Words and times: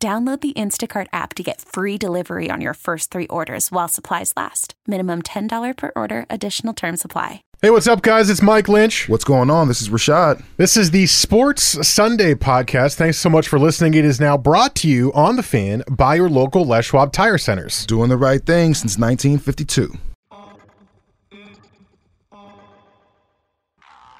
Download 0.00 0.40
the 0.40 0.52
Instacart 0.52 1.08
app 1.12 1.34
to 1.34 1.42
get 1.42 1.60
free 1.60 1.98
delivery 1.98 2.50
on 2.50 2.60
your 2.60 2.74
first 2.74 3.10
three 3.10 3.26
orders 3.26 3.72
while 3.72 3.88
supplies 3.88 4.32
last. 4.36 4.74
Minimum 4.86 5.22
$10 5.22 5.76
per 5.76 5.90
order, 5.96 6.24
additional 6.30 6.72
term 6.72 6.96
supply. 6.96 7.42
Hey, 7.62 7.70
what's 7.70 7.88
up, 7.88 8.02
guys? 8.02 8.30
It's 8.30 8.40
Mike 8.40 8.68
Lynch. 8.68 9.08
What's 9.08 9.24
going 9.24 9.50
on? 9.50 9.66
This 9.66 9.82
is 9.82 9.88
Rashad. 9.88 10.44
This 10.56 10.76
is 10.76 10.92
the 10.92 11.06
Sports 11.06 11.84
Sunday 11.88 12.34
podcast. 12.34 12.94
Thanks 12.94 13.18
so 13.18 13.28
much 13.28 13.48
for 13.48 13.58
listening. 13.58 13.94
It 13.94 14.04
is 14.04 14.20
now 14.20 14.38
brought 14.38 14.76
to 14.76 14.88
you 14.88 15.12
on 15.14 15.34
the 15.34 15.42
fan 15.42 15.82
by 15.90 16.14
your 16.14 16.28
local 16.28 16.64
Les 16.64 16.84
Schwab 16.84 17.12
Tire 17.12 17.36
Centers. 17.36 17.84
Doing 17.86 18.08
the 18.08 18.16
right 18.16 18.46
thing 18.46 18.74
since 18.74 18.96
1952. 18.96 19.98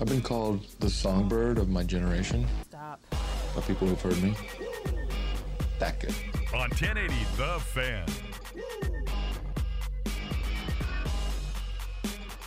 I've 0.00 0.08
been 0.08 0.22
called 0.22 0.66
the 0.80 0.90
songbird 0.90 1.58
of 1.58 1.68
my 1.68 1.82
generation. 1.84 2.46
Stop. 2.68 3.04
By 3.54 3.60
people 3.62 3.86
who've 3.86 4.00
heard 4.00 4.20
me. 4.22 4.34
That 5.78 6.00
good. 6.00 6.14
On 6.54 6.70
1080 6.70 7.14
The 7.36 7.60
Fan. 7.60 8.06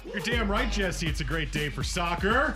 You're 0.06 0.24
damn 0.24 0.50
right, 0.50 0.72
Jesse. 0.72 1.08
It's 1.08 1.22
a 1.22 1.26
great 1.26 1.52
day 1.52 1.70
for 1.70 1.84
soccer. 1.84 2.56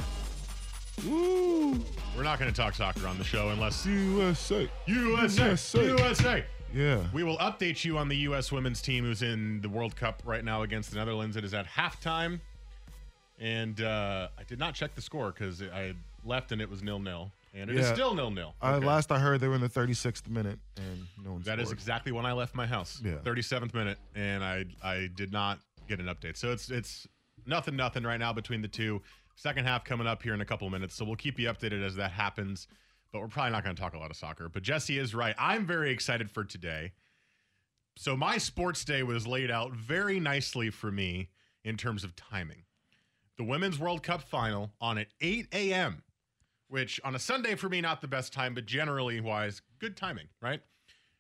Woo! 1.06 1.74
We're 2.16 2.24
not 2.24 2.40
going 2.40 2.52
to 2.52 2.56
talk 2.56 2.76
soccer 2.76 3.08
on 3.08 3.18
the 3.18 3.24
show 3.24 3.50
unless 3.50 3.86
USA. 3.86 4.70
USA, 4.86 5.50
USA. 5.50 5.88
USA. 5.88 6.46
Yeah. 6.74 7.04
We 7.14 7.24
will 7.24 7.38
update 7.38 7.84
you 7.84 7.98
on 7.98 8.10
the 8.10 8.18
U.S. 8.18 8.52
women's 8.52 8.82
team 8.82 9.04
who's 9.04 9.22
in 9.22 9.62
the 9.62 9.70
World 9.70 9.96
Cup 9.96 10.22
right 10.26 10.44
now 10.44 10.64
against 10.64 10.92
the 10.92 10.98
Netherlands. 10.98 11.36
It 11.36 11.44
is 11.44 11.54
at 11.54 11.66
halftime. 11.66 12.40
And 13.40 13.82
uh, 13.82 14.28
I 14.38 14.44
did 14.44 14.60
not 14.60 14.74
check 14.74 14.96
the 14.96 15.02
score 15.02 15.32
because 15.32 15.62
I 15.62 15.94
left 16.26 16.52
and 16.52 16.62
it 16.62 16.70
was 16.70 16.84
nil 16.84 17.00
nil. 17.00 17.32
And 17.54 17.70
it 17.70 17.78
is 17.78 17.88
Yeah. 17.88 17.94
still 17.94 18.14
nil 18.14 18.30
nil. 18.32 18.54
I, 18.62 18.78
last 18.78 19.12
I 19.12 19.18
heard, 19.20 19.40
they 19.42 19.48
were 19.48 19.56
in 19.56 19.62
the 19.62 19.70
36th 19.70 20.28
minute, 20.30 20.60
and 20.78 21.08
no 21.24 21.34
one 21.34 21.42
That 21.44 21.60
is 21.60 21.68
scored. 21.70 21.78
exactly 21.80 22.12
when 22.12 22.26
I 22.26 22.34
left 22.34 22.54
my 22.54 22.68
house. 22.68 23.02
Yeah. 23.04 23.16
37th 23.24 23.74
minute, 23.74 23.98
and 24.14 24.44
I 24.44 24.66
I 24.84 25.10
did 25.16 25.32
not 25.32 25.60
get 25.88 26.00
an 26.00 26.06
update. 26.08 26.38
So 26.38 26.52
it's 26.52 26.70
it's 26.70 27.08
nothing 27.48 27.76
nothing 27.76 28.04
right 28.04 28.20
now 28.20 28.34
between 28.34 28.62
the 28.62 28.68
two. 28.68 29.02
Second 29.36 29.66
half 29.66 29.86
coming 29.86 30.06
up 30.06 30.22
here 30.22 30.34
in 30.34 30.42
a 30.42 30.46
couple 30.46 30.68
of 30.68 30.74
minutes, 30.74 30.94
so 30.96 31.06
we'll 31.06 31.16
keep 31.16 31.40
you 31.40 31.48
updated 31.48 31.84
as 31.84 31.96
that 31.96 32.12
happens. 32.12 32.68
But 33.12 33.22
we're 33.22 33.28
probably 33.30 33.54
not 33.54 33.64
going 33.64 33.76
to 33.76 33.82
talk 33.82 33.96
a 33.96 33.98
lot 33.98 34.12
of 34.12 34.18
soccer. 34.18 34.50
But 34.50 34.62
Jesse 34.62 35.00
is 35.00 35.16
right. 35.16 35.34
I'm 35.40 35.66
very 35.66 35.90
excited 35.92 36.30
for 36.30 36.44
today. 36.44 36.92
So 37.96 38.16
my 38.16 38.38
sports 38.38 38.84
day 38.86 39.02
was 39.02 39.26
laid 39.26 39.50
out 39.50 39.72
very 39.74 40.20
nicely 40.20 40.70
for 40.70 40.92
me 40.92 41.30
in 41.64 41.76
terms 41.78 42.04
of 42.04 42.16
timing. 42.16 42.64
The 43.40 43.46
Women's 43.46 43.80
World 43.80 44.04
Cup 44.04 44.22
final 44.22 44.70
on 44.82 44.98
at 44.98 45.08
8 45.22 45.48
a.m., 45.54 46.04
which 46.68 47.00
on 47.06 47.16
a 47.16 47.20
Sunday 47.20 47.56
for 47.56 47.70
me, 47.70 47.80
not 47.80 48.02
the 48.02 48.08
best 48.08 48.34
time, 48.34 48.54
but 48.54 48.66
generally 48.66 49.22
wise, 49.22 49.62
good 49.80 49.96
timing, 49.96 50.28
right? 50.42 50.62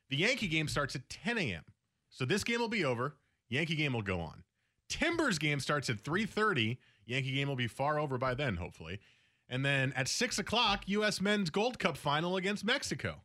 The 0.09 0.17
Yankee 0.17 0.49
game 0.49 0.67
starts 0.67 0.95
at 0.97 1.07
10 1.09 1.37
a.m. 1.37 1.63
So 2.09 2.25
this 2.25 2.43
game 2.43 2.59
will 2.59 2.67
be 2.67 2.83
over. 2.83 3.15
Yankee 3.47 3.77
game 3.77 3.93
will 3.93 4.01
go 4.01 4.19
on. 4.19 4.43
Timbers 4.89 5.39
game 5.39 5.61
starts 5.61 5.89
at 5.89 6.03
3:30. 6.03 6.77
Yankee 7.05 7.31
game 7.31 7.47
will 7.47 7.55
be 7.55 7.67
far 7.67 7.97
over 7.97 8.17
by 8.17 8.33
then, 8.33 8.57
hopefully. 8.57 8.99
And 9.47 9.63
then 9.65 9.93
at 9.95 10.09
six 10.09 10.37
o'clock, 10.37 10.83
U.S. 10.87 11.21
Men's 11.21 11.49
Gold 11.49 11.79
Cup 11.79 11.95
final 11.95 12.35
against 12.35 12.65
Mexico. 12.65 13.21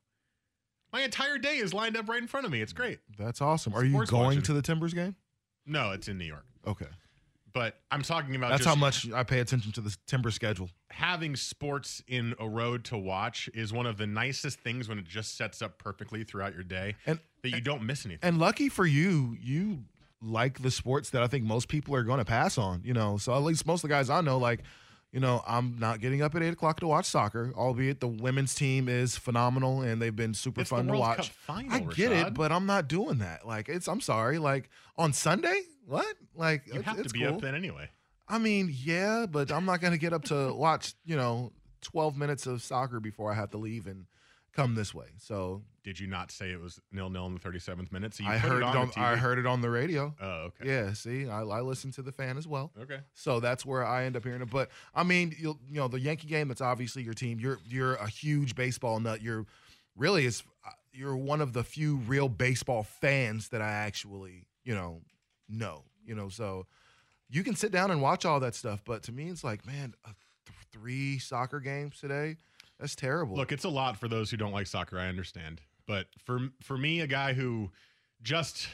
My 0.92 1.00
entire 1.00 1.38
day 1.38 1.56
is 1.56 1.74
lined 1.74 1.96
up 1.96 2.08
right 2.08 2.22
in 2.22 2.28
front 2.28 2.46
of 2.46 2.52
me. 2.52 2.60
It's 2.60 2.72
great. 2.72 3.00
That's 3.18 3.40
awesome. 3.40 3.74
Are 3.74 3.84
you 3.84 3.90
Sports 3.94 4.10
going 4.12 4.24
watching. 4.26 4.42
to 4.42 4.52
the 4.52 4.62
Timbers 4.62 4.94
game? 4.94 5.16
No, 5.66 5.90
it's 5.90 6.06
in 6.06 6.16
New 6.16 6.26
York, 6.26 6.44
Okay. 6.64 6.86
But 7.54 7.78
I'm 7.90 8.02
talking 8.02 8.34
about 8.36 8.50
That's 8.50 8.64
how 8.66 8.74
much 8.74 9.10
I 9.12 9.22
pay 9.22 9.40
attention 9.40 9.72
to 9.72 9.80
the 9.80 9.96
Timber 10.06 10.30
schedule. 10.30 10.68
having 10.90 11.36
sports 11.36 12.02
in 12.06 12.34
a 12.38 12.46
road 12.48 12.84
to 12.86 12.98
watch 12.98 13.48
is 13.54 13.72
one 13.72 13.86
of 13.86 13.96
the 13.96 14.06
nicest 14.06 14.60
things 14.60 14.88
when 14.88 14.98
it 14.98 15.06
just 15.06 15.38
sets 15.38 15.62
up 15.62 15.78
perfectly 15.78 16.24
throughout 16.24 16.52
your 16.54 16.64
day 16.64 16.96
And 17.06 17.18
that 17.42 17.50
you 17.50 17.60
don't 17.62 17.84
miss 17.84 18.04
anything. 18.04 18.28
and 18.28 18.38
lucky 18.38 18.68
for 18.68 18.84
you, 18.84 19.36
you 19.40 19.84
like 20.20 20.60
the 20.62 20.70
sports 20.70 21.10
that 21.10 21.22
I 21.22 21.26
think 21.26 21.44
most 21.44 21.68
people 21.68 21.94
are 21.94 22.02
going 22.02 22.18
to 22.18 22.24
pass 22.24 22.58
on. 22.58 22.82
You 22.84 22.92
know, 22.94 23.16
so 23.16 23.34
at 23.34 23.42
least 23.42 23.66
most 23.66 23.84
of 23.84 23.88
the 23.88 23.94
guys 23.94 24.10
I 24.10 24.20
know, 24.20 24.38
like, 24.38 24.60
you 25.14 25.20
know, 25.20 25.44
I'm 25.46 25.78
not 25.78 26.00
getting 26.00 26.22
up 26.22 26.34
at 26.34 26.42
eight 26.42 26.52
o'clock 26.52 26.80
to 26.80 26.88
watch 26.88 27.06
soccer. 27.06 27.52
Albeit 27.56 28.00
the 28.00 28.08
women's 28.08 28.52
team 28.52 28.88
is 28.88 29.16
phenomenal 29.16 29.80
and 29.80 30.02
they've 30.02 30.14
been 30.14 30.34
super 30.34 30.62
It's 30.62 30.70
fun 30.70 30.88
to 30.88 30.94
watch. 30.94 31.28
Final, 31.30 31.72
I 31.72 31.78
get 31.78 32.10
Rashad. 32.10 32.26
it, 32.26 32.34
but 32.34 32.50
I'm 32.50 32.66
not 32.66 32.88
doing 32.88 33.18
that. 33.18 33.46
Like, 33.46 33.68
it's 33.68 33.86
I'm 33.86 34.00
sorry. 34.00 34.38
Like 34.38 34.68
on 34.98 35.12
Sunday, 35.12 35.62
what? 35.86 36.04
Like 36.34 36.66
you 36.66 36.80
it's, 36.80 36.84
have 36.84 37.00
to 37.00 37.08
be 37.10 37.20
cool. 37.20 37.36
up 37.36 37.40
then 37.42 37.54
anyway. 37.54 37.88
I 38.26 38.38
mean, 38.38 38.74
yeah, 38.76 39.26
but 39.30 39.52
I'm 39.52 39.64
not 39.64 39.80
going 39.80 39.92
to 39.92 39.98
get 40.00 40.12
up 40.12 40.24
to 40.24 40.52
watch, 40.56 40.94
you 41.04 41.14
know, 41.16 41.52
12 41.82 42.16
minutes 42.16 42.46
of 42.48 42.60
soccer 42.60 42.98
before 42.98 43.30
I 43.30 43.34
have 43.36 43.50
to 43.50 43.58
leave 43.58 43.86
and 43.86 44.06
come 44.54 44.74
this 44.74 44.94
way. 44.94 45.06
So 45.18 45.62
Did 45.82 45.98
you 46.00 46.06
not 46.06 46.30
say 46.30 46.50
it 46.50 46.60
was 46.60 46.80
nil 46.92 47.10
nil 47.10 47.26
in 47.26 47.34
the 47.34 47.40
37th 47.40 47.92
minute? 47.92 48.14
So 48.14 48.24
you 48.24 48.30
I 48.30 48.38
put 48.38 48.50
heard 48.50 48.56
it 48.56 48.60
it 48.60 48.64
on, 48.64 48.76
on, 48.76 48.92
the 48.94 49.00
I 49.00 49.16
heard 49.16 49.38
it 49.38 49.46
on 49.46 49.60
the 49.60 49.70
radio. 49.70 50.14
Oh, 50.20 50.26
okay. 50.46 50.66
Yeah, 50.68 50.92
see, 50.92 51.28
I, 51.28 51.42
I 51.42 51.60
listen 51.60 51.90
to 51.92 52.02
the 52.02 52.12
fan 52.12 52.38
as 52.38 52.46
well. 52.46 52.72
Okay. 52.80 53.00
So 53.14 53.40
that's 53.40 53.66
where 53.66 53.84
I 53.84 54.04
end 54.04 54.16
up 54.16 54.24
hearing 54.24 54.42
it. 54.42 54.50
But 54.50 54.70
I 54.94 55.02
mean, 55.02 55.34
you 55.38 55.58
you 55.68 55.76
know, 55.76 55.88
the 55.88 56.00
Yankee 56.00 56.28
game. 56.28 56.48
That's 56.48 56.60
obviously 56.60 57.02
your 57.02 57.14
team. 57.14 57.38
You're 57.40 57.58
you're 57.66 57.94
a 57.94 58.08
huge 58.08 58.54
baseball 58.54 58.98
nut. 59.00 59.20
You're 59.22 59.46
really 59.96 60.24
is 60.26 60.42
you're 60.92 61.16
one 61.16 61.40
of 61.40 61.52
the 61.52 61.64
few 61.64 61.96
real 61.96 62.28
baseball 62.28 62.84
fans 62.84 63.48
that 63.48 63.60
I 63.60 63.70
actually 63.70 64.46
you 64.64 64.74
know 64.74 65.00
know. 65.48 65.82
You 66.06 66.14
know, 66.14 66.28
so 66.28 66.66
you 67.30 67.42
can 67.42 67.56
sit 67.56 67.72
down 67.72 67.90
and 67.90 68.02
watch 68.02 68.24
all 68.24 68.40
that 68.40 68.54
stuff. 68.54 68.82
But 68.84 69.02
to 69.04 69.12
me, 69.12 69.28
it's 69.28 69.42
like, 69.42 69.66
man, 69.66 69.94
uh, 70.04 70.10
th- 70.46 70.58
three 70.70 71.18
soccer 71.18 71.60
games 71.60 71.98
today. 71.98 72.36
That's 72.80 72.94
terrible. 72.96 73.36
Look, 73.36 73.52
it's 73.52 73.64
a 73.64 73.68
lot 73.68 73.96
for 73.96 74.08
those 74.08 74.30
who 74.30 74.36
don't 74.36 74.52
like 74.52 74.66
soccer. 74.66 74.98
I 74.98 75.06
understand, 75.08 75.60
but 75.86 76.06
for 76.24 76.48
for 76.62 76.76
me, 76.76 77.00
a 77.00 77.06
guy 77.06 77.32
who 77.32 77.70
just 78.22 78.68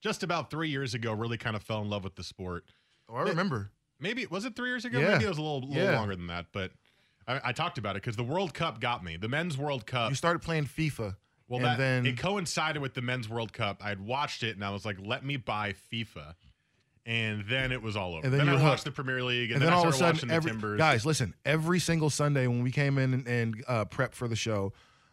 just 0.00 0.22
about 0.22 0.50
three 0.50 0.68
years 0.68 0.94
ago 0.94 1.12
really 1.12 1.36
kind 1.36 1.56
of 1.56 1.62
fell 1.62 1.82
in 1.82 1.90
love 1.90 2.04
with 2.04 2.14
the 2.16 2.24
sport. 2.24 2.64
oh, 3.08 3.16
I 3.16 3.22
remember. 3.22 3.70
Maybe 3.98 4.24
was 4.26 4.44
it 4.46 4.56
three 4.56 4.68
years 4.70 4.84
ago? 4.84 4.98
Yeah. 4.98 5.12
Maybe 5.12 5.24
it 5.26 5.28
was 5.28 5.38
a 5.38 5.42
little, 5.42 5.60
little 5.68 5.84
Yeah. 5.84 5.98
longer 5.98 6.16
than 6.16 6.28
that. 6.28 6.46
But 6.52 6.70
I, 7.28 7.40
I 7.46 7.52
talked 7.52 7.76
about 7.76 7.96
it 7.96 8.02
because 8.02 8.16
the 8.16 8.22
World 8.24 8.54
Cup 8.54 8.80
got 8.80 9.04
me. 9.04 9.16
The 9.18 9.28
Men's 9.28 9.58
World 9.58 9.84
Cup. 9.86 10.08
You 10.10 10.14
started 10.16 10.38
playing 10.40 10.64
FIFA. 10.66 11.16
Well, 11.48 11.58
and 11.58 11.64
that, 11.66 11.78
then 11.78 12.06
it 12.06 12.16
coincided 12.16 12.80
with 12.80 12.94
the 12.94 13.02
Men's 13.02 13.28
World 13.28 13.52
Cup. 13.52 13.84
I'd 13.84 14.00
watched 14.00 14.42
it 14.42 14.54
and 14.54 14.64
I 14.64 14.70
was 14.70 14.86
like, 14.86 14.96
"Let 15.02 15.24
me 15.24 15.36
buy 15.36 15.74
FIFA," 15.92 16.34
and 17.10 17.44
then 17.48 17.72
it 17.72 17.82
was 17.82 17.96
all 17.96 18.14
over. 18.14 18.24
And 18.24 18.32
then 18.32 18.46
then 18.46 18.48
I 18.48 18.52
were 18.52 18.62
watched 18.62 18.84
hooked. 18.84 18.96
the 18.96 19.02
Premier 19.02 19.24
League, 19.24 19.50
and, 19.50 19.54
and 19.54 19.62
then, 19.62 19.66
then 19.66 19.72
all 19.76 19.84
I 19.84 19.88
of 19.88 19.94
a 19.94 19.96
sudden, 19.96 20.30
every, 20.30 20.52
the 20.52 20.54
Timbers. 20.54 20.78
guys, 20.78 21.04
listen. 21.04 21.34
Every 21.44 21.80
single 21.80 22.08
Sunday 22.08 22.46
when 22.46 22.62
we 22.62 22.70
came 22.70 22.98
in 22.98 23.12
and, 23.14 23.26
and 23.26 23.64
uh, 23.66 23.84
prep 23.86 24.14
for 24.14 24.28
the 24.28 24.36
show, 24.36 24.72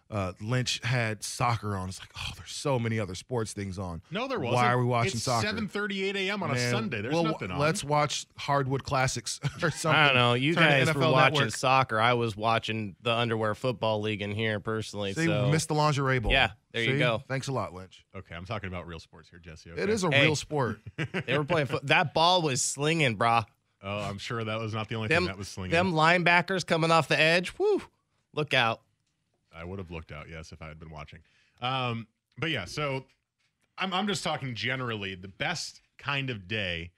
uh, 0.09 0.31
Lynch 0.39 0.79
had 0.83 1.23
soccer 1.23 1.75
on. 1.75 1.89
It's 1.89 1.99
like, 1.99 2.09
oh, 2.17 2.31
there's 2.37 2.51
so 2.51 2.79
many 2.79 2.99
other 2.99 3.13
sports 3.15 3.51
things 3.53 3.77
on. 3.77 4.01
no, 4.09 4.27
there 4.27 4.39
wasn't. 4.39 4.55
Why 4.55 4.71
are 4.71 4.77
we 4.79 4.85
watching 4.85 5.19
soccer? 5.19 5.47
it's 5.47 5.73
soccer? 5.73 5.87
7:38 5.89 6.15
a.m. 6.15 6.43
on 6.43 6.51
a 6.51 6.57
Sunday. 6.71 7.01
There's 7.01 7.13
well, 7.13 7.23
nothing 7.25 7.51
on. 7.51 7.59
Let's 7.59 7.83
watch 7.83 8.25
Hardwood 8.37 8.83
Classics 8.83 9.39
or 9.61 9.69
something. 9.71 9.99
I 9.99 10.07
don't 10.07 10.15
know. 10.15 10.33
You 10.33 10.53
Turn 10.55 10.63
to 10.63 10.85
guys 10.85 10.95
were 10.95 11.01
watching 11.11 11.39
Network. 11.39 11.55
soccer. 11.55 11.99
I 11.99 12.13
was 12.13 12.37
watching 12.37 12.95
the 13.01 13.13
Underwear 13.13 13.53
Football 13.55 14.01
League 14.01 14.21
in 14.21 14.31
here 14.31 14.59
personally. 14.59 15.13
See, 15.13 15.25
so 15.25 15.45
we 15.45 15.51
missed 15.51 15.67
the 15.67 15.73
lingerie 15.75 16.19
ball. 16.19 16.31
Yeah, 16.31 16.51
there 16.71 16.83
you 16.83 16.97
go. 16.97 17.21
Thanks 17.27 17.47
a 17.49 17.51
lot, 17.51 17.73
Lynch. 17.73 18.05
Okay, 18.15 18.33
I'm 18.35 18.45
talking 18.45 18.67
about 18.69 18.87
real 18.87 18.99
sports 18.99 19.29
here, 19.29 19.39
Jesse. 19.39 19.71
Okay? 19.71 19.81
It 19.81 19.89
is 19.89 20.03
a 20.03 20.09
Hey. 20.11 20.23
real 20.23 20.35
sport. 20.35 20.79
they 21.25 21.37
were 21.37 21.43
playing. 21.43 21.67
Foot- 21.67 21.85
that 21.87 22.13
ball 22.13 22.41
was 22.41 22.61
slinging, 22.61 23.17
brah. 23.17 23.45
Oh, 23.83 23.99
I'm 23.99 24.17
sure 24.17 24.43
that 24.43 24.59
was 24.59 24.73
not 24.73 24.89
the 24.89 24.95
only 24.95 25.07
Them, 25.09 25.23
thing 25.23 25.27
that 25.27 25.37
was 25.37 25.47
slinging. 25.47 25.71
them 25.71 25.93
linebackers 25.93 26.65
coming 26.65 26.91
off 26.91 27.07
the 27.09 27.19
edge. 27.19 27.49
Whoo! 27.59 27.81
Look 28.33 28.53
out. 28.53 28.81
I 29.59 29.63
would 29.63 29.79
have 29.79 29.91
looked 29.91 30.11
out, 30.11 30.27
yes, 30.29 30.51
if 30.51 30.61
I 30.61 30.67
had 30.67 30.79
been 30.79 30.89
watching. 30.89 31.19
Um, 31.61 32.07
but 32.37 32.49
yeah, 32.49 32.65
so 32.65 33.05
I'm 33.77 33.93
I'm 33.93 34.07
just 34.07 34.23
talking 34.23 34.55
generally. 34.55 35.15
The 35.15 35.27
best 35.27 35.81
kind 35.97 36.29
of 36.29 36.47
day 36.47 36.91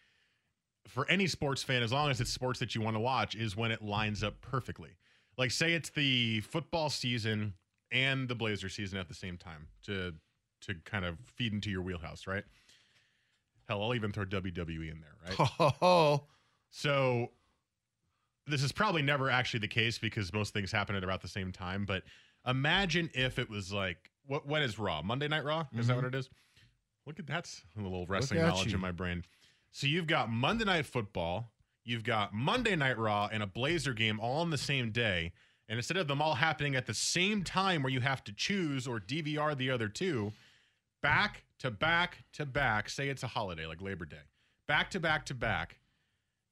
for 0.88 1.10
any 1.10 1.28
sports 1.28 1.64
fan, 1.64 1.84
as 1.84 1.92
long 1.92 2.10
as 2.10 2.20
it's 2.20 2.32
sports 2.32 2.60
that 2.60 2.76
you 2.76 2.82
want 2.82 2.96
to 2.96 3.00
watch, 3.00 3.36
is 3.36 3.56
when 3.56 3.72
it 3.72 3.82
lines 3.82 4.24
up 4.24 4.42
perfectly. 4.42 4.92
Like, 5.38 5.52
say 5.52 5.74
it's 5.74 5.90
the 5.90 6.42
football 6.42 6.90
season 6.90 7.54
and 7.92 8.28
the 8.28 8.36
Blazer 8.36 8.70
season 8.70 9.00
at 9.00 9.08
the 9.08 9.14
same 9.14 9.38
time 9.38 9.68
to 9.86 10.14
to 10.62 10.76
kind 10.84 11.06
of 11.06 11.18
feed 11.26 11.54
into 11.54 11.70
your 11.70 11.82
wheelhouse, 11.82 12.28
right? 12.28 12.44
Hell, 13.68 13.82
I'll 13.82 13.96
even 13.96 14.12
throw 14.12 14.26
WWE 14.26 14.92
in 14.92 15.02
there, 15.02 15.38
right? 15.38 15.76
Oh, 15.82 16.24
So 16.72 17.30
this 18.48 18.64
is 18.64 18.72
probably 18.72 19.02
never 19.02 19.30
actually 19.30 19.62
the 19.62 19.68
case 19.68 19.98
because 19.98 20.34
most 20.34 20.54
things 20.54 20.72
happen 20.72 20.96
at 20.96 21.04
about 21.04 21.22
the 21.22 21.28
same 21.28 21.52
time. 21.52 21.86
But 21.86 22.04
imagine 22.46 23.10
if 23.14 23.40
it 23.40 23.50
was 23.50 23.72
like 23.72 24.12
what 24.26 24.46
what 24.46 24.62
is 24.62 24.78
Raw? 24.78 25.02
Monday 25.02 25.28
Night 25.28 25.44
Raw? 25.44 25.66
Is 25.74 25.88
that 25.88 25.94
Mhm. 25.94 25.96
what 25.98 26.06
it 26.06 26.16
is? 26.16 26.30
Look 27.06 27.20
at 27.20 27.26
that's 27.28 27.64
a 27.78 27.82
little 27.82 28.06
wrestling 28.06 28.42
knowledge 28.42 28.68
you. 28.68 28.76
in 28.76 28.82
my 28.82 28.92
brain. 28.92 29.26
So 29.72 29.88
you've 29.88 30.08
got 30.08 30.30
Monday 30.32 30.66
Night 30.66 30.86
Football, 30.86 31.52
you've 31.84 32.04
got 32.04 32.34
Monday 32.34 32.76
Night 32.76 32.98
Raw, 32.98 33.28
and 33.32 33.42
a 33.42 33.48
Blazer 33.48 33.94
game 33.94 34.20
all 34.20 34.42
on 34.42 34.50
the 34.52 34.58
same 34.58 34.92
day. 34.92 35.32
And 35.68 35.78
instead 35.78 35.98
of 35.98 36.08
them 36.08 36.22
all 36.22 36.36
happening 36.36 36.76
at 36.76 36.86
the 36.88 36.94
same 36.94 37.44
time 37.44 37.84
where 37.84 37.92
you 37.92 38.00
have 38.02 38.24
to 38.26 38.34
choose 38.34 38.88
or 38.88 39.00
DVR 39.00 39.56
the 39.56 39.70
other 39.70 39.88
two, 39.88 40.34
back 41.02 41.44
to 41.60 41.70
back 41.72 42.24
to 42.34 42.46
back, 42.46 42.90
say 42.90 43.10
it's 43.10 43.24
a 43.24 43.28
holiday 43.28 43.66
like 43.68 43.82
Labor 43.82 44.06
Day, 44.06 44.22
back 44.68 44.90
to 44.92 45.00
back 45.00 45.26
to 45.28 45.34
back, 45.36 45.80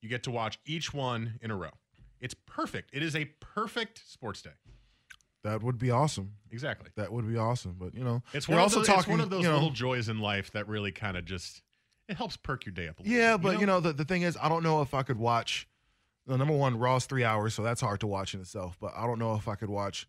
you 0.01 0.09
get 0.09 0.21
to 0.23 0.31
watch 0.31 0.59
each 0.65 0.93
one 0.93 1.39
in 1.41 1.49
a 1.51 1.55
row. 1.55 1.71
It's 2.19 2.35
perfect. 2.45 2.89
It 2.93 3.01
is 3.03 3.15
a 3.15 3.25
perfect 3.39 4.01
sports 4.07 4.41
day. 4.41 4.51
That 5.43 5.63
would 5.63 5.77
be 5.77 5.91
awesome. 5.91 6.33
Exactly. 6.51 6.89
That 6.95 7.11
would 7.11 7.27
be 7.27 7.37
awesome. 7.37 7.75
But 7.79 7.95
you 7.95 8.03
know, 8.03 8.21
It's 8.33 8.47
one, 8.47 8.57
also 8.57 8.79
of 8.81 8.85
those, 8.85 8.87
talking. 8.87 8.99
it's 8.99 9.07
one 9.09 9.19
of 9.21 9.29
those 9.29 9.43
you 9.43 9.49
know, 9.49 9.55
little 9.55 9.69
joys 9.71 10.09
in 10.09 10.19
life 10.19 10.51
that 10.51 10.67
really 10.67 10.91
kind 10.91 11.17
of 11.17 11.25
just 11.25 11.61
it 12.07 12.17
helps 12.17 12.37
perk 12.37 12.65
your 12.65 12.73
day 12.73 12.87
up 12.87 12.99
a 12.99 13.03
little. 13.03 13.17
Yeah, 13.17 13.37
bit, 13.37 13.43
but 13.43 13.59
you 13.59 13.65
know, 13.65 13.79
the, 13.79 13.93
the 13.93 14.05
thing 14.05 14.21
is, 14.21 14.37
I 14.41 14.49
don't 14.49 14.63
know 14.63 14.81
if 14.81 14.93
I 14.93 15.03
could 15.03 15.17
watch. 15.19 15.67
The 16.25 16.37
number 16.37 16.53
one, 16.53 16.77
Raw's 16.77 17.05
three 17.05 17.23
hours, 17.23 17.53
so 17.53 17.63
that's 17.63 17.79
hard 17.79 18.01
to 18.01 18.07
watch 18.07 18.33
in 18.33 18.41
itself. 18.41 18.75
But 18.81 18.91
I 18.97 19.07
don't 19.07 19.19
know 19.19 19.35
if 19.35 19.47
I 19.47 19.55
could 19.55 19.69
watch 19.69 20.07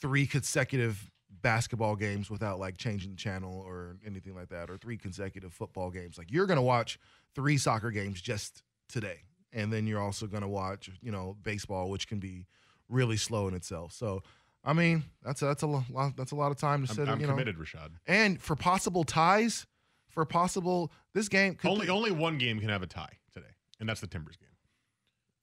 three 0.00 0.26
consecutive 0.26 1.10
basketball 1.42 1.96
games 1.96 2.28
without 2.30 2.58
like 2.58 2.76
changing 2.76 3.12
the 3.12 3.16
channel 3.16 3.62
or 3.66 3.96
anything 4.04 4.34
like 4.34 4.48
that, 4.48 4.70
or 4.70 4.76
three 4.76 4.96
consecutive 4.96 5.52
football 5.52 5.90
games. 5.90 6.18
Like 6.18 6.30
you're 6.32 6.46
gonna 6.46 6.62
watch 6.62 6.98
three 7.34 7.58
soccer 7.58 7.90
games 7.90 8.20
just 8.20 8.62
today, 8.88 9.20
and 9.52 9.72
then 9.72 9.86
you're 9.86 10.00
also 10.00 10.26
gonna 10.26 10.48
watch, 10.48 10.90
you 11.00 11.12
know, 11.12 11.36
baseball, 11.42 11.90
which 11.90 12.08
can 12.08 12.18
be 12.18 12.46
really 12.90 13.16
slow 13.16 13.48
in 13.48 13.54
itself. 13.54 13.92
So, 13.92 14.22
I 14.64 14.72
mean, 14.72 15.04
that's 15.22 15.40
a, 15.42 15.46
that's 15.46 15.62
a 15.62 15.66
lot. 15.66 16.16
That's 16.16 16.32
a 16.32 16.36
lot 16.36 16.50
of 16.50 16.58
time 16.58 16.84
to 16.84 16.90
I'm, 16.90 16.96
sit. 16.96 17.08
I'm 17.08 17.20
you 17.20 17.26
know, 17.26 17.32
committed, 17.32 17.56
Rashad. 17.56 17.90
and 18.06 18.40
for 18.40 18.56
possible 18.56 19.04
ties, 19.04 19.66
for 20.08 20.24
possible 20.24 20.92
this 21.14 21.28
game 21.28 21.54
could 21.54 21.70
Only 21.70 21.88
only 21.88 22.10
one 22.10 22.38
game 22.38 22.60
can 22.60 22.68
have 22.68 22.82
a 22.82 22.86
tie 22.86 23.18
today, 23.32 23.46
and 23.78 23.88
that's 23.88 24.00
the 24.00 24.06
Timbers 24.06 24.36
game. 24.36 24.48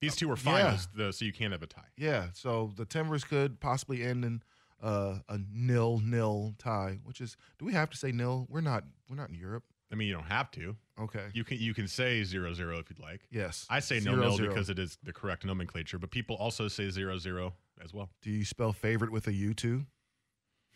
These 0.00 0.14
two 0.14 0.30
are 0.30 0.36
yeah. 0.36 0.52
finals, 0.52 0.88
though, 0.94 1.10
so 1.10 1.24
you 1.24 1.32
can't 1.32 1.52
have 1.52 1.62
a 1.62 1.66
tie. 1.66 1.80
Yeah, 1.96 2.26
so 2.32 2.72
the 2.76 2.84
Timbers 2.84 3.24
could 3.24 3.58
possibly 3.58 4.04
end 4.04 4.24
in 4.24 4.42
uh, 4.80 5.16
a 5.28 5.38
nil 5.52 6.00
nil 6.04 6.54
tie, 6.58 6.98
which 7.04 7.20
is 7.20 7.36
do 7.58 7.64
we 7.64 7.72
have 7.72 7.90
to 7.90 7.96
say 7.96 8.12
nil? 8.12 8.46
We're 8.48 8.60
not 8.60 8.84
we're 9.08 9.16
not 9.16 9.30
in 9.30 9.34
Europe. 9.34 9.64
I 9.90 9.94
mean, 9.94 10.08
you 10.08 10.14
don't 10.14 10.24
have 10.24 10.50
to. 10.52 10.76
Okay. 11.00 11.26
You 11.32 11.44
can 11.44 11.58
you 11.58 11.72
can 11.74 11.88
say 11.88 12.22
zero 12.24 12.52
zero 12.52 12.78
if 12.78 12.90
you'd 12.90 12.98
like. 12.98 13.22
Yes. 13.30 13.66
I 13.70 13.80
say 13.80 14.00
no 14.00 14.14
nil 14.14 14.36
zero. 14.36 14.48
because 14.48 14.68
it 14.68 14.78
is 14.78 14.98
the 15.02 15.12
correct 15.12 15.44
nomenclature, 15.44 15.98
but 15.98 16.10
people 16.10 16.36
also 16.36 16.68
say 16.68 16.90
zero 16.90 17.18
zero 17.18 17.54
as 17.82 17.94
well. 17.94 18.10
Do 18.22 18.30
you 18.30 18.44
spell 18.44 18.72
favorite 18.72 19.10
with 19.12 19.26
a 19.28 19.32
U 19.32 19.54
too? 19.54 19.86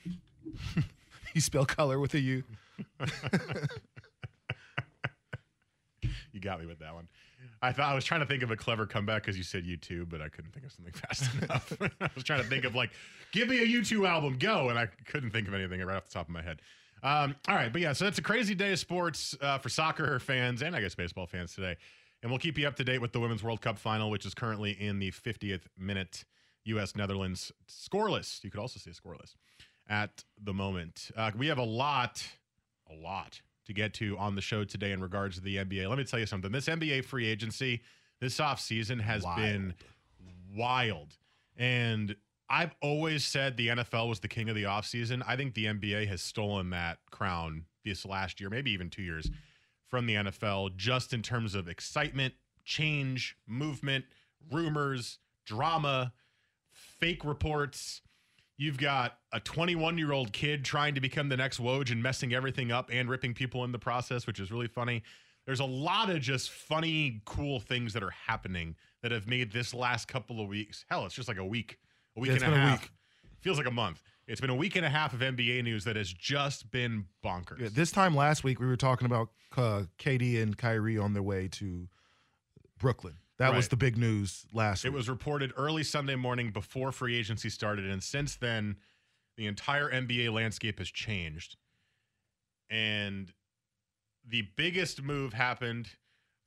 you 1.34 1.40
spell 1.40 1.64
color 1.66 1.98
with 1.98 2.14
a 2.14 2.20
U. 2.20 2.44
You 6.32 6.40
got 6.40 6.60
me 6.60 6.66
with 6.66 6.78
that 6.80 6.94
one. 6.94 7.08
I 7.60 7.72
thought 7.72 7.90
I 7.92 7.94
was 7.94 8.04
trying 8.04 8.20
to 8.20 8.26
think 8.26 8.42
of 8.42 8.50
a 8.50 8.56
clever 8.56 8.86
comeback 8.86 9.22
because 9.22 9.36
you 9.36 9.44
said 9.44 9.64
YouTube, 9.64 10.08
but 10.08 10.20
I 10.20 10.28
couldn't 10.28 10.52
think 10.52 10.64
of 10.66 10.72
something 10.72 10.92
fast 11.08 11.30
enough. 11.42 11.72
I 12.00 12.08
was 12.14 12.24
trying 12.24 12.42
to 12.42 12.48
think 12.48 12.64
of 12.64 12.74
like, 12.74 12.90
give 13.32 13.48
me 13.48 13.58
a 13.62 13.66
YouTube 13.66 14.08
album, 14.08 14.36
go, 14.38 14.68
and 14.70 14.78
I 14.78 14.86
couldn't 15.06 15.30
think 15.30 15.46
of 15.46 15.54
anything 15.54 15.80
right 15.84 15.96
off 15.96 16.06
the 16.06 16.12
top 16.14 16.28
of 16.28 16.32
my 16.32 16.42
head. 16.42 16.60
Um, 17.02 17.34
all 17.48 17.54
right, 17.56 17.72
but 17.72 17.82
yeah, 17.82 17.92
so 17.92 18.04
that's 18.04 18.18
a 18.18 18.22
crazy 18.22 18.54
day 18.54 18.72
of 18.72 18.78
sports 18.78 19.36
uh, 19.40 19.58
for 19.58 19.68
soccer 19.68 20.18
fans 20.20 20.62
and 20.62 20.76
I 20.76 20.80
guess 20.80 20.94
baseball 20.94 21.26
fans 21.26 21.54
today. 21.54 21.76
And 22.22 22.30
we'll 22.30 22.38
keep 22.38 22.56
you 22.56 22.68
up 22.68 22.76
to 22.76 22.84
date 22.84 23.00
with 23.00 23.12
the 23.12 23.18
Women's 23.18 23.42
World 23.42 23.60
Cup 23.60 23.78
final, 23.78 24.08
which 24.08 24.24
is 24.24 24.34
currently 24.34 24.70
in 24.70 25.00
the 25.00 25.10
50th 25.10 25.62
minute. 25.76 26.24
U.S. 26.64 26.94
Netherlands 26.94 27.50
scoreless. 27.68 28.42
You 28.44 28.50
could 28.50 28.60
also 28.60 28.78
say 28.78 28.92
scoreless 28.92 29.34
at 29.88 30.24
the 30.40 30.54
moment. 30.54 31.10
Uh, 31.16 31.30
we 31.36 31.48
have 31.48 31.58
a 31.58 31.64
lot, 31.64 32.24
a 32.90 32.94
lot 32.94 33.40
to 33.66 33.72
get 33.72 33.94
to 33.94 34.16
on 34.18 34.34
the 34.34 34.40
show 34.40 34.64
today 34.64 34.92
in 34.92 35.00
regards 35.00 35.36
to 35.36 35.42
the 35.42 35.56
NBA. 35.56 35.88
Let 35.88 35.98
me 35.98 36.04
tell 36.04 36.20
you 36.20 36.26
something. 36.26 36.52
This 36.52 36.66
NBA 36.66 37.04
free 37.04 37.26
agency 37.26 37.82
this 38.20 38.38
offseason 38.38 39.00
has 39.00 39.24
Wild. 39.24 39.36
been 39.38 39.74
wild. 40.54 41.16
And 41.56 42.14
I've 42.52 42.76
always 42.82 43.24
said 43.24 43.56
the 43.56 43.68
NFL 43.68 44.10
was 44.10 44.20
the 44.20 44.28
king 44.28 44.50
of 44.50 44.54
the 44.54 44.64
offseason. 44.64 45.22
I 45.26 45.36
think 45.36 45.54
the 45.54 45.64
NBA 45.64 46.06
has 46.08 46.20
stolen 46.20 46.68
that 46.70 46.98
crown 47.10 47.64
this 47.82 48.04
last 48.04 48.40
year, 48.40 48.50
maybe 48.50 48.70
even 48.72 48.90
two 48.90 49.02
years 49.02 49.30
from 49.86 50.04
the 50.04 50.16
NFL, 50.16 50.76
just 50.76 51.14
in 51.14 51.22
terms 51.22 51.54
of 51.54 51.66
excitement, 51.66 52.34
change, 52.62 53.38
movement, 53.46 54.04
rumors, 54.50 55.18
drama, 55.46 56.12
fake 56.72 57.24
reports. 57.24 58.02
You've 58.58 58.76
got 58.76 59.16
a 59.32 59.40
21 59.40 59.96
year 59.96 60.12
old 60.12 60.34
kid 60.34 60.62
trying 60.62 60.94
to 60.94 61.00
become 61.00 61.30
the 61.30 61.38
next 61.38 61.58
Woj 61.58 61.90
and 61.90 62.02
messing 62.02 62.34
everything 62.34 62.70
up 62.70 62.90
and 62.92 63.08
ripping 63.08 63.32
people 63.32 63.64
in 63.64 63.72
the 63.72 63.78
process, 63.78 64.26
which 64.26 64.38
is 64.38 64.52
really 64.52 64.68
funny. 64.68 65.02
There's 65.46 65.60
a 65.60 65.64
lot 65.64 66.10
of 66.10 66.20
just 66.20 66.50
funny, 66.50 67.22
cool 67.24 67.60
things 67.60 67.94
that 67.94 68.02
are 68.02 68.10
happening 68.26 68.76
that 69.02 69.10
have 69.10 69.26
made 69.26 69.52
this 69.52 69.72
last 69.72 70.06
couple 70.06 70.38
of 70.38 70.48
weeks. 70.48 70.84
Hell, 70.90 71.06
it's 71.06 71.14
just 71.14 71.28
like 71.28 71.38
a 71.38 71.44
week, 71.44 71.78
a 72.16 72.20
week 72.20 72.28
Yeah, 72.28 72.34
and 72.34 72.42
it's 72.42 72.42
a 72.42 72.50
been 72.50 72.54
a 72.60 72.66
half. 72.68 72.80
week. 72.82 72.90
Feels 73.40 73.58
like 73.58 73.66
a 73.66 73.70
month. 73.72 74.02
It's 74.28 74.40
been 74.40 74.50
a 74.50 74.54
week 74.54 74.76
and 74.76 74.86
a 74.86 74.88
half 74.90 75.12
of 75.14 75.20
NBA 75.20 75.64
news 75.64 75.84
that 75.84 75.96
has 75.96 76.12
just 76.12 76.70
been 76.70 77.06
bonkers. 77.24 77.58
Yeah, 77.60 77.68
this 77.72 77.90
time 77.90 78.14
last 78.14 78.44
week 78.44 78.60
we 78.60 78.66
were 78.66 78.76
talking 78.76 79.06
about 79.06 79.30
uh, 79.56 79.82
KD 79.98 80.40
and 80.42 80.56
Kyrie 80.56 80.96
on 80.98 81.12
their 81.12 81.22
way 81.24 81.48
to 81.52 81.88
Brooklyn. 82.78 83.14
That 83.38 83.52
was 83.54 83.66
the 83.66 83.76
big 83.76 83.96
news 83.96 84.46
last 84.52 84.84
It 84.84 84.90
week. 84.90 84.96
was 84.98 85.08
reported 85.08 85.52
early 85.56 85.82
Sunday 85.82 86.14
morning 86.14 86.50
before 86.52 86.92
free 86.92 87.16
agency 87.18 87.50
started, 87.50 87.86
and 87.90 88.00
since 88.00 88.36
then, 88.36 88.76
the 89.36 89.46
entire 89.46 89.90
NBA 89.90 90.32
landscape 90.32 90.78
has 90.78 90.88
changed. 90.88 91.56
And 92.70 93.32
the 94.26 94.42
biggest 94.56 95.02
move 95.02 95.32
happened 95.32 95.88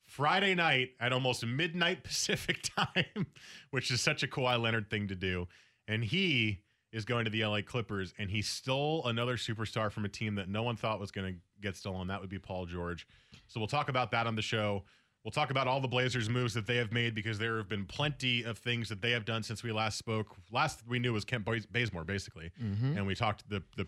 Friday 0.06 0.54
night 0.54 0.90
at 0.98 1.12
almost 1.12 1.44
midnight 1.44 2.02
Pacific 2.04 2.62
time, 2.62 3.26
which 3.70 3.90
is 3.90 4.00
such 4.00 4.22
a 4.22 4.26
Kawhi 4.26 4.58
Leonard 4.60 4.88
thing 4.88 5.08
to 5.08 5.14
do. 5.14 5.46
And 5.88 6.04
he 6.04 6.60
is 6.92 7.04
going 7.04 7.24
to 7.24 7.30
the 7.30 7.44
LA 7.44 7.60
Clippers, 7.62 8.14
and 8.18 8.30
he 8.30 8.42
stole 8.42 9.06
another 9.06 9.36
superstar 9.36 9.90
from 9.92 10.04
a 10.04 10.08
team 10.08 10.34
that 10.36 10.48
no 10.48 10.62
one 10.62 10.76
thought 10.76 10.98
was 10.98 11.10
going 11.10 11.34
to 11.34 11.38
get 11.60 11.76
stolen. 11.76 12.08
That 12.08 12.20
would 12.20 12.30
be 12.30 12.38
Paul 12.38 12.66
George. 12.66 13.06
So 13.48 13.60
we'll 13.60 13.66
talk 13.66 13.88
about 13.88 14.10
that 14.12 14.26
on 14.26 14.34
the 14.34 14.42
show. 14.42 14.84
We'll 15.24 15.32
talk 15.32 15.50
about 15.50 15.66
all 15.66 15.80
the 15.80 15.88
Blazers 15.88 16.28
moves 16.30 16.54
that 16.54 16.66
they 16.66 16.76
have 16.76 16.92
made 16.92 17.14
because 17.14 17.38
there 17.38 17.56
have 17.56 17.68
been 17.68 17.84
plenty 17.84 18.44
of 18.44 18.58
things 18.58 18.88
that 18.88 19.02
they 19.02 19.10
have 19.10 19.24
done 19.24 19.42
since 19.42 19.62
we 19.64 19.72
last 19.72 19.98
spoke. 19.98 20.36
Last 20.52 20.84
we 20.86 20.98
knew 21.00 21.12
was 21.12 21.24
Kent 21.24 21.44
Bazemore, 21.72 22.04
basically, 22.04 22.52
Mhm. 22.62 22.96
and 22.96 23.06
we 23.06 23.14
talked 23.14 23.48
the 23.48 23.62
the 23.76 23.86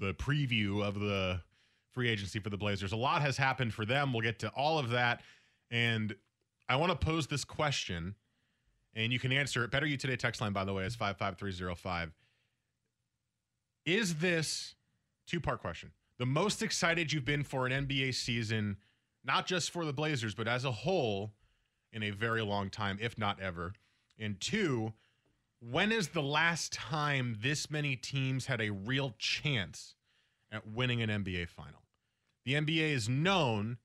the 0.00 0.14
preview 0.14 0.82
of 0.82 0.98
the 0.98 1.42
free 1.92 2.08
agency 2.08 2.38
for 2.40 2.48
the 2.48 2.56
Blazers. 2.56 2.92
A 2.92 2.96
lot 2.96 3.20
has 3.20 3.36
happened 3.36 3.74
for 3.74 3.84
them. 3.84 4.12
We'll 4.14 4.22
get 4.22 4.38
to 4.40 4.48
all 4.50 4.78
of 4.78 4.88
that, 4.90 5.22
and 5.70 6.16
I 6.68 6.76
want 6.76 6.90
to 6.98 7.06
pose 7.06 7.26
this 7.26 7.44
question, 7.44 8.14
and 8.94 9.12
you 9.12 9.18
can 9.18 9.32
answer 9.32 9.64
it. 9.64 9.70
Better 9.70 9.86
you 9.86 9.96
today 9.96 10.16
text 10.16 10.40
line 10.40 10.52
by 10.52 10.64
the 10.64 10.72
way 10.72 10.84
is 10.84 10.94
five 10.94 11.16
five 11.16 11.38
three 11.38 11.52
zero 11.52 11.74
five. 11.74 12.12
Is 13.84 14.16
this 14.16 14.74
two 15.26 15.40
part 15.40 15.60
question? 15.60 15.90
The 16.18 16.26
most 16.26 16.62
excited 16.62 17.12
you've 17.12 17.24
been 17.24 17.42
for 17.42 17.66
an 17.66 17.86
NBA 17.86 18.14
season, 18.14 18.76
not 19.24 19.46
just 19.46 19.70
for 19.70 19.84
the 19.84 19.92
Blazers, 19.92 20.34
but 20.34 20.46
as 20.46 20.64
a 20.64 20.70
whole, 20.70 21.32
in 21.92 22.02
a 22.02 22.10
very 22.10 22.42
long 22.42 22.70
time, 22.70 22.98
if 23.00 23.18
not 23.18 23.40
ever. 23.40 23.72
And 24.18 24.40
two, 24.40 24.92
when 25.60 25.92
is 25.92 26.08
the 26.08 26.22
last 26.22 26.72
time 26.72 27.38
this 27.40 27.70
many 27.70 27.96
teams 27.96 28.46
had 28.46 28.60
a 28.60 28.70
real 28.70 29.14
chance 29.18 29.94
at 30.50 30.66
winning 30.66 31.02
an 31.02 31.10
NBA 31.10 31.48
final? 31.48 31.82
The 32.44 32.54
NBA 32.54 32.90
is 32.92 33.08
known 33.08 33.78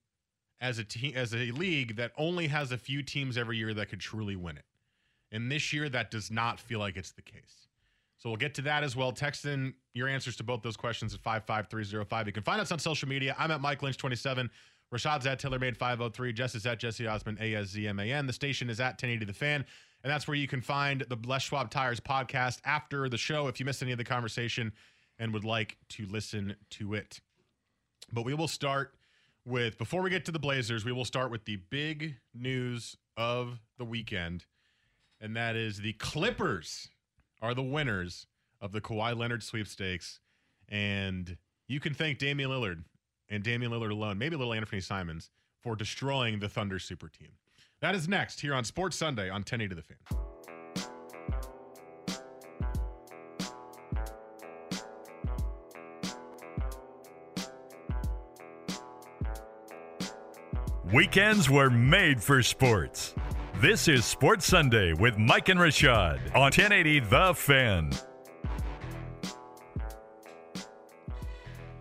as 0.60 0.78
a 0.78 0.84
team 0.84 1.12
as 1.14 1.32
a 1.32 1.50
league 1.52 1.96
that 1.96 2.12
only 2.16 2.48
has 2.48 2.72
a 2.72 2.78
few 2.78 3.02
teams 3.02 3.38
every 3.38 3.56
year 3.56 3.72
that 3.74 3.88
could 3.88 4.00
truly 4.00 4.36
win 4.36 4.56
it. 4.56 4.64
And 5.32 5.50
this 5.50 5.72
year 5.72 5.88
that 5.88 6.10
does 6.10 6.30
not 6.30 6.58
feel 6.58 6.78
like 6.78 6.96
it's 6.96 7.12
the 7.12 7.22
case. 7.22 7.68
So 8.16 8.28
we'll 8.28 8.36
get 8.36 8.54
to 8.54 8.62
that 8.62 8.82
as 8.82 8.96
well. 8.96 9.12
Text 9.12 9.44
in 9.44 9.74
your 9.94 10.08
answers 10.08 10.36
to 10.36 10.44
both 10.44 10.62
those 10.62 10.76
questions 10.76 11.14
at 11.14 11.20
55305. 11.20 12.26
You 12.26 12.32
can 12.32 12.42
find 12.42 12.60
us 12.60 12.72
on 12.72 12.78
social 12.78 13.08
media. 13.08 13.36
I'm 13.38 13.50
at 13.50 13.60
Mike 13.60 13.80
Lynch27. 13.80 14.48
Rashad's 14.92 15.26
at 15.26 15.40
TaylorMade503. 15.40 16.34
Jess 16.34 16.54
is 16.54 16.66
at 16.66 16.78
Jesse 16.78 17.04
Aszman, 17.04 17.40
A-S-Z-M-A-N. 17.40 18.26
The 18.26 18.32
station 18.32 18.70
is 18.70 18.80
at 18.80 18.92
1080 18.92 19.26
The 19.26 19.32
Fan. 19.32 19.64
And 20.02 20.10
that's 20.10 20.26
where 20.26 20.36
you 20.36 20.48
can 20.48 20.60
find 20.60 21.02
the 21.08 21.18
Les 21.26 21.42
Schwab 21.42 21.70
Tires 21.70 22.00
podcast 22.00 22.60
after 22.64 23.08
the 23.08 23.18
show 23.18 23.48
if 23.48 23.60
you 23.60 23.66
missed 23.66 23.82
any 23.82 23.92
of 23.92 23.98
the 23.98 24.04
conversation 24.04 24.72
and 25.18 25.32
would 25.32 25.44
like 25.44 25.76
to 25.90 26.06
listen 26.06 26.56
to 26.70 26.94
it. 26.94 27.20
But 28.12 28.24
we 28.24 28.34
will 28.34 28.48
start 28.48 28.94
with 29.44 29.78
before 29.78 30.02
we 30.02 30.10
get 30.10 30.24
to 30.26 30.32
the 30.32 30.38
Blazers, 30.38 30.84
we 30.84 30.92
will 30.92 31.04
start 31.04 31.30
with 31.30 31.44
the 31.44 31.56
big 31.56 32.16
news 32.34 32.96
of 33.16 33.60
the 33.76 33.84
weekend, 33.84 34.44
and 35.20 35.36
that 35.36 35.56
is 35.56 35.78
the 35.78 35.92
Clippers 35.94 36.88
are 37.40 37.54
the 37.54 37.62
winners 37.62 38.26
of 38.60 38.72
the 38.72 38.80
Kawhi 38.80 39.16
Leonard 39.16 39.42
sweepstakes, 39.42 40.20
and 40.68 41.36
you 41.68 41.80
can 41.80 41.94
thank 41.94 42.18
Damian 42.18 42.50
Lillard 42.50 42.84
and 43.28 43.42
Damian 43.42 43.72
Lillard 43.72 43.90
alone, 43.90 44.18
maybe 44.18 44.34
a 44.34 44.38
little 44.38 44.54
Anfernee 44.54 44.82
Simons, 44.82 45.30
for 45.60 45.76
destroying 45.76 46.38
the 46.38 46.48
Thunder 46.48 46.78
super 46.78 47.08
team. 47.08 47.32
That 47.80 47.94
is 47.94 48.08
next 48.08 48.40
here 48.40 48.54
on 48.54 48.64
Sports 48.64 48.96
Sunday 48.96 49.28
on 49.28 49.42
1080 49.42 49.68
to 49.68 49.74
the 49.74 49.82
Fan. 49.82 49.98
Weekends 60.92 61.50
were 61.50 61.68
made 61.68 62.22
for 62.22 62.42
sports. 62.42 63.14
This 63.60 63.88
is 63.88 64.04
Sports 64.04 64.46
Sunday 64.46 64.92
with 64.92 65.18
Mike 65.18 65.48
and 65.48 65.58
Rashad 65.58 66.20
on 66.32 66.42
1080 66.42 67.00
The 67.00 67.34
Fan. 67.34 67.90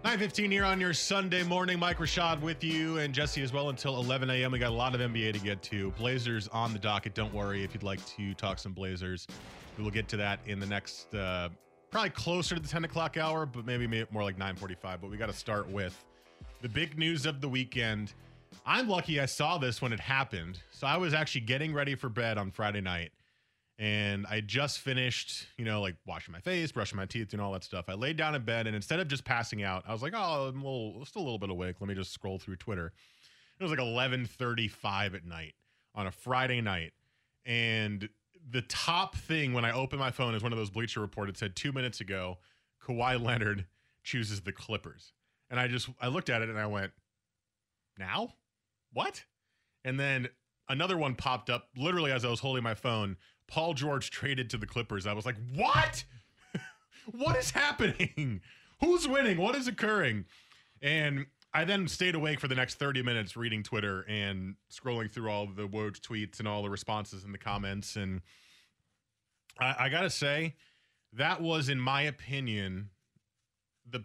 915 0.03 0.49
here 0.49 0.65
on 0.65 0.81
your 0.81 0.95
Sunday 0.95 1.43
morning. 1.43 1.77
Mike 1.77 1.99
Rashad 1.99 2.41
with 2.41 2.63
you 2.63 2.97
and 2.97 3.13
Jesse 3.13 3.43
as 3.43 3.53
well 3.53 3.69
until 3.69 3.99
11 3.99 4.27
a.m. 4.31 4.53
We 4.53 4.57
got 4.57 4.71
a 4.71 4.73
lot 4.73 4.95
of 4.95 5.01
NBA 5.01 5.33
to 5.33 5.39
get 5.39 5.61
to. 5.63 5.91
Blazers 5.91 6.47
on 6.47 6.73
the 6.73 6.79
docket. 6.79 7.13
Don't 7.13 7.31
worry 7.31 7.63
if 7.63 7.75
you'd 7.75 7.83
like 7.83 8.03
to 8.15 8.33
talk 8.33 8.57
some 8.57 8.73
Blazers. 8.73 9.27
We 9.77 9.83
will 9.83 9.91
get 9.91 10.07
to 10.07 10.17
that 10.17 10.39
in 10.47 10.59
the 10.59 10.65
next, 10.65 11.13
uh, 11.13 11.49
probably 11.91 12.09
closer 12.09 12.55
to 12.55 12.61
the 12.61 12.67
10 12.67 12.85
o'clock 12.85 13.17
hour, 13.17 13.45
but 13.45 13.67
maybe 13.67 13.85
more 14.09 14.23
like 14.23 14.39
945. 14.39 14.99
But 14.99 15.11
we 15.11 15.17
got 15.17 15.27
to 15.27 15.33
start 15.33 15.69
with 15.69 16.03
the 16.63 16.69
big 16.69 16.97
news 16.97 17.27
of 17.27 17.39
the 17.39 17.47
weekend. 17.47 18.15
I'm 18.65 18.87
lucky 18.89 19.19
I 19.19 19.25
saw 19.25 19.57
this 19.57 19.81
when 19.81 19.93
it 19.93 19.99
happened. 19.99 20.59
So 20.71 20.87
I 20.87 20.97
was 20.97 21.13
actually 21.13 21.41
getting 21.41 21.73
ready 21.73 21.95
for 21.95 22.09
bed 22.09 22.37
on 22.37 22.51
Friday 22.51 22.81
night 22.81 23.11
and 23.79 24.25
I 24.27 24.41
just 24.41 24.79
finished, 24.79 25.45
you 25.57 25.65
know, 25.65 25.81
like 25.81 25.95
washing 26.05 26.31
my 26.31 26.39
face, 26.39 26.71
brushing 26.71 26.97
my 26.97 27.05
teeth, 27.05 27.33
and 27.33 27.41
all 27.41 27.51
that 27.53 27.63
stuff. 27.63 27.85
I 27.87 27.93
laid 27.93 28.17
down 28.17 28.33
in 28.33 28.43
bed, 28.43 28.65
and 28.65 28.75
instead 28.75 28.99
of 28.99 29.07
just 29.07 29.23
passing 29.23 29.61
out, 29.63 29.83
I 29.87 29.93
was 29.93 30.01
like, 30.01 30.13
"Oh, 30.15 30.47
I'm 30.47 30.61
a 30.61 30.65
little, 30.65 31.05
still 31.05 31.21
a 31.21 31.23
little 31.23 31.37
bit 31.37 31.49
awake. 31.49 31.75
Let 31.79 31.87
me 31.87 31.93
just 31.93 32.11
scroll 32.11 32.39
through 32.39 32.55
Twitter." 32.55 32.91
It 33.59 33.63
was 33.63 33.71
like 33.71 33.79
11:35 33.79 35.13
at 35.13 35.25
night 35.25 35.53
on 35.93 36.07
a 36.07 36.11
Friday 36.11 36.59
night, 36.61 36.93
and 37.45 38.09
the 38.49 38.63
top 38.63 39.15
thing 39.15 39.53
when 39.53 39.65
I 39.65 39.71
opened 39.71 39.99
my 39.99 40.11
phone 40.11 40.33
is 40.33 40.41
one 40.41 40.51
of 40.51 40.57
those 40.57 40.71
Bleacher 40.71 40.99
Report. 41.01 41.29
It 41.29 41.37
said 41.37 41.55
two 41.55 41.71
minutes 41.71 42.01
ago, 42.01 42.39
Kawhi 42.83 43.21
Leonard 43.21 43.65
chooses 44.03 44.41
the 44.41 44.53
Clippers, 44.53 45.13
and 45.51 45.59
I 45.59 45.67
just 45.67 45.87
I 46.01 46.07
looked 46.07 46.31
at 46.31 46.41
it 46.41 46.49
and 46.49 46.57
I 46.57 46.65
went, 46.65 46.93
"Now, 47.99 48.33
what?" 48.97 49.23
And 49.83 49.99
then 49.99 50.27
another 50.69 50.97
one 50.97 51.15
popped 51.15 51.49
up 51.49 51.69
literally 51.75 52.11
as 52.11 52.25
I 52.25 52.29
was 52.29 52.39
holding 52.39 52.63
my 52.63 52.75
phone. 52.75 53.17
Paul 53.47 53.73
George 53.73 54.11
traded 54.11 54.49
to 54.51 54.57
the 54.57 54.65
Clippers. 54.65 55.07
I 55.07 55.13
was 55.13 55.25
like, 55.25 55.37
what? 55.55 56.03
what 57.11 57.37
is 57.37 57.51
happening? 57.51 58.41
Who's 58.81 59.07
winning? 59.07 59.37
What 59.37 59.55
is 59.55 59.67
occurring? 59.67 60.25
And 60.81 61.27
I 61.53 61.63
then 61.63 61.87
stayed 61.87 62.15
awake 62.15 62.39
for 62.39 62.47
the 62.47 62.55
next 62.55 62.75
30 62.75 63.01
minutes 63.01 63.35
reading 63.37 63.63
Twitter 63.63 64.05
and 64.07 64.55
scrolling 64.71 65.11
through 65.11 65.29
all 65.29 65.47
the 65.47 65.67
Woj 65.67 65.99
tweets 66.01 66.39
and 66.39 66.47
all 66.47 66.61
the 66.61 66.69
responses 66.69 67.23
in 67.23 67.31
the 67.31 67.37
comments. 67.37 67.95
And 67.95 68.21
I, 69.59 69.75
I 69.79 69.89
got 69.89 70.01
to 70.01 70.09
say, 70.09 70.55
that 71.13 71.41
was, 71.41 71.69
in 71.69 71.79
my 71.79 72.01
opinion, 72.01 72.89
the 73.89 74.03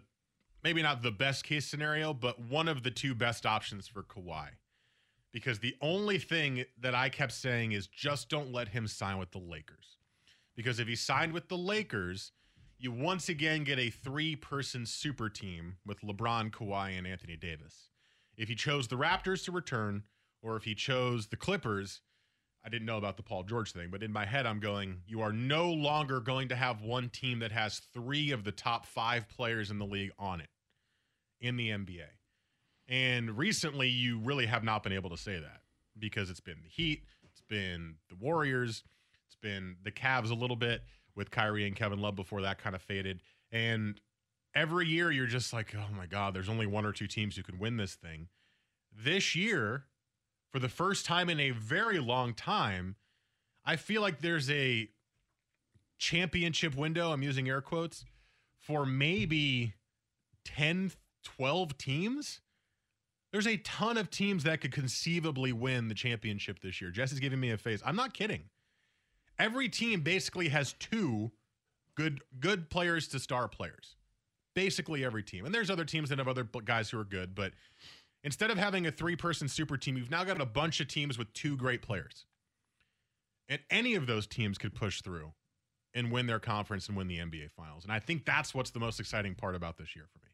maybe 0.63 0.81
not 0.81 1.03
the 1.03 1.11
best 1.11 1.43
case 1.43 1.65
scenario, 1.65 2.13
but 2.13 2.39
one 2.39 2.69
of 2.69 2.83
the 2.83 2.89
two 2.89 3.13
best 3.13 3.45
options 3.45 3.87
for 3.87 4.01
Kawhi 4.01 4.51
because 5.33 5.59
the 5.59 5.75
only 5.81 6.19
thing 6.19 6.63
that 6.79 6.95
I 6.95 7.09
kept 7.09 7.33
saying 7.33 7.73
is 7.73 7.87
just 7.87 8.29
don't 8.29 8.53
let 8.53 8.69
him 8.69 8.87
sign 8.87 9.17
with 9.17 9.31
the 9.31 9.39
Lakers. 9.39 9.97
Because 10.55 10.79
if 10.79 10.87
he 10.87 10.95
signed 10.95 11.33
with 11.33 11.49
the 11.49 11.57
Lakers, 11.57 12.31
you 12.77 12.91
once 12.91 13.27
again 13.27 13.63
get 13.63 13.79
a 13.79 13.89
three 13.89 14.35
person 14.35 14.85
super 14.85 15.29
team 15.29 15.77
with 15.85 16.01
LeBron, 16.01 16.51
Kawhi, 16.51 16.97
and 16.97 17.07
Anthony 17.07 17.35
Davis. 17.35 17.89
If 18.37 18.47
he 18.47 18.55
chose 18.55 18.87
the 18.87 18.95
Raptors 18.95 19.43
to 19.45 19.51
return, 19.51 20.03
or 20.41 20.55
if 20.55 20.63
he 20.63 20.75
chose 20.75 21.27
the 21.27 21.37
Clippers, 21.37 22.01
I 22.63 22.69
didn't 22.69 22.85
know 22.85 22.97
about 22.97 23.17
the 23.17 23.23
Paul 23.23 23.43
George 23.43 23.71
thing, 23.71 23.89
but 23.91 24.03
in 24.03 24.13
my 24.13 24.25
head, 24.25 24.45
I'm 24.45 24.59
going, 24.59 25.01
you 25.07 25.21
are 25.21 25.33
no 25.33 25.71
longer 25.71 26.19
going 26.19 26.47
to 26.49 26.55
have 26.55 26.81
one 26.81 27.09
team 27.09 27.39
that 27.39 27.51
has 27.51 27.81
three 27.93 28.31
of 28.31 28.43
the 28.43 28.51
top 28.51 28.85
five 28.85 29.27
players 29.27 29.71
in 29.71 29.79
the 29.79 29.85
league 29.85 30.11
on 30.17 30.39
it 30.41 30.49
in 31.41 31.57
the 31.57 31.69
NBA. 31.69 32.07
And 32.87 33.37
recently, 33.37 33.87
you 33.87 34.19
really 34.19 34.45
have 34.45 34.63
not 34.63 34.83
been 34.83 34.93
able 34.93 35.09
to 35.09 35.17
say 35.17 35.39
that 35.39 35.61
because 35.97 36.29
it's 36.29 36.39
been 36.39 36.57
the 36.63 36.69
Heat, 36.69 37.03
it's 37.23 37.41
been 37.41 37.95
the 38.09 38.15
Warriors, 38.15 38.83
it's 39.25 39.35
been 39.35 39.77
the 39.83 39.91
Cavs 39.91 40.31
a 40.31 40.35
little 40.35 40.55
bit 40.55 40.83
with 41.15 41.31
Kyrie 41.31 41.65
and 41.65 41.75
Kevin 41.75 41.99
Love 41.99 42.15
before 42.15 42.41
that 42.41 42.57
kind 42.57 42.75
of 42.75 42.81
faded. 42.81 43.21
And 43.51 44.01
every 44.55 44.87
year, 44.87 45.11
you're 45.11 45.27
just 45.27 45.53
like, 45.53 45.73
oh 45.75 45.95
my 45.95 46.05
God, 46.05 46.33
there's 46.33 46.49
only 46.49 46.67
one 46.67 46.85
or 46.85 46.91
two 46.91 47.07
teams 47.07 47.35
who 47.35 47.43
can 47.43 47.59
win 47.59 47.77
this 47.77 47.95
thing. 47.95 48.27
This 48.95 49.35
year, 49.35 49.85
for 50.51 50.59
the 50.59 50.69
first 50.69 51.05
time 51.05 51.29
in 51.29 51.39
a 51.39 51.51
very 51.51 51.99
long 51.99 52.33
time, 52.33 52.95
I 53.65 53.75
feel 53.75 54.01
like 54.01 54.19
there's 54.19 54.49
a 54.51 54.89
championship 55.97 56.75
window, 56.75 57.11
I'm 57.11 57.23
using 57.23 57.47
air 57.47 57.61
quotes, 57.61 58.05
for 58.59 58.85
maybe 58.85 59.73
10, 60.45 60.91
12 61.23 61.77
teams 61.77 62.41
there's 63.33 63.47
a 63.47 63.57
ton 63.57 63.97
of 63.97 64.11
teams 64.11 64.43
that 64.43 64.61
could 64.61 64.71
conceivably 64.71 65.51
win 65.51 65.87
the 65.87 65.95
championship 65.95 66.59
this 66.59 66.79
year. 66.79 66.91
Jesse's 66.91 67.19
giving 67.19 67.39
me 67.39 67.49
a 67.49 67.57
face. 67.57 67.81
I'm 67.83 67.95
not 67.95 68.13
kidding. 68.13 68.43
Every 69.39 69.67
team 69.67 70.01
basically 70.01 70.49
has 70.49 70.73
two 70.73 71.31
good 71.95 72.21
good 72.39 72.69
players 72.69 73.07
to 73.09 73.19
star 73.19 73.47
players. 73.47 73.95
Basically 74.55 75.03
every 75.03 75.23
team. 75.23 75.45
And 75.45 75.53
there's 75.53 75.71
other 75.71 75.83
teams 75.83 76.09
that 76.09 76.19
have 76.19 76.27
other 76.27 76.43
guys 76.43 76.91
who 76.91 76.99
are 76.99 77.03
good, 77.03 77.33
but 77.33 77.53
instead 78.23 78.51
of 78.51 78.57
having 78.59 78.85
a 78.85 78.91
three-person 78.91 79.47
super 79.47 79.77
team, 79.77 79.97
you've 79.97 80.11
now 80.11 80.23
got 80.23 80.39
a 80.39 80.45
bunch 80.45 80.79
of 80.79 80.87
teams 80.87 81.17
with 81.17 81.33
two 81.33 81.57
great 81.57 81.81
players. 81.81 82.25
And 83.49 83.59
any 83.71 83.95
of 83.95 84.05
those 84.05 84.27
teams 84.27 84.59
could 84.59 84.75
push 84.75 85.01
through 85.01 85.33
and 85.95 86.11
win 86.11 86.27
their 86.27 86.39
conference 86.39 86.87
and 86.87 86.95
win 86.95 87.07
the 87.07 87.17
NBA 87.17 87.49
finals. 87.57 87.83
And 87.83 87.91
I 87.91 87.97
think 87.97 88.25
that's 88.25 88.53
what's 88.53 88.69
the 88.69 88.79
most 88.79 88.99
exciting 88.99 89.33
part 89.33 89.55
about 89.55 89.77
this 89.77 89.95
year 89.95 90.05
for 90.13 90.19
me. 90.19 90.31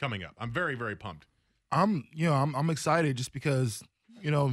Coming 0.00 0.24
up. 0.24 0.34
I'm 0.36 0.50
very 0.50 0.74
very 0.74 0.96
pumped. 0.96 1.26
I'm 1.72 2.06
you 2.12 2.26
know 2.26 2.34
I'm 2.34 2.54
I'm 2.54 2.70
excited 2.70 3.16
just 3.16 3.32
because 3.32 3.82
you 4.20 4.30
know 4.30 4.52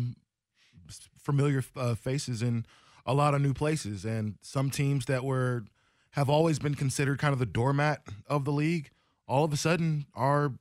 familiar 1.17 1.63
uh, 1.75 1.95
faces 1.95 2.41
in 2.41 2.65
a 3.05 3.13
lot 3.13 3.33
of 3.33 3.41
new 3.41 3.53
places 3.53 4.05
and 4.05 4.35
some 4.41 4.69
teams 4.69 5.05
that 5.05 5.23
were 5.23 5.63
have 6.11 6.29
always 6.29 6.59
been 6.59 6.75
considered 6.75 7.19
kind 7.19 7.33
of 7.33 7.39
the 7.39 7.45
doormat 7.45 8.01
of 8.27 8.43
the 8.45 8.51
league 8.51 8.89
all 9.27 9.45
of 9.45 9.53
a 9.53 9.57
sudden 9.57 10.05
are 10.13 10.53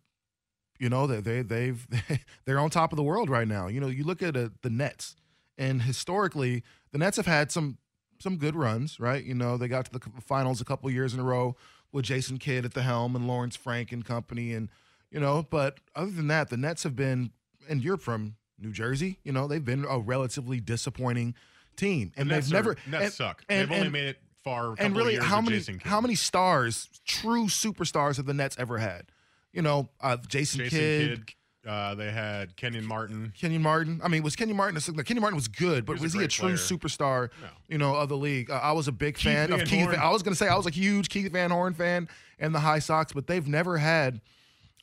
you 0.80 0.88
know 0.88 1.06
they 1.06 1.20
they 1.20 1.42
they've 1.42 1.86
they're 2.44 2.58
on 2.58 2.70
top 2.70 2.92
of 2.92 2.96
the 2.96 3.02
world 3.02 3.30
right 3.30 3.46
now. 3.46 3.68
You 3.68 3.80
know 3.80 3.86
you 3.86 4.02
look 4.02 4.22
at 4.22 4.36
uh, 4.36 4.48
the 4.62 4.70
Nets 4.70 5.14
and 5.58 5.82
historically 5.82 6.64
the 6.90 6.98
Nets 6.98 7.18
have 7.18 7.26
had 7.26 7.52
some 7.52 7.78
some 8.18 8.36
good 8.36 8.56
runs, 8.56 8.98
right? 8.98 9.22
You 9.22 9.34
know 9.34 9.56
they 9.56 9.68
got 9.68 9.84
to 9.84 9.92
the 9.92 10.00
finals 10.20 10.60
a 10.60 10.64
couple 10.64 10.90
years 10.90 11.14
in 11.14 11.20
a 11.20 11.24
row 11.24 11.54
with 11.92 12.06
Jason 12.06 12.38
Kidd 12.38 12.64
at 12.64 12.74
the 12.74 12.82
helm 12.82 13.14
and 13.14 13.28
Lawrence 13.28 13.56
Frank 13.56 13.92
and 13.92 14.04
company 14.04 14.52
and 14.52 14.68
you 15.10 15.20
know. 15.20 15.46
But 15.48 15.78
other 15.94 16.10
than 16.10 16.28
that, 16.28 16.50
the 16.50 16.56
Nets 16.56 16.82
have 16.82 16.96
been, 16.96 17.30
and 17.68 17.82
you're 17.82 17.96
from 17.96 18.36
New 18.58 18.72
Jersey, 18.72 19.18
you 19.24 19.32
know, 19.32 19.46
they've 19.46 19.64
been 19.64 19.84
a 19.88 19.98
relatively 19.98 20.60
disappointing 20.60 21.34
team, 21.76 22.12
and 22.16 22.30
the 22.30 22.34
they've 22.36 22.52
never. 22.52 22.76
Nets 22.86 23.04
and, 23.04 23.12
suck. 23.12 23.44
And, 23.48 23.60
they've 23.60 23.72
only 23.72 23.86
and, 23.86 23.92
made 23.92 24.06
it 24.06 24.18
far. 24.44 24.74
and 24.78 24.96
really, 24.96 25.16
how 25.16 25.40
many 25.40 25.62
how 25.84 26.00
many 26.00 26.14
stars, 26.14 26.88
true 27.04 27.46
superstars, 27.46 28.16
have 28.16 28.26
the 28.26 28.34
Nets 28.34 28.56
ever 28.58 28.78
had? 28.78 29.06
You 29.52 29.62
know, 29.62 29.88
uh, 30.00 30.16
Jason, 30.28 30.60
Jason 30.60 30.78
Kidd. 30.78 31.26
Kidd 31.26 31.34
uh, 31.66 31.94
they 31.94 32.10
had 32.10 32.56
Kenyon 32.56 32.86
Martin. 32.86 33.32
Kenyon 33.38 33.62
Martin. 33.62 34.00
I 34.02 34.08
mean, 34.08 34.22
was 34.22 34.34
Kenyon 34.34 34.56
Martin? 34.56 34.78
A, 34.78 35.04
Kenyon 35.04 35.20
Martin 35.20 35.36
was 35.36 35.48
good, 35.48 35.84
but 35.84 35.98
He 35.98 36.02
was 36.02 36.14
was, 36.14 36.14
a 36.14 36.18
he 36.18 36.24
a 36.24 36.28
true 36.28 36.48
player. 36.48 36.56
superstar? 36.56 37.28
No. 37.42 37.48
You 37.68 37.78
know, 37.78 37.94
of 37.94 38.08
the 38.08 38.16
league. 38.16 38.50
Uh, 38.50 38.60
I 38.62 38.72
was 38.72 38.88
a 38.88 38.92
big 38.92 39.16
Keith 39.16 39.24
fan 39.24 39.50
Van 39.50 39.60
of 39.60 39.68
Keith. 39.68 39.84
Horn. 39.84 39.96
I 39.96 40.10
was 40.10 40.22
going 40.22 40.32
to 40.32 40.38
say 40.38 40.48
I 40.48 40.56
was 40.56 40.66
a 40.66 40.70
huge 40.70 41.10
Keith 41.10 41.30
Van 41.30 41.50
Horn 41.50 41.74
fan 41.74 42.08
and 42.38 42.54
the 42.54 42.60
High 42.60 42.78
socks, 42.78 43.12
but 43.12 43.26
they've 43.26 43.46
never 43.46 43.76
had 43.76 44.22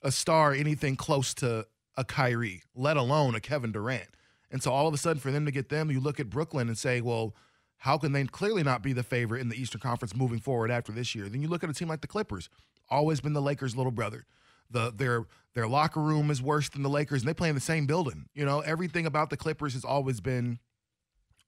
a 0.08 0.12
star 0.12 0.54
anything 0.54 0.96
close 0.96 1.34
to 1.36 1.68
a 1.98 2.06
Kyrie, 2.06 2.64
let 2.74 2.96
alone 2.96 3.36
a 3.36 3.42
Kevin 3.42 3.74
Durant. 3.74 4.08
And 4.50 4.64
so 4.64 4.72
all 4.72 4.88
of 4.88 4.94
a 4.94 4.98
sudden, 4.98 5.20
for 5.20 5.32
them 5.32 5.46
to 5.46 5.52
get 5.52 5.68
them, 5.68 5.92
you 5.92 6.00
look 6.00 6.22
at 6.22 6.30
Brooklyn 6.30 6.70
and 6.70 6.78
say, 6.78 7.02
well, 7.02 7.36
how 7.80 7.98
can 7.98 8.14
they 8.14 8.24
clearly 8.24 8.64
not 8.64 8.82
be 8.82 8.94
the 8.94 9.04
favorite 9.04 9.42
in 9.42 9.50
the 9.50 9.62
Eastern 9.62 9.82
Conference 9.82 10.16
moving 10.16 10.40
forward 10.40 10.72
after 10.72 10.94
this 10.94 11.14
year? 11.14 11.28
Then 11.28 11.42
you 11.42 11.50
look 11.50 11.62
at 11.62 11.70
a 11.70 11.74
team 11.74 11.90
like 11.90 12.00
the 12.00 12.08
Clippers, 12.08 12.50
always 12.90 13.20
been 13.20 13.34
the 13.34 13.42
Lakers' 13.42 13.76
little 13.76 13.92
brother. 13.92 14.26
The 14.72 14.94
their 14.96 15.26
their 15.54 15.68
locker 15.68 16.00
room 16.00 16.32
is 16.32 16.42
worse 16.42 16.70
than 16.70 16.84
the 16.84 16.90
Lakers, 16.90 17.22
and 17.22 17.30
they 17.30 17.34
play 17.34 17.50
in 17.50 17.56
the 17.56 17.62
same 17.62 17.86
building. 17.86 18.30
You 18.34 18.46
know, 18.46 18.62
everything 18.62 19.06
about 19.06 19.30
the 19.30 19.38
Clippers 19.38 19.74
has 19.74 19.84
always 19.84 20.22
been 20.22 20.60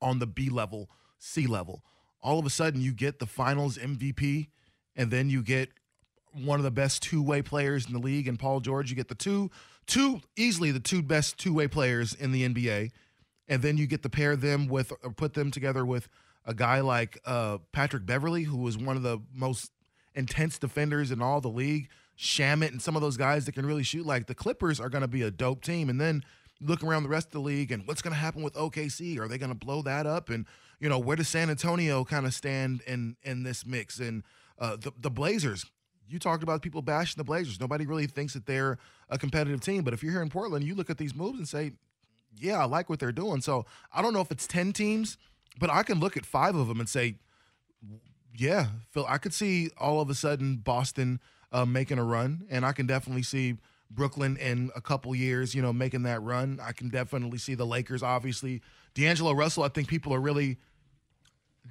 on 0.01 0.19
the 0.19 0.27
B 0.27 0.49
level, 0.49 0.89
C 1.17 1.47
level. 1.47 1.83
All 2.21 2.39
of 2.39 2.45
a 2.45 2.49
sudden, 2.49 2.81
you 2.81 2.91
get 2.91 3.19
the 3.19 3.25
Finals 3.25 3.77
MVP, 3.77 4.47
and 4.95 5.11
then 5.11 5.29
you 5.29 5.41
get 5.41 5.69
one 6.33 6.59
of 6.59 6.63
the 6.63 6.71
best 6.71 7.01
two 7.03 7.21
way 7.21 7.41
players 7.41 7.85
in 7.85 7.93
the 7.93 7.99
league, 7.99 8.27
and 8.27 8.39
Paul 8.39 8.59
George. 8.59 8.89
You 8.89 8.95
get 8.95 9.07
the 9.07 9.15
two, 9.15 9.49
two 9.87 10.21
easily 10.35 10.71
the 10.71 10.79
two 10.79 11.01
best 11.01 11.37
two 11.37 11.53
way 11.53 11.67
players 11.67 12.13
in 12.13 12.31
the 12.31 12.47
NBA, 12.47 12.91
and 13.47 13.61
then 13.61 13.77
you 13.77 13.87
get 13.87 14.03
to 14.03 14.09
pair 14.09 14.35
them 14.35 14.67
with 14.67 14.91
or 15.03 15.11
put 15.11 15.33
them 15.33 15.51
together 15.51 15.85
with 15.85 16.07
a 16.45 16.53
guy 16.53 16.79
like 16.79 17.19
uh, 17.25 17.59
Patrick 17.71 18.05
Beverley, 18.05 18.43
who 18.43 18.57
was 18.57 18.77
one 18.77 18.95
of 18.95 19.03
the 19.03 19.19
most 19.33 19.71
intense 20.15 20.57
defenders 20.57 21.11
in 21.11 21.21
all 21.21 21.41
the 21.41 21.49
league. 21.49 21.89
Shamet 22.17 22.71
and 22.71 22.81
some 22.81 22.97
of 22.97 23.01
those 23.01 23.15
guys 23.15 23.45
that 23.45 23.53
can 23.53 23.65
really 23.65 23.83
shoot. 23.83 24.05
Like 24.05 24.27
the 24.27 24.35
Clippers 24.35 24.79
are 24.79 24.89
going 24.89 25.03
to 25.03 25.07
be 25.07 25.21
a 25.21 25.31
dope 25.31 25.63
team, 25.63 25.89
and 25.89 25.99
then 25.99 26.23
look 26.61 26.83
around 26.83 27.03
the 27.03 27.09
rest 27.09 27.27
of 27.27 27.33
the 27.33 27.39
league 27.39 27.71
and 27.71 27.87
what's 27.87 28.01
going 28.01 28.13
to 28.13 28.19
happen 28.19 28.41
with 28.41 28.53
OKC? 28.53 29.17
Are 29.19 29.27
they 29.27 29.37
going 29.37 29.51
to 29.51 29.55
blow 29.55 29.81
that 29.83 30.05
up? 30.05 30.29
And 30.29 30.45
you 30.79 30.89
know 30.89 30.99
where 30.99 31.15
does 31.15 31.27
San 31.27 31.49
Antonio 31.49 32.03
kind 32.03 32.25
of 32.25 32.33
stand 32.33 32.81
in 32.87 33.15
in 33.23 33.43
this 33.43 33.65
mix? 33.65 33.99
And 33.99 34.23
uh, 34.57 34.75
the 34.77 34.91
the 34.99 35.11
Blazers. 35.11 35.65
You 36.09 36.19
talked 36.19 36.43
about 36.43 36.61
people 36.61 36.81
bashing 36.81 37.17
the 37.17 37.23
Blazers. 37.23 37.59
Nobody 37.59 37.85
really 37.85 38.07
thinks 38.07 38.33
that 38.33 38.45
they're 38.45 38.77
a 39.09 39.17
competitive 39.17 39.61
team. 39.61 39.83
But 39.83 39.93
if 39.93 40.03
you're 40.03 40.11
here 40.11 40.21
in 40.21 40.29
Portland, 40.29 40.65
you 40.65 40.75
look 40.75 40.89
at 40.89 40.97
these 40.97 41.15
moves 41.15 41.37
and 41.37 41.47
say, 41.47 41.73
"Yeah, 42.35 42.59
I 42.59 42.65
like 42.65 42.89
what 42.89 42.99
they're 42.99 43.11
doing." 43.11 43.41
So 43.41 43.65
I 43.93 44.01
don't 44.01 44.13
know 44.13 44.21
if 44.21 44.31
it's 44.31 44.47
ten 44.47 44.73
teams, 44.73 45.17
but 45.59 45.69
I 45.69 45.83
can 45.83 45.99
look 45.99 46.17
at 46.17 46.25
five 46.25 46.55
of 46.55 46.67
them 46.67 46.79
and 46.79 46.89
say, 46.89 47.15
"Yeah, 48.35 48.67
Phil." 48.91 49.05
I 49.07 49.17
could 49.17 49.33
see 49.33 49.69
all 49.77 50.01
of 50.01 50.09
a 50.09 50.15
sudden 50.15 50.57
Boston 50.57 51.19
uh, 51.51 51.65
making 51.65 51.99
a 51.99 52.03
run, 52.03 52.45
and 52.49 52.65
I 52.65 52.71
can 52.71 52.87
definitely 52.87 53.23
see 53.23 53.57
Brooklyn 53.91 54.37
in 54.37 54.71
a 54.75 54.81
couple 54.81 55.15
years, 55.15 55.55
you 55.55 55.61
know, 55.61 55.73
making 55.73 56.03
that 56.03 56.21
run. 56.21 56.59
I 56.61 56.71
can 56.71 56.89
definitely 56.89 57.39
see 57.39 57.55
the 57.55 57.65
Lakers, 57.65 58.03
obviously. 58.03 58.61
D'Angelo 58.93 59.33
Russell, 59.33 59.63
I 59.63 59.69
think 59.69 59.87
people 59.87 60.13
are 60.13 60.19
really 60.19 60.57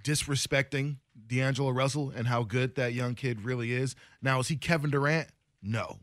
disrespecting 0.03 0.97
D'Angelo 1.29 1.71
Russell 1.71 2.13
and 2.15 2.27
how 2.27 2.43
good 2.43 2.75
that 2.77 2.93
young 2.93 3.15
kid 3.15 3.43
really 3.43 3.73
is. 3.73 3.95
Now, 4.23 4.41
is 4.41 4.49
he 4.49 4.57
Kevin 4.57 4.91
Durant? 4.91 5.29
No. 5.63 5.99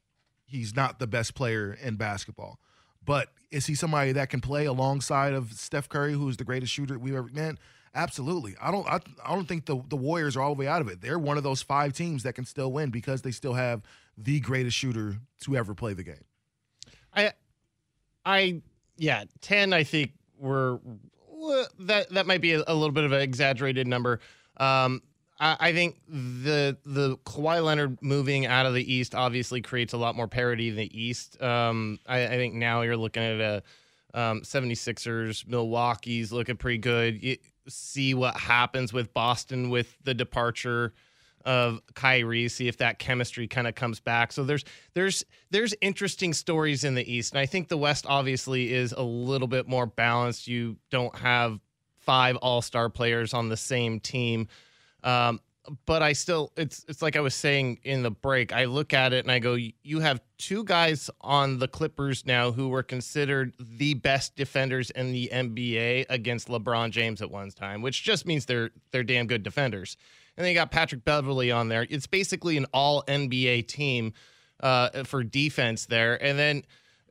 He's 0.45 0.75
not 0.75 0.99
the 0.99 1.07
best 1.07 1.33
player 1.33 1.77
in 1.81 1.95
basketball. 1.95 2.59
But 3.03 3.29
is 3.51 3.65
he 3.65 3.75
somebody 3.75 4.11
that 4.13 4.29
can 4.29 4.41
play 4.41 4.65
alongside 4.65 5.33
of 5.33 5.53
Steph 5.53 5.89
Curry, 5.89 6.13
who's 6.13 6.37
the 6.37 6.43
greatest 6.43 6.71
shooter 6.71 6.97
we've 6.97 7.15
ever 7.15 7.29
met? 7.31 7.55
Absolutely. 7.93 8.55
I 8.61 8.71
don't 8.71 8.85
I, 8.87 8.99
I 9.25 9.33
don't 9.33 9.47
think 9.47 9.65
the, 9.65 9.81
the 9.87 9.95
Warriors 9.95 10.35
are 10.35 10.41
all 10.41 10.53
the 10.53 10.59
way 10.59 10.67
out 10.67 10.81
of 10.81 10.89
it. 10.89 11.01
They're 11.01 11.17
one 11.17 11.37
of 11.37 11.43
those 11.43 11.61
five 11.61 11.93
teams 11.93 12.23
that 12.23 12.33
can 12.33 12.43
still 12.43 12.71
win 12.71 12.89
because 12.89 13.21
they 13.21 13.31
still 13.31 13.53
have 13.53 13.83
the 14.17 14.41
greatest 14.41 14.75
shooter 14.75 15.15
to 15.41 15.55
ever 15.55 15.73
play 15.73 15.93
the 15.93 16.03
game. 16.03 16.25
I 17.13 17.31
I 18.25 18.61
yeah, 18.97 19.23
10 19.41 19.71
I 19.71 19.83
think 19.83 20.11
were 20.37 20.79
that 21.79 22.09
that 22.09 22.27
might 22.27 22.41
be 22.41 22.53
a, 22.53 22.63
a 22.67 22.73
little 22.73 22.91
bit 22.91 23.05
of 23.05 23.13
an 23.13 23.21
exaggerated 23.21 23.87
number. 23.87 24.19
Um, 24.57 25.01
I, 25.39 25.73
think 25.73 25.97
the 26.07 26.77
the 26.85 27.17
Kawhi 27.25 27.63
Leonard 27.63 28.01
moving 28.01 28.45
out 28.45 28.65
of 28.65 28.73
the 28.73 28.93
East 28.93 29.13
obviously 29.13 29.61
creates 29.61 29.93
a 29.93 29.97
lot 29.97 30.15
more 30.15 30.27
parity 30.27 30.69
in 30.69 30.75
the 30.75 30.97
East. 30.97 31.41
Um, 31.41 31.99
I, 32.07 32.25
I, 32.25 32.29
think 32.29 32.53
now 32.53 32.83
you're 32.83 32.95
looking 32.95 33.23
at 33.23 33.41
a 33.41 33.63
um, 34.15 34.41
76ers, 34.41 35.45
Milwaukee's 35.45 36.31
looking 36.31 36.55
pretty 36.55 36.77
good. 36.77 37.21
You 37.21 37.37
see 37.67 38.13
what 38.13 38.37
happens 38.37 38.93
with 38.93 39.13
Boston 39.13 39.69
with 39.69 39.97
the 40.03 40.13
departure 40.13 40.93
of 41.43 41.79
Kyrie, 41.93 42.47
see 42.47 42.67
if 42.67 42.77
that 42.77 42.97
chemistry 42.97 43.47
kind 43.47 43.67
of 43.67 43.75
comes 43.75 43.99
back. 43.99 44.31
So 44.31 44.43
there's 44.43 44.63
there's 44.93 45.23
there's 45.51 45.75
interesting 45.81 46.33
stories 46.33 46.83
in 46.83 46.95
the 46.95 47.11
East, 47.11 47.33
and 47.33 47.39
I 47.39 47.45
think 47.45 47.67
the 47.67 47.77
West 47.77 48.05
obviously 48.07 48.73
is 48.73 48.93
a 48.93 49.03
little 49.03 49.47
bit 49.47 49.67
more 49.67 49.85
balanced. 49.85 50.47
You 50.47 50.77
don't 50.89 51.15
have 51.17 51.59
five 51.99 52.35
All 52.37 52.61
Star 52.61 52.89
players 52.89 53.33
on 53.33 53.49
the 53.49 53.57
same 53.57 53.99
team, 53.99 54.47
um, 55.05 55.39
but 55.85 56.03
I 56.03 56.13
still 56.13 56.51
it's 56.57 56.85
it's 56.89 57.01
like 57.01 57.15
I 57.15 57.21
was 57.21 57.33
saying 57.33 57.79
in 57.83 58.03
the 58.03 58.11
break. 58.11 58.51
I 58.51 58.65
look 58.65 58.93
at 58.93 59.13
it 59.13 59.23
and 59.23 59.31
I 59.31 59.39
go, 59.39 59.55
you 59.55 59.99
have 60.01 60.21
two 60.37 60.63
guys 60.63 61.09
on 61.21 61.57
the 61.57 61.67
Clippers 61.67 62.25
now 62.25 62.51
who 62.51 62.67
were 62.67 62.83
considered 62.83 63.53
the 63.57 63.93
best 63.93 64.35
defenders 64.35 64.91
in 64.91 65.11
the 65.13 65.29
NBA 65.33 66.05
against 66.09 66.49
LeBron 66.49 66.91
James 66.91 67.21
at 67.21 67.31
one 67.31 67.49
time, 67.51 67.81
which 67.81 68.03
just 68.03 68.27
means 68.27 68.45
they're 68.45 68.71
they're 68.91 69.03
damn 69.03 69.25
good 69.25 69.41
defenders 69.41 69.95
and 70.37 70.43
then 70.43 70.51
you 70.51 70.55
got 70.55 70.71
Patrick 70.71 71.05
Beverley 71.05 71.51
on 71.51 71.69
there. 71.69 71.85
It's 71.89 72.07
basically 72.07 72.57
an 72.57 72.65
all 72.73 73.03
NBA 73.03 73.67
team 73.67 74.13
uh, 74.59 75.03
for 75.03 75.23
defense 75.23 75.85
there. 75.85 76.21
And 76.21 76.37
then 76.37 76.63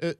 uh, 0.02 0.12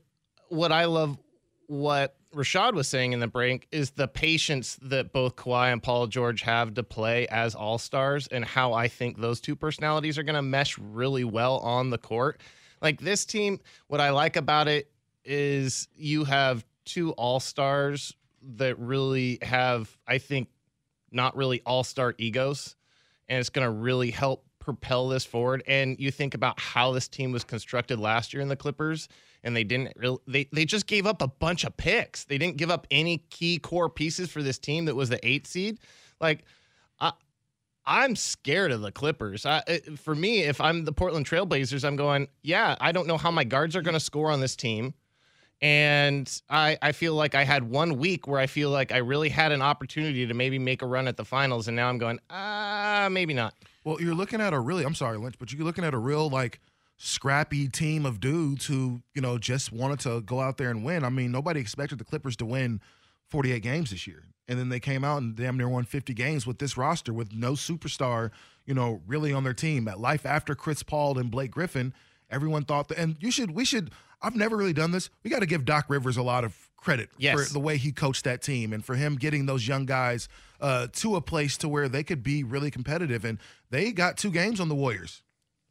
what 0.48 0.72
I 0.72 0.86
love, 0.86 1.18
what 1.66 2.16
Rashad 2.34 2.74
was 2.74 2.88
saying 2.88 3.12
in 3.12 3.20
the 3.20 3.26
break, 3.26 3.66
is 3.70 3.92
the 3.92 4.08
patience 4.08 4.78
that 4.82 5.12
both 5.12 5.36
Kawhi 5.36 5.72
and 5.72 5.82
Paul 5.82 6.06
George 6.06 6.42
have 6.42 6.74
to 6.74 6.82
play 6.82 7.26
as 7.28 7.54
all 7.54 7.78
stars, 7.78 8.26
and 8.28 8.44
how 8.44 8.72
I 8.72 8.88
think 8.88 9.20
those 9.20 9.40
two 9.40 9.56
personalities 9.56 10.18
are 10.18 10.22
going 10.22 10.34
to 10.34 10.42
mesh 10.42 10.78
really 10.78 11.24
well 11.24 11.58
on 11.58 11.90
the 11.90 11.98
court. 11.98 12.40
Like 12.82 13.00
this 13.00 13.24
team, 13.24 13.60
what 13.86 14.00
I 14.00 14.10
like 14.10 14.36
about 14.36 14.68
it 14.68 14.90
is 15.24 15.88
you 15.96 16.24
have 16.24 16.64
two 16.84 17.12
all 17.12 17.40
stars 17.40 18.14
that 18.56 18.78
really 18.78 19.38
have, 19.42 19.96
I 20.06 20.18
think, 20.18 20.48
not 21.10 21.36
really 21.36 21.62
all 21.64 21.84
star 21.84 22.14
egos 22.18 22.76
and 23.28 23.38
it's 23.38 23.50
going 23.50 23.64
to 23.64 23.70
really 23.70 24.10
help 24.10 24.44
propel 24.58 25.08
this 25.08 25.24
forward. 25.24 25.62
And 25.66 25.98
you 25.98 26.10
think 26.10 26.34
about 26.34 26.58
how 26.58 26.92
this 26.92 27.08
team 27.08 27.32
was 27.32 27.44
constructed 27.44 27.98
last 27.98 28.32
year 28.32 28.42
in 28.42 28.48
the 28.48 28.56
Clippers, 28.56 29.08
and 29.44 29.54
they 29.54 29.62
didn't 29.62 29.92
really, 29.96 30.18
they, 30.26 30.48
they 30.52 30.64
just 30.64 30.86
gave 30.86 31.06
up 31.06 31.22
a 31.22 31.28
bunch 31.28 31.64
of 31.64 31.76
picks. 31.76 32.24
They 32.24 32.38
didn't 32.38 32.56
give 32.56 32.70
up 32.70 32.86
any 32.90 33.18
key 33.30 33.58
core 33.58 33.88
pieces 33.88 34.30
for 34.30 34.42
this 34.42 34.58
team 34.58 34.86
that 34.86 34.96
was 34.96 35.10
the 35.10 35.24
eight 35.26 35.46
seed. 35.46 35.78
Like, 36.20 36.44
I, 36.98 37.12
I'm 37.86 38.16
scared 38.16 38.72
of 38.72 38.80
the 38.80 38.90
Clippers. 38.90 39.44
I, 39.44 39.62
for 40.02 40.14
me, 40.14 40.40
if 40.40 40.60
I'm 40.60 40.84
the 40.84 40.92
Portland 40.92 41.26
Trailblazers, 41.26 41.84
I'm 41.84 41.96
going, 41.96 42.28
yeah, 42.42 42.74
I 42.80 42.90
don't 42.90 43.06
know 43.06 43.18
how 43.18 43.30
my 43.30 43.44
guards 43.44 43.76
are 43.76 43.82
going 43.82 43.94
to 43.94 44.00
score 44.00 44.30
on 44.30 44.40
this 44.40 44.56
team. 44.56 44.94
And 45.60 46.30
I, 46.50 46.76
I 46.82 46.92
feel 46.92 47.14
like 47.14 47.34
I 47.34 47.44
had 47.44 47.62
one 47.70 47.98
week 47.98 48.26
where 48.26 48.40
I 48.40 48.46
feel 48.46 48.70
like 48.70 48.92
I 48.92 48.98
really 48.98 49.28
had 49.28 49.52
an 49.52 49.62
opportunity 49.62 50.26
to 50.26 50.34
maybe 50.34 50.58
make 50.58 50.82
a 50.82 50.86
run 50.86 51.06
at 51.06 51.16
the 51.16 51.24
finals. 51.24 51.68
And 51.68 51.76
now 51.76 51.88
I'm 51.88 51.98
going, 51.98 52.18
ah, 52.30 53.04
uh, 53.04 53.10
maybe 53.10 53.34
not. 53.34 53.54
Well, 53.84 54.00
you're 54.00 54.14
looking 54.14 54.40
at 54.40 54.52
a 54.52 54.58
really, 54.58 54.84
I'm 54.84 54.94
sorry, 54.94 55.18
Lynch, 55.18 55.36
but 55.38 55.52
you're 55.52 55.64
looking 55.64 55.84
at 55.84 55.94
a 55.94 55.98
real, 55.98 56.28
like, 56.28 56.60
scrappy 56.96 57.68
team 57.68 58.06
of 58.06 58.20
dudes 58.20 58.66
who, 58.66 59.02
you 59.14 59.20
know, 59.20 59.38
just 59.38 59.72
wanted 59.72 60.00
to 60.00 60.20
go 60.22 60.40
out 60.40 60.56
there 60.56 60.70
and 60.70 60.84
win. 60.84 61.04
I 61.04 61.08
mean, 61.08 61.32
nobody 61.32 61.60
expected 61.60 61.98
the 61.98 62.04
Clippers 62.04 62.36
to 62.36 62.46
win 62.46 62.80
48 63.28 63.62
games 63.62 63.90
this 63.90 64.06
year. 64.06 64.24
And 64.46 64.58
then 64.58 64.68
they 64.68 64.80
came 64.80 65.04
out 65.04 65.22
and 65.22 65.34
damn 65.34 65.56
near 65.56 65.68
won 65.68 65.84
50 65.84 66.12
games 66.14 66.46
with 66.46 66.58
this 66.58 66.76
roster 66.76 67.12
with 67.12 67.32
no 67.32 67.52
superstar, 67.52 68.30
you 68.66 68.74
know, 68.74 69.00
really 69.06 69.32
on 69.32 69.42
their 69.42 69.54
team. 69.54 69.88
At 69.88 69.98
life 69.98 70.26
after 70.26 70.54
Chris 70.54 70.82
Paul 70.82 71.18
and 71.18 71.30
Blake 71.30 71.50
Griffin, 71.50 71.94
everyone 72.30 72.64
thought 72.64 72.88
that, 72.88 72.98
and 72.98 73.16
you 73.20 73.30
should, 73.30 73.52
we 73.52 73.64
should, 73.64 73.90
I've 74.20 74.36
never 74.36 74.56
really 74.56 74.74
done 74.74 74.90
this. 74.90 75.08
We 75.22 75.30
got 75.30 75.40
to 75.40 75.46
give 75.46 75.64
Doc 75.64 75.86
Rivers 75.88 76.16
a 76.16 76.22
lot 76.22 76.44
of 76.44 76.56
credit 76.76 77.08
yes. 77.16 77.48
for 77.48 77.52
the 77.52 77.60
way 77.60 77.78
he 77.78 77.90
coached 77.90 78.24
that 78.24 78.42
team 78.42 78.74
and 78.74 78.84
for 78.84 78.94
him 78.94 79.16
getting 79.16 79.46
those 79.46 79.66
young 79.66 79.86
guys 79.86 80.28
uh, 80.60 80.88
to 80.92 81.16
a 81.16 81.22
place 81.22 81.56
to 81.58 81.68
where 81.68 81.88
they 81.88 82.04
could 82.04 82.22
be 82.22 82.44
really 82.44 82.70
competitive. 82.70 83.24
And 83.24 83.38
they 83.70 83.90
got 83.92 84.18
two 84.18 84.30
games 84.30 84.60
on 84.60 84.68
the 84.68 84.74
Warriors. 84.74 85.22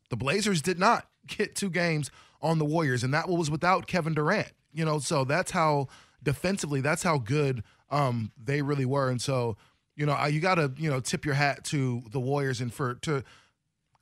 The 0.09 0.17
Blazers 0.17 0.61
did 0.61 0.79
not 0.79 1.07
get 1.27 1.55
two 1.55 1.69
games 1.69 2.11
on 2.41 2.59
the 2.59 2.65
Warriors, 2.65 3.03
and 3.03 3.13
that 3.13 3.29
was 3.29 3.49
without 3.49 3.87
Kevin 3.87 4.13
Durant. 4.13 4.51
You 4.73 4.85
know, 4.85 4.99
so 4.99 5.23
that's 5.23 5.51
how 5.51 5.87
defensively, 6.23 6.81
that's 6.81 7.03
how 7.03 7.17
good 7.17 7.63
um, 7.89 8.31
they 8.43 8.61
really 8.61 8.85
were. 8.85 9.09
And 9.09 9.21
so, 9.21 9.55
you 9.95 10.05
know, 10.05 10.25
you 10.25 10.39
got 10.39 10.55
to 10.55 10.71
you 10.77 10.89
know 10.89 10.99
tip 10.99 11.25
your 11.25 11.35
hat 11.35 11.63
to 11.65 12.01
the 12.11 12.19
Warriors 12.19 12.59
and 12.59 12.73
for 12.73 12.95
to 12.95 13.23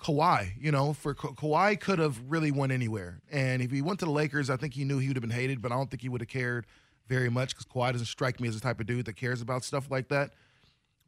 Kawhi, 0.01 0.53
you 0.59 0.71
know, 0.71 0.93
for 0.93 1.13
Ka- 1.13 1.33
Kawhi 1.33 1.79
could 1.79 1.99
have 1.99 2.19
really 2.27 2.51
went 2.51 2.71
anywhere. 2.71 3.21
And 3.31 3.61
if 3.61 3.71
he 3.71 3.81
went 3.81 3.99
to 3.99 4.05
the 4.05 4.11
Lakers, 4.11 4.49
I 4.49 4.57
think 4.57 4.73
he 4.73 4.83
knew 4.83 4.97
he 4.97 5.07
would 5.07 5.15
have 5.15 5.21
been 5.21 5.29
hated, 5.29 5.61
but 5.61 5.71
I 5.71 5.75
don't 5.75 5.89
think 5.89 6.01
he 6.01 6.09
would 6.09 6.21
have 6.21 6.27
cared 6.27 6.65
very 7.07 7.29
much 7.29 7.49
because 7.49 7.65
Kawhi 7.65 7.91
doesn't 7.91 8.07
strike 8.07 8.39
me 8.39 8.47
as 8.47 8.55
the 8.55 8.61
type 8.61 8.79
of 8.79 8.87
dude 8.87 9.05
that 9.05 9.15
cares 9.15 9.41
about 9.41 9.63
stuff 9.63 9.91
like 9.91 10.07
that. 10.09 10.31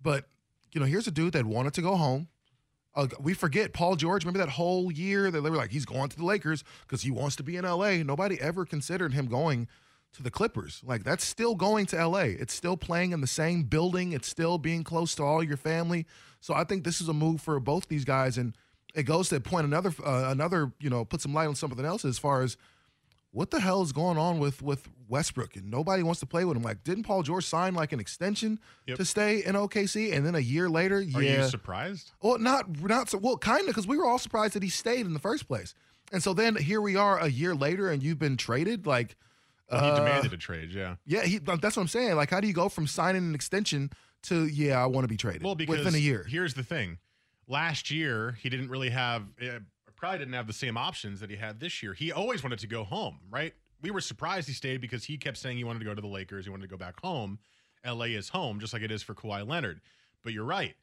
But, 0.02 0.26
you 0.74 0.80
know, 0.80 0.86
here's 0.86 1.08
a 1.08 1.12
dude 1.12 1.34
that 1.34 1.46
wanted 1.46 1.74
to 1.74 1.82
go 1.82 1.96
home. 1.96 2.28
Uh, 2.96 3.08
we 3.20 3.34
forget 3.34 3.74
Paul 3.74 3.96
George. 3.96 4.24
Remember 4.24 4.46
that 4.46 4.52
whole 4.52 4.92
year 4.92 5.32
that 5.32 5.42
they 5.42 5.50
were 5.50 5.58
like, 5.58 5.72
he's 5.72 5.86
going 5.86 6.10
to 6.10 6.18
the 6.18 6.26
Lakers 6.26 6.64
because 6.82 7.02
he 7.02 7.12
wants 7.12 7.36
to 7.38 7.44
be 7.44 7.58
in 7.58 7.66
LA. 7.66 7.98
Nobody 8.04 8.40
ever 8.40 8.66
considered 8.66 9.14
him 9.14 9.28
going 9.28 9.68
to 10.14 10.22
the 10.22 10.30
Clippers. 10.30 10.82
Like, 10.86 11.04
that's 11.04 11.26
still 11.26 11.56
going 11.56 11.88
to 11.88 12.08
LA. 12.08 12.20
It's 12.20 12.54
still 12.54 12.78
playing 12.78 13.12
in 13.12 13.22
the 13.22 13.28
same 13.28 13.64
building, 13.64 14.12
it's 14.12 14.28
still 14.28 14.58
being 14.58 14.84
close 14.84 15.16
to 15.16 15.24
all 15.24 15.44
your 15.44 15.58
family. 15.58 16.06
So 16.40 16.54
I 16.54 16.66
think 16.66 16.84
this 16.84 17.02
is 17.02 17.08
a 17.08 17.14
move 17.14 17.42
for 17.42 17.60
both 17.60 17.88
these 17.88 18.06
guys. 18.06 18.38
And, 18.38 18.54
it 18.94 19.04
goes 19.04 19.30
to 19.30 19.40
point 19.40 19.66
another 19.66 19.92
uh, 20.06 20.26
another 20.28 20.72
you 20.80 20.90
know 20.90 21.06
put 21.06 21.22
some 21.22 21.34
light 21.34 21.48
on 21.48 21.56
something 21.56 21.84
else 21.84 22.06
as 22.06 22.20
far 22.20 22.44
as 22.44 22.58
what 23.34 23.50
the 23.50 23.60
hell 23.60 23.82
is 23.82 23.92
going 23.92 24.18
on 24.18 24.40
with 24.40 24.62
with 24.62 24.88
Westbrook 25.10 25.56
and 25.56 25.70
nobody 25.70 26.04
wants 26.04 26.20
to 26.22 26.26
play 26.26 26.46
with 26.46 26.56
him. 26.56 26.64
Like, 26.64 26.84
didn't 26.84 27.04
Paul 27.04 27.24
George 27.24 27.46
sign 27.46 27.74
like 27.74 27.92
an 27.92 28.00
extension 28.00 28.60
yep. 28.88 28.98
to 28.98 29.06
stay 29.06 29.44
in 29.44 29.56
OKC, 29.56 30.14
and 30.14 30.26
then 30.26 30.36
a 30.36 30.40
year 30.40 30.70
later, 30.70 30.98
Are 30.98 31.22
yeah, 31.22 31.44
you 31.44 31.50
surprised? 31.50 32.12
Well, 32.22 32.38
not 32.38 32.80
not 32.82 33.10
so 33.10 33.18
well, 33.18 33.38
kind 33.38 33.62
of 33.62 33.68
because 33.68 33.88
we 33.88 33.98
were 33.98 34.06
all 34.06 34.20
surprised 34.20 34.54
that 34.54 34.64
he 34.64 34.70
stayed 34.70 35.06
in 35.06 35.14
the 35.14 35.20
first 35.20 35.48
place, 35.48 35.74
and 36.12 36.24
so 36.24 36.34
then 36.34 36.56
here 36.56 36.80
we 36.80 36.96
are 36.96 37.20
a 37.20 37.28
year 37.28 37.56
later, 37.56 37.90
and 37.90 38.02
you've 38.02 38.20
been 38.20 38.38
traded. 38.38 38.86
Like, 38.86 39.16
well, 39.70 39.84
he 39.84 39.90
uh, 39.90 39.96
demanded 39.98 40.32
a 40.34 40.38
trade, 40.38 40.72
yeah, 40.72 40.96
yeah. 41.06 41.24
He, 41.24 41.40
that's 41.40 41.76
what 41.76 41.78
I'm 41.80 41.88
saying. 41.88 42.16
Like, 42.16 42.30
how 42.30 42.40
do 42.40 42.48
you 42.48 42.54
go 42.54 42.70
from 42.70 42.86
signing 42.86 43.24
an 43.24 43.36
extension 43.36 43.90
to 44.24 44.46
yeah, 44.48 44.82
I 44.82 44.86
want 44.86 45.06
to 45.06 45.10
be 45.10 45.18
traded? 45.18 45.44
Well, 45.44 45.56
because 45.56 45.80
within 45.80 45.96
a 45.96 45.98
year. 45.98 46.26
Here's 46.30 46.54
the 46.54 46.64
thing 46.64 47.00
last 47.48 47.92
year 47.92 48.38
he 48.42 48.50
didn't 48.50 48.70
really 48.70 48.90
have 48.90 49.24
a 49.42 49.60
probably 50.04 50.20
didn't 50.20 50.34
have 50.34 50.48
the 50.48 50.52
same 50.52 50.76
options 50.76 51.22
that 51.22 51.30
he 51.30 51.38
had 51.38 51.62
this 51.62 51.82
year. 51.82 51.94
He 51.94 52.12
always 52.12 52.44
wanted 52.44 52.60
to 52.60 52.68
go 52.68 52.84
home, 52.84 53.20
right? 53.32 53.54
We 53.82 53.90
were 53.90 54.02
surprised 54.02 54.50
he 54.50 54.54
stayed 54.54 54.82
because 54.82 55.06
he 55.06 55.16
kept 55.16 55.38
saying 55.38 55.56
he 55.56 55.64
wanted 55.64 55.80
to 55.80 55.86
go 55.86 55.96
to 55.96 56.02
the 56.02 56.08
Lakers. 56.08 56.44
He 56.44 56.52
wanted 56.52 56.64
to 56.64 56.68
go 56.68 56.76
back 56.76 57.00
home. 57.00 57.40
LA 57.88 58.08
is 58.08 58.28
home, 58.28 58.60
just 58.60 58.74
like 58.74 58.82
it 58.82 58.92
is 58.92 59.02
for 59.02 59.14
Kawhi 59.14 59.48
Leonard. 59.48 59.80
But 60.22 60.34
you're 60.34 60.44
right. 60.44 60.76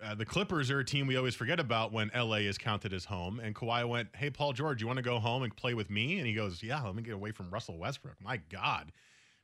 Uh, 0.00 0.14
the 0.14 0.24
Clippers 0.24 0.70
are 0.70 0.78
a 0.78 0.84
team 0.84 1.08
we 1.08 1.16
always 1.16 1.34
forget 1.34 1.58
about 1.58 1.92
when 1.92 2.12
LA 2.14 2.36
is 2.36 2.56
counted 2.56 2.92
as 2.92 3.06
home. 3.06 3.40
And 3.40 3.52
Kawhi 3.52 3.88
went, 3.88 4.10
Hey, 4.14 4.30
Paul 4.30 4.52
George, 4.52 4.80
you 4.80 4.86
want 4.86 4.98
to 4.98 5.02
go 5.02 5.18
home 5.18 5.42
and 5.42 5.56
play 5.56 5.74
with 5.74 5.90
me? 5.90 6.18
And 6.18 6.26
he 6.28 6.34
goes, 6.34 6.62
Yeah, 6.62 6.80
let 6.80 6.94
me 6.94 7.02
get 7.02 7.14
away 7.14 7.32
from 7.32 7.50
Russell 7.50 7.78
Westbrook. 7.78 8.14
My 8.22 8.36
God. 8.48 8.92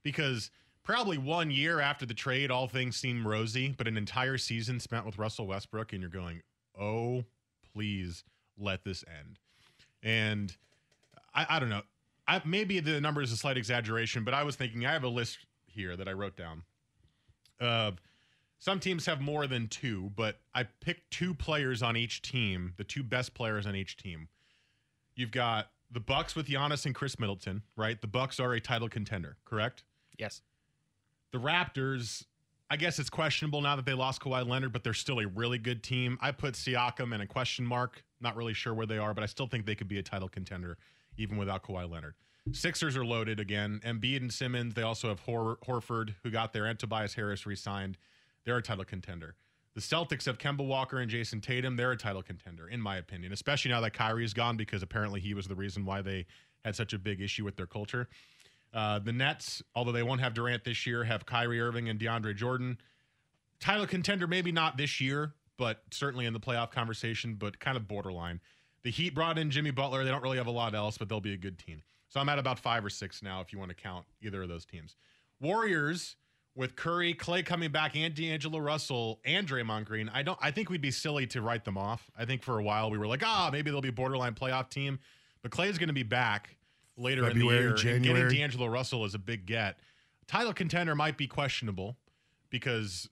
Because 0.04 0.52
probably 0.84 1.18
one 1.18 1.50
year 1.50 1.80
after 1.80 2.06
the 2.06 2.14
trade, 2.14 2.52
all 2.52 2.68
things 2.68 2.94
seem 2.94 3.26
rosy, 3.26 3.74
but 3.76 3.88
an 3.88 3.96
entire 3.96 4.38
season 4.38 4.78
spent 4.78 5.04
with 5.04 5.18
Russell 5.18 5.48
Westbrook, 5.48 5.92
and 5.92 6.00
you're 6.00 6.08
going, 6.08 6.40
Oh, 6.80 7.24
please 7.72 8.22
let 8.58 8.84
this 8.84 9.04
end. 9.20 9.38
And 10.02 10.54
I, 11.34 11.46
I 11.50 11.58
don't 11.58 11.70
know. 11.70 11.82
I, 12.26 12.40
maybe 12.44 12.80
the 12.80 13.00
number 13.00 13.22
is 13.22 13.32
a 13.32 13.36
slight 13.36 13.56
exaggeration, 13.56 14.24
but 14.24 14.34
I 14.34 14.44
was 14.44 14.56
thinking 14.56 14.86
I 14.86 14.92
have 14.92 15.04
a 15.04 15.08
list 15.08 15.38
here 15.66 15.96
that 15.96 16.08
I 16.08 16.12
wrote 16.12 16.36
down 16.36 16.62
of 17.60 18.00
some 18.58 18.80
teams 18.80 19.06
have 19.06 19.20
more 19.20 19.46
than 19.46 19.68
two, 19.68 20.10
but 20.16 20.38
I 20.54 20.64
picked 20.80 21.10
two 21.10 21.34
players 21.34 21.82
on 21.82 21.96
each 21.96 22.22
team, 22.22 22.72
the 22.76 22.84
two 22.84 23.02
best 23.02 23.34
players 23.34 23.66
on 23.66 23.76
each 23.76 23.96
team. 23.96 24.28
You've 25.16 25.30
got 25.30 25.70
the 25.90 26.00
Bucks 26.00 26.34
with 26.34 26.46
Giannis 26.46 26.86
and 26.86 26.94
Khris 26.94 27.18
Middleton, 27.18 27.62
right? 27.76 28.00
The 28.00 28.06
Bucks 28.06 28.40
are 28.40 28.52
a 28.54 28.60
title 28.60 28.88
contender, 28.88 29.36
correct? 29.44 29.84
Yes. 30.18 30.40
The 31.32 31.38
Raptors, 31.38 32.24
I 32.70 32.76
guess 32.76 32.98
it's 32.98 33.10
questionable 33.10 33.60
now 33.60 33.76
that 33.76 33.84
they 33.84 33.92
lost 33.92 34.22
Kawhi 34.22 34.48
Leonard, 34.48 34.72
but 34.72 34.82
they're 34.82 34.94
still 34.94 35.20
a 35.20 35.26
really 35.26 35.58
good 35.58 35.82
team. 35.82 36.16
I 36.20 36.32
put 36.32 36.54
Siakam 36.54 37.14
in 37.14 37.20
a 37.20 37.26
question 37.26 37.66
mark. 37.66 38.02
Not 38.24 38.36
really 38.36 38.54
sure 38.54 38.72
where 38.72 38.86
they 38.86 38.98
are, 38.98 39.12
but 39.12 39.22
I 39.22 39.26
still 39.26 39.46
think 39.46 39.66
they 39.66 39.74
could 39.74 39.86
be 39.86 39.98
a 39.98 40.02
title 40.02 40.28
contender 40.28 40.78
even 41.18 41.36
without 41.36 41.62
Kawhi 41.62 41.88
Leonard. 41.88 42.14
Sixers 42.52 42.96
are 42.96 43.04
loaded 43.04 43.38
again. 43.38 43.80
Embiid 43.84 44.22
and 44.22 44.32
Simmons. 44.32 44.74
They 44.74 44.82
also 44.82 45.08
have 45.08 45.20
Hor- 45.20 45.58
Horford, 45.66 46.14
who 46.22 46.30
got 46.30 46.52
there, 46.52 46.64
and 46.64 46.78
Tobias 46.78 47.14
Harris 47.14 47.44
re-signed. 47.46 47.98
They're 48.44 48.56
a 48.56 48.62
title 48.62 48.84
contender. 48.84 49.36
The 49.74 49.80
Celtics 49.80 50.24
have 50.24 50.38
Kemba 50.38 50.66
Walker 50.66 50.98
and 50.98 51.10
Jayson 51.10 51.42
Tatum. 51.42 51.76
They're 51.76 51.92
a 51.92 51.96
title 51.96 52.22
contender, 52.22 52.68
in 52.68 52.80
my 52.80 52.96
opinion, 52.96 53.32
especially 53.32 53.70
now 53.70 53.80
that 53.82 53.92
Kyrie 53.92 54.24
is 54.24 54.32
gone 54.32 54.56
because 54.56 54.82
apparently 54.82 55.20
he 55.20 55.34
was 55.34 55.46
the 55.46 55.54
reason 55.54 55.84
why 55.84 56.00
they 56.00 56.26
had 56.64 56.74
such 56.74 56.92
a 56.92 56.98
big 56.98 57.20
issue 57.20 57.44
with 57.44 57.56
their 57.56 57.66
culture. 57.66 58.08
Uh, 58.72 58.98
the 59.00 59.12
Nets, 59.12 59.62
although 59.74 59.92
they 59.92 60.02
won't 60.02 60.20
have 60.20 60.32
Durant 60.32 60.64
this 60.64 60.86
year, 60.86 61.04
have 61.04 61.26
Kyrie 61.26 61.60
Irving 61.60 61.88
and 61.90 62.00
DeAndre 62.00 62.34
Jordan. 62.34 62.78
Title 63.60 63.86
contender, 63.86 64.26
maybe 64.26 64.50
not 64.52 64.76
this 64.76 65.00
year, 65.00 65.32
but 65.56 65.82
certainly 65.90 66.26
in 66.26 66.32
the 66.32 66.40
playoff 66.40 66.70
conversation, 66.70 67.34
but 67.34 67.58
kind 67.60 67.76
of 67.76 67.88
borderline. 67.88 68.40
The 68.82 68.90
Heat 68.90 69.14
brought 69.14 69.38
in 69.38 69.50
Jimmy 69.50 69.70
Butler. 69.70 70.04
They 70.04 70.10
don't 70.10 70.22
really 70.22 70.36
have 70.38 70.46
a 70.46 70.52
lot 70.52 70.74
else, 70.74 70.98
but 70.98 71.08
they'll 71.08 71.20
be 71.20 71.32
a 71.32 71.38
good 71.38 71.58
team. 71.58 71.82
So 72.08 72.20
I'm 72.20 72.28
at 72.28 72.38
about 72.38 72.58
five 72.58 72.84
or 72.84 72.90
six 72.90 73.22
now 73.22 73.40
if 73.40 73.52
you 73.52 73.58
want 73.58 73.70
to 73.70 73.74
count 73.74 74.04
either 74.22 74.42
of 74.42 74.48
those 74.48 74.64
teams. 74.64 74.96
Warriors 75.40 76.16
with 76.54 76.76
Curry, 76.76 77.14
Clay 77.14 77.42
coming 77.42 77.72
back, 77.72 77.96
and 77.96 78.14
D'Angelo 78.14 78.58
Russell 78.58 79.20
and 79.24 79.48
Draymond 79.48 79.86
Green. 79.86 80.08
I 80.08 80.22
don't. 80.22 80.38
I 80.40 80.50
think 80.50 80.70
we'd 80.70 80.80
be 80.80 80.90
silly 80.90 81.26
to 81.28 81.42
write 81.42 81.64
them 81.64 81.76
off. 81.76 82.10
I 82.16 82.24
think 82.24 82.42
for 82.42 82.58
a 82.58 82.62
while 82.62 82.90
we 82.90 82.98
were 82.98 83.06
like, 83.06 83.22
ah, 83.24 83.48
maybe 83.50 83.70
they'll 83.70 83.80
be 83.80 83.90
borderline 83.90 84.34
playoff 84.34 84.68
team, 84.70 85.00
but 85.42 85.50
Clay's 85.50 85.78
going 85.78 85.88
to 85.88 85.94
be 85.94 86.04
back 86.04 86.56
later 86.96 87.24
February, 87.24 87.56
in 87.56 87.62
the 87.62 87.68
year. 87.68 87.74
January. 87.74 88.20
And 88.20 88.30
getting 88.30 88.40
D'Angelo 88.42 88.66
Russell 88.66 89.04
is 89.04 89.14
a 89.14 89.18
big 89.18 89.46
get. 89.46 89.78
Title 90.28 90.54
contender 90.54 90.94
might 90.94 91.18
be 91.18 91.26
questionable 91.26 91.96
because, 92.50 93.08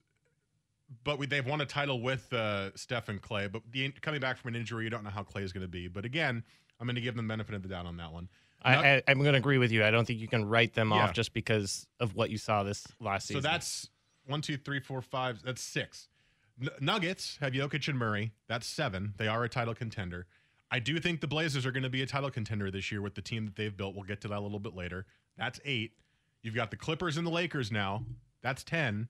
but 1.04 1.18
we, 1.18 1.26
they've 1.26 1.46
won 1.46 1.60
a 1.60 1.66
title 1.66 2.00
with 2.00 2.32
uh, 2.32 2.74
Steph 2.76 3.08
and 3.08 3.20
Clay. 3.20 3.46
But 3.48 3.62
the, 3.70 3.90
coming 4.00 4.20
back 4.20 4.38
from 4.38 4.48
an 4.54 4.56
injury, 4.60 4.84
you 4.84 4.90
don't 4.90 5.04
know 5.04 5.10
how 5.10 5.22
Clay 5.22 5.42
is 5.42 5.52
going 5.52 5.62
to 5.64 5.68
be. 5.68 5.88
But 5.88 6.04
again, 6.04 6.42
I'm 6.80 6.86
going 6.86 6.96
to 6.96 7.00
give 7.00 7.14
them 7.16 7.26
the 7.26 7.32
benefit 7.32 7.54
of 7.54 7.62
the 7.62 7.68
doubt 7.68 7.86
on 7.86 7.96
that 7.98 8.12
one. 8.12 8.28
I, 8.64 9.02
I'm 9.08 9.18
going 9.18 9.32
to 9.32 9.38
agree 9.38 9.58
with 9.58 9.72
you. 9.72 9.84
I 9.84 9.90
don't 9.90 10.04
think 10.06 10.20
you 10.20 10.28
can 10.28 10.44
write 10.44 10.74
them 10.74 10.90
Yeah. 10.90 11.04
off 11.04 11.14
just 11.14 11.32
because 11.32 11.86
of 11.98 12.14
what 12.14 12.30
you 12.30 12.38
saw 12.38 12.62
this 12.62 12.86
last 13.00 13.26
season. 13.26 13.42
So 13.42 13.48
that's 13.48 13.88
one, 14.26 14.40
two, 14.40 14.56
three, 14.56 14.78
four, 14.78 15.02
five. 15.02 15.42
That's 15.44 15.60
six. 15.60 16.08
N- 16.60 16.68
Nuggets 16.80 17.38
have 17.40 17.52
Jokic 17.54 17.88
and 17.88 17.98
Murray. 17.98 18.32
That's 18.46 18.66
seven. 18.66 19.14
They 19.16 19.26
are 19.26 19.42
a 19.42 19.48
title 19.48 19.74
contender. 19.74 20.26
I 20.70 20.78
do 20.78 21.00
think 21.00 21.20
the 21.20 21.26
Blazers 21.26 21.66
are 21.66 21.72
going 21.72 21.82
to 21.82 21.90
be 21.90 22.02
a 22.02 22.06
title 22.06 22.30
contender 22.30 22.70
this 22.70 22.92
year 22.92 23.02
with 23.02 23.14
the 23.16 23.20
team 23.20 23.46
that 23.46 23.56
they've 23.56 23.76
built. 23.76 23.94
We'll 23.94 24.04
get 24.04 24.20
to 24.22 24.28
that 24.28 24.38
a 24.38 24.40
little 24.40 24.60
bit 24.60 24.76
later. 24.76 25.06
That's 25.36 25.60
eight. 25.64 25.92
You've 26.42 26.54
got 26.54 26.70
the 26.70 26.76
Clippers 26.76 27.16
and 27.16 27.26
the 27.26 27.30
Lakers 27.30 27.72
now. 27.72 28.04
That's 28.42 28.62
10. 28.64 29.08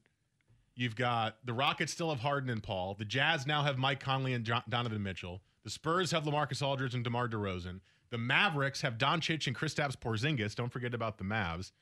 You've 0.74 0.96
got 0.96 1.36
the 1.44 1.52
Rockets 1.52 1.92
still 1.92 2.10
have 2.10 2.20
Harden 2.20 2.50
and 2.50 2.62
Paul. 2.62 2.94
The 2.94 3.04
Jazz 3.04 3.46
now 3.46 3.62
have 3.62 3.78
Mike 3.78 4.00
Conley 4.00 4.32
and 4.32 4.44
Jo- 4.44 4.62
Donovan 4.68 5.02
Mitchell. 5.02 5.42
The 5.64 5.70
Spurs 5.70 6.10
have 6.12 6.24
Lamarcus 6.24 6.62
Aldridge 6.66 6.94
and 6.94 7.04
DeMar 7.04 7.28
DeRozan. 7.28 7.80
The 8.10 8.18
Mavericks 8.18 8.80
have 8.82 8.98
Doncic 8.98 9.46
and 9.46 9.56
Kristaps 9.56 9.96
Porzingis. 9.96 10.54
Don't 10.54 10.72
forget 10.72 10.94
about 10.94 11.18
the 11.18 11.24
Mavs. 11.24 11.72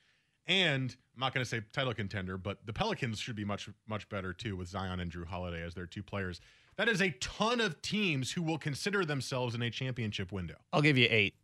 And 0.47 0.95
I'm 1.15 1.21
not 1.21 1.35
going 1.35 1.45
to 1.45 1.49
say 1.49 1.61
title 1.73 1.95
contender, 1.95 2.37
but 2.37 2.65
the 2.67 2.73
Pelicans 2.73 3.19
should 3.19 3.37
be 3.37 3.45
much 3.45 3.69
much 3.87 4.09
better 4.09 4.33
too 4.33 4.57
with 4.57 4.69
Zion 4.69 5.01
and 5.01 5.11
Jrue 5.11 5.27
Holiday 5.27 5.63
as 5.63 5.75
their 5.75 5.87
two 5.87 6.03
players. 6.03 6.41
That 6.77 6.89
is 6.89 7.01
a 7.03 7.11
ton 7.21 7.61
of 7.61 7.81
teams 7.83 8.33
who 8.33 8.43
will 8.43 8.59
consider 8.59 9.05
themselves 9.05 9.55
in 9.55 9.63
a 9.63 9.71
championship 9.71 10.33
window. 10.33 10.57
I'll 10.73 10.83
give 10.83 10.97
you 10.97 11.07
eight. 11.11 11.35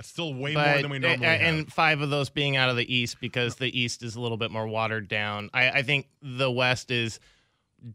That's 0.00 0.08
still 0.08 0.32
way 0.32 0.54
But- 0.54 0.66
more 0.66 0.80
than 0.80 0.90
we 0.90 0.98
normally 0.98 1.26
a- 1.26 1.30
have. 1.30 1.40
and 1.42 1.70
five 1.70 2.00
of 2.00 2.08
those 2.08 2.30
being 2.30 2.56
out 2.56 2.70
of 2.70 2.76
the 2.76 2.94
East 2.94 3.20
because 3.20 3.56
the 3.56 3.78
East 3.78 4.02
is 4.02 4.16
a 4.16 4.20
little 4.20 4.38
bit 4.38 4.50
more 4.50 4.66
watered 4.66 5.08
down. 5.08 5.50
I, 5.52 5.70
I 5.70 5.82
think 5.82 6.08
the 6.22 6.50
West 6.50 6.90
is 6.90 7.20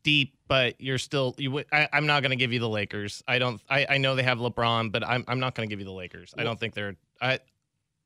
deep, 0.04 0.36
but 0.48 0.80
you're 0.80 1.00
still. 1.00 1.34
You, 1.40 1.64
I, 1.72 1.90
I'm 1.92 2.06
not 2.06 2.22
going 2.22 2.30
to 2.30 2.36
give 2.36 2.54
you 2.54 2.60
the 2.60 2.70
Lakers. 2.70 3.24
I 3.28 3.40
don't. 3.40 3.60
I, 3.68 3.88
I 3.90 3.98
know 3.98 4.14
they 4.14 4.22
have 4.22 4.38
LeBron, 4.38 4.92
but 4.92 5.04
I'm 5.04 5.26
I'm 5.28 5.40
not 5.40 5.56
going 5.56 5.68
to 5.68 5.74
give 5.74 5.80
you 5.80 5.86
the 5.86 5.92
Lakers. 5.94 6.32
I 6.38 6.44
don't 6.44 6.60
think 6.60 6.76
they're. 6.76 6.96
I 7.20 7.40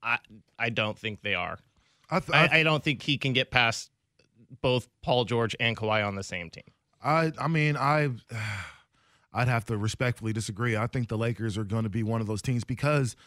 I 0.02 0.20
I 0.58 0.70
don't 0.70 0.98
think 0.98 1.22
they 1.22 1.36
are. 1.36 1.60
I, 2.10 2.20
th- 2.22 2.32
I, 2.34 2.46
I, 2.46 2.60
I 2.60 2.64
don't 2.64 2.82
think 2.82 3.02
he 3.02 3.18
can 3.18 3.34
get 3.34 3.52
past 3.52 3.92
both 4.62 4.88
Paul 5.02 5.26
George 5.26 5.58
and 5.60 5.76
Kawhi 5.76 6.08
on 6.08 6.16
the 6.16 6.24
same 6.24 6.50
team. 6.50 6.64
I 7.04 7.34
I 7.38 7.50
mean 7.50 7.76
I 7.76 8.12
I'd 9.34 9.50
have 9.50 9.66
to 9.66 9.78
respectfully 9.78 10.32
disagree. 10.32 10.78
I 10.78 10.88
think 10.88 11.10
the 11.10 11.18
Lakers 11.18 11.58
are 11.58 11.66
going 11.66 11.84
to 11.84 11.90
be 11.90 12.02
one 12.02 12.22
of 12.22 12.28
those 12.28 12.42
teams 12.42 12.64
because 12.64 13.18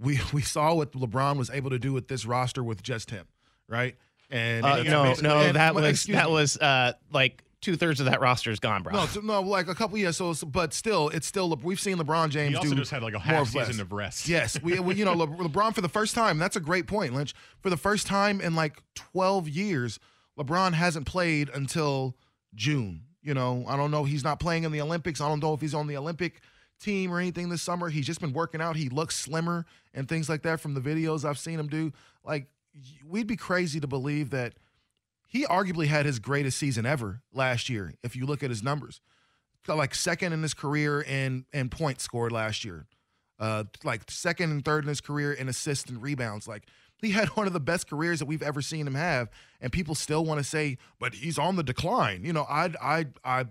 we 0.00 0.18
we 0.32 0.42
saw 0.42 0.74
what 0.74 0.92
LeBron 0.92 1.36
was 1.36 1.50
able 1.50 1.70
to 1.70 1.78
do 1.78 1.92
with 1.92 2.08
this 2.08 2.24
roster 2.26 2.62
with 2.64 2.82
just 2.82 3.10
him, 3.10 3.26
right? 3.68 3.96
And 4.30 4.64
Uh, 4.64 4.76
and- 4.78 4.88
no, 4.88 5.02
basically- 5.04 5.28
no, 5.28 5.38
and- 5.40 5.56
that 5.56 5.74
well, 5.74 5.84
was 5.84 6.04
that 6.04 6.26
me. 6.26 6.32
was 6.32 6.56
uh 6.56 6.92
like 7.12 7.42
two 7.60 7.76
thirds 7.76 8.00
of 8.00 8.06
that 8.06 8.20
roster 8.22 8.50
is 8.50 8.58
gone, 8.58 8.82
bro. 8.82 8.92
No, 8.94 9.06
no, 9.22 9.40
like 9.42 9.68
a 9.68 9.74
couple 9.74 9.98
years. 9.98 10.16
So, 10.16 10.32
so- 10.32 10.46
but 10.46 10.72
still, 10.72 11.08
it's 11.10 11.26
still 11.26 11.54
we've 11.62 11.80
seen 11.80 11.98
LeBron 11.98 12.30
James 12.30 12.50
he 12.52 12.56
also 12.56 12.70
do 12.70 12.76
just 12.76 12.90
had 12.90 13.02
like 13.02 13.12
a 13.14 13.18
more 13.18 13.22
half 13.24 13.48
season 13.48 13.80
of 13.80 13.92
rest. 13.92 14.28
Yes, 14.28 14.60
we, 14.62 14.78
we 14.80 14.94
you 14.94 15.04
know 15.04 15.12
Le- 15.14 15.26
LeBron 15.48 15.74
for 15.74 15.80
the 15.82 15.88
first 15.88 16.14
time. 16.14 16.38
That's 16.38 16.56
a 16.56 16.60
great 16.60 16.86
point, 16.86 17.12
Lynch. 17.14 17.34
For 17.60 17.68
the 17.70 17.76
first 17.76 18.06
time 18.06 18.40
in 18.40 18.54
like 18.54 18.78
12 18.94 19.48
years, 19.48 19.98
LeBron 20.38 20.72
hasn't 20.72 21.06
played 21.06 21.50
until 21.50 22.16
June. 22.54 23.02
You 23.22 23.34
know, 23.34 23.64
I 23.68 23.76
don't 23.76 23.90
know. 23.90 24.04
He's 24.04 24.24
not 24.24 24.40
playing 24.40 24.64
in 24.64 24.72
the 24.72 24.80
Olympics. 24.80 25.20
I 25.20 25.28
don't 25.28 25.42
know 25.42 25.52
if 25.52 25.60
he's 25.60 25.74
on 25.74 25.86
the 25.86 25.96
Olympic 25.98 26.40
team 26.80 27.12
or 27.12 27.20
anything 27.20 27.48
this 27.48 27.62
summer. 27.62 27.88
He's 27.88 28.06
just 28.06 28.20
been 28.20 28.32
working 28.32 28.60
out. 28.60 28.76
He 28.76 28.88
looks 28.88 29.16
slimmer 29.16 29.66
and 29.94 30.08
things 30.08 30.28
like 30.28 30.42
that 30.42 30.60
from 30.60 30.74
the 30.74 30.80
videos 30.80 31.24
I've 31.24 31.38
seen 31.38 31.58
him 31.58 31.68
do. 31.68 31.92
Like, 32.24 32.46
we'd 33.06 33.26
be 33.26 33.36
crazy 33.36 33.80
to 33.80 33.86
believe 33.86 34.30
that 34.30 34.54
he 35.28 35.44
arguably 35.44 35.86
had 35.86 36.06
his 36.06 36.18
greatest 36.18 36.58
season 36.58 36.86
ever 36.86 37.22
last 37.32 37.68
year. 37.68 37.94
If 38.02 38.16
you 38.16 38.26
look 38.26 38.42
at 38.42 38.50
his 38.50 38.62
numbers, 38.62 39.00
like 39.68 39.94
second 39.94 40.32
in 40.32 40.42
his 40.42 40.54
career 40.54 41.00
in 41.00 41.44
in 41.52 41.68
points 41.68 42.02
scored 42.02 42.32
last 42.32 42.64
year, 42.64 42.86
uh, 43.38 43.64
like 43.84 44.10
second 44.10 44.50
and 44.50 44.64
third 44.64 44.84
in 44.84 44.88
his 44.88 45.00
career 45.00 45.32
in 45.32 45.48
assists 45.48 45.88
and 45.88 46.02
rebounds. 46.02 46.48
Like 46.48 46.66
he 47.00 47.10
had 47.10 47.28
one 47.36 47.46
of 47.46 47.52
the 47.52 47.60
best 47.60 47.88
careers 47.88 48.18
that 48.18 48.26
we've 48.26 48.42
ever 48.42 48.60
seen 48.62 48.86
him 48.86 48.94
have, 48.94 49.30
and 49.60 49.72
people 49.72 49.94
still 49.94 50.24
want 50.24 50.38
to 50.38 50.44
say, 50.44 50.78
but 50.98 51.14
he's 51.14 51.38
on 51.38 51.56
the 51.56 51.62
decline. 51.62 52.24
You 52.24 52.32
know, 52.32 52.46
I 52.48 52.70
I 52.82 53.06
I 53.24 53.44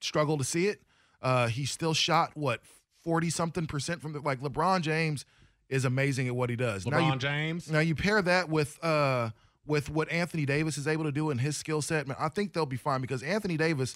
struggle 0.00 0.38
to 0.38 0.44
see 0.44 0.66
it. 0.66 0.82
Uh, 1.22 1.46
he 1.48 1.64
still 1.64 1.94
shot 1.94 2.32
what 2.34 2.60
forty 3.04 3.30
something 3.30 3.66
percent 3.66 4.02
from 4.02 4.12
the 4.12 4.20
like 4.20 4.40
LeBron 4.40 4.80
James 4.82 5.24
is 5.68 5.84
amazing 5.84 6.26
at 6.28 6.34
what 6.36 6.50
he 6.50 6.56
does. 6.56 6.86
Now 6.86 6.98
LeBron 6.98 7.12
you- 7.12 7.18
James. 7.18 7.70
now 7.70 7.78
you 7.80 7.94
pair 7.94 8.20
that 8.20 8.48
with 8.48 8.82
uh 8.84 9.30
with 9.64 9.88
what 9.88 10.10
Anthony 10.10 10.44
Davis 10.44 10.76
is 10.76 10.88
able 10.88 11.04
to 11.04 11.12
do 11.12 11.30
in 11.30 11.38
his 11.38 11.56
skill 11.56 11.80
set, 11.80 12.08
man, 12.08 12.16
I 12.18 12.28
think 12.28 12.52
they'll 12.52 12.66
be 12.66 12.76
fine 12.76 13.00
because 13.00 13.22
Anthony 13.22 13.56
Davis 13.56 13.94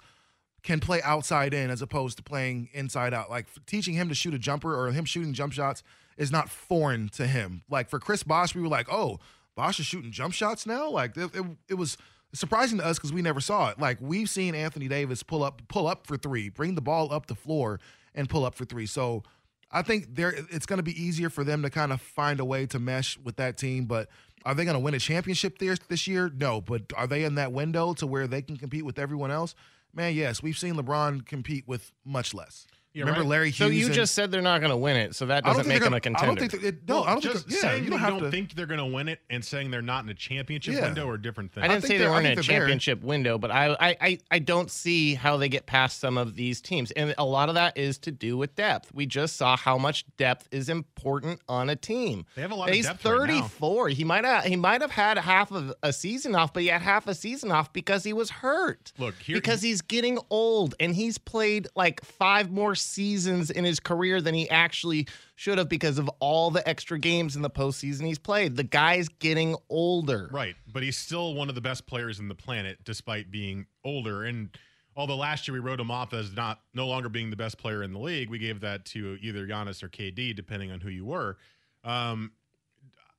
can 0.62 0.78
play 0.80 1.02
outside 1.02 1.52
in 1.54 1.70
as 1.70 1.82
opposed 1.82 2.16
to 2.18 2.22
playing 2.22 2.68
inside 2.72 3.12
out. 3.12 3.28
Like 3.30 3.46
teaching 3.66 3.94
him 3.94 4.08
to 4.08 4.14
shoot 4.14 4.32
a 4.34 4.38
jumper 4.38 4.74
or 4.74 4.92
him 4.92 5.04
shooting 5.04 5.32
jump 5.32 5.52
shots 5.52 5.82
is 6.16 6.30
not 6.32 6.48
foreign 6.48 7.08
to 7.10 7.26
him. 7.26 7.62
Like 7.68 7.88
for 7.88 7.98
Chris 7.98 8.22
Bosh, 8.22 8.54
we 8.54 8.62
were 8.62 8.68
like, 8.68 8.86
oh, 8.90 9.18
Bosh 9.56 9.80
is 9.80 9.86
shooting 9.86 10.12
jump 10.12 10.34
shots 10.34 10.66
now. 10.66 10.88
Like 10.88 11.16
it, 11.16 11.34
it, 11.34 11.44
it 11.68 11.74
was 11.74 11.96
surprising 12.32 12.78
to 12.78 12.86
us 12.86 12.98
because 12.98 13.12
we 13.12 13.22
never 13.22 13.40
saw 13.40 13.70
it. 13.70 13.78
Like 13.78 13.98
we've 14.00 14.28
seen 14.28 14.54
Anthony 14.54 14.88
Davis 14.88 15.22
pull 15.22 15.42
up, 15.42 15.62
pull 15.68 15.86
up 15.86 16.06
for 16.06 16.16
three, 16.16 16.48
bring 16.48 16.74
the 16.74 16.80
ball 16.82 17.12
up 17.12 17.26
the 17.26 17.34
floor 17.34 17.80
and 18.14 18.28
pull 18.28 18.44
up 18.44 18.54
for 18.54 18.64
three. 18.64 18.86
So 18.86 19.22
I 19.70 19.82
think 19.82 20.14
there 20.14 20.34
it's 20.50 20.66
going 20.66 20.78
to 20.78 20.82
be 20.82 21.00
easier 21.00 21.30
for 21.30 21.44
them 21.44 21.62
to 21.62 21.70
kind 21.70 21.92
of 21.92 22.00
find 22.00 22.40
a 22.40 22.44
way 22.44 22.66
to 22.66 22.78
mesh 22.78 23.18
with 23.18 23.36
that 23.36 23.56
team. 23.56 23.86
But 23.86 24.08
are 24.44 24.54
they 24.54 24.64
going 24.64 24.74
to 24.74 24.80
win 24.80 24.94
a 24.94 24.98
championship 24.98 25.58
this 25.58 25.78
this 25.88 26.06
year? 26.06 26.30
No. 26.34 26.60
But 26.60 26.92
are 26.96 27.06
they 27.06 27.24
in 27.24 27.34
that 27.36 27.52
window 27.52 27.94
to 27.94 28.06
where 28.06 28.26
they 28.26 28.42
can 28.42 28.56
compete 28.56 28.84
with 28.84 28.98
everyone 28.98 29.30
else? 29.30 29.54
Man, 29.92 30.14
yes. 30.14 30.42
We've 30.42 30.58
seen 30.58 30.74
LeBron 30.74 31.26
compete 31.26 31.66
with 31.66 31.92
much 32.04 32.34
less. 32.34 32.66
Yeah, 32.96 33.02
Remember 33.02 33.20
right? 33.20 33.28
Larry 33.28 33.46
Hughes? 33.50 33.56
So 33.58 33.66
you 33.66 33.86
and- 33.86 33.94
just 33.94 34.14
said 34.14 34.30
they're 34.30 34.40
not 34.40 34.60
going 34.60 34.70
to 34.70 34.76
win 34.76 34.96
it, 34.96 35.14
so 35.14 35.26
that 35.26 35.44
I 35.44 35.48
don't 35.48 35.58
doesn't 35.58 35.64
think 35.64 35.68
make 35.68 35.80
they're 35.80 35.90
them 35.90 35.94
a 35.94 36.00
gonna- 36.00 36.16
contender. 36.16 36.24
I 36.24 36.34
don't 36.34 36.50
think 36.50 36.62
that 36.62 36.68
it, 36.68 36.88
no, 36.88 37.02
I 37.04 37.10
don't 37.12 37.20
just 37.20 37.46
think. 37.46 37.50
Yeah, 37.62 37.68
saying 37.70 37.84
you 37.84 37.90
don't 37.90 37.98
that 38.00 38.04
have 38.06 38.12
you 38.14 38.18
to. 38.18 38.24
don't 38.24 38.30
think 38.30 38.54
they're 38.54 38.66
going 38.66 38.78
to 38.78 38.86
win 38.86 39.08
it 39.08 39.20
and 39.28 39.44
saying 39.44 39.70
they're 39.70 39.82
not 39.82 40.04
in 40.04 40.10
a 40.10 40.14
championship 40.14 40.74
Yeah. 40.74 40.82
window 40.86 41.08
are 41.08 41.18
different 41.18 41.52
things. 41.52 41.64
I 41.64 41.68
didn't 41.68 41.82
think 41.82 41.88
say 41.88 41.98
they 41.98 42.04
they're- 42.04 42.10
weren't 42.10 42.26
in 42.26 42.32
a 42.32 42.34
think 42.36 42.46
they're 42.46 42.54
there. 42.58 42.60
championship 42.66 43.02
window, 43.02 43.36
but 43.38 43.50
I, 43.50 43.76
I, 43.78 43.96
I, 44.00 44.18
I 44.30 44.38
don't 44.38 44.70
see 44.70 45.14
how 45.14 45.36
they 45.36 45.48
get 45.50 45.66
past 45.66 46.00
some 46.00 46.16
of 46.16 46.36
these 46.36 46.60
teams. 46.62 46.90
And 46.92 47.14
a 47.18 47.24
lot 47.24 47.48
of 47.50 47.54
that 47.56 47.76
is 47.76 47.98
to 47.98 48.10
do 48.10 48.36
with 48.38 48.54
depth. 48.56 48.94
We 48.94 49.04
just 49.04 49.36
saw 49.36 49.56
how 49.58 49.76
much 49.76 50.04
depth 50.16 50.48
is 50.50 50.68
important 50.68 51.40
on 51.48 51.68
a 51.68 51.76
team. 51.76 52.24
They 52.34 52.42
have 52.42 52.50
a 52.50 52.54
lot 52.54 52.70
of 52.70 52.74
He's 52.74 52.86
depth 52.86 53.04
right 53.04 53.28
now. 53.28 53.42
34. 53.42 53.88
he 53.90 54.04
might 54.04 54.24
have 54.24 54.44
he 54.44 54.56
might 54.56 54.80
have 54.80 54.90
had 54.90 55.18
half 55.18 55.50
of 55.52 55.74
a 55.82 55.92
season 55.92 56.34
off, 56.34 56.54
but 56.54 56.62
he 56.62 56.70
had 56.70 56.80
half 56.80 57.06
a 57.06 57.14
season 57.14 57.50
off 57.52 57.72
because 57.72 58.04
he 58.04 58.12
was 58.14 58.30
hurt. 58.30 58.92
Look, 58.98 59.16
here- 59.16 59.36
because 59.36 59.60
he's 59.60 59.82
getting 59.82 60.18
old 60.30 60.74
and 60.80 60.94
he's 60.94 61.18
played 61.18 61.68
like 61.76 62.02
five 62.04 62.50
more 62.50 62.74
seasons 62.86 63.50
in 63.50 63.64
his 63.64 63.80
career 63.80 64.20
than 64.20 64.34
he 64.34 64.48
actually 64.50 65.06
should 65.34 65.58
have 65.58 65.68
because 65.68 65.98
of 65.98 66.08
all 66.20 66.50
the 66.50 66.66
extra 66.68 66.98
games 66.98 67.36
in 67.36 67.42
the 67.42 67.50
postseason 67.50 68.06
he's 68.06 68.18
played. 68.18 68.56
The 68.56 68.62
guy's 68.64 69.08
getting 69.08 69.56
older. 69.68 70.28
Right, 70.32 70.56
but 70.72 70.82
he's 70.82 70.96
still 70.96 71.34
one 71.34 71.48
of 71.48 71.54
the 71.54 71.60
best 71.60 71.86
players 71.86 72.18
in 72.18 72.28
the 72.28 72.34
planet, 72.34 72.78
despite 72.84 73.30
being 73.30 73.66
older. 73.84 74.24
And 74.24 74.50
although 74.96 75.16
last 75.16 75.46
year 75.46 75.54
we 75.54 75.60
wrote 75.60 75.80
him 75.80 75.90
off 75.90 76.12
as 76.14 76.34
not 76.34 76.60
no 76.74 76.86
longer 76.86 77.08
being 77.08 77.30
the 77.30 77.36
best 77.36 77.58
player 77.58 77.82
in 77.82 77.92
the 77.92 77.98
league, 77.98 78.30
we 78.30 78.38
gave 78.38 78.60
that 78.60 78.84
to 78.86 79.18
either 79.20 79.46
Giannis 79.46 79.82
or 79.82 79.88
KD, 79.88 80.34
depending 80.34 80.70
on 80.70 80.80
who 80.80 80.88
you 80.88 81.04
were. 81.04 81.36
Um, 81.84 82.32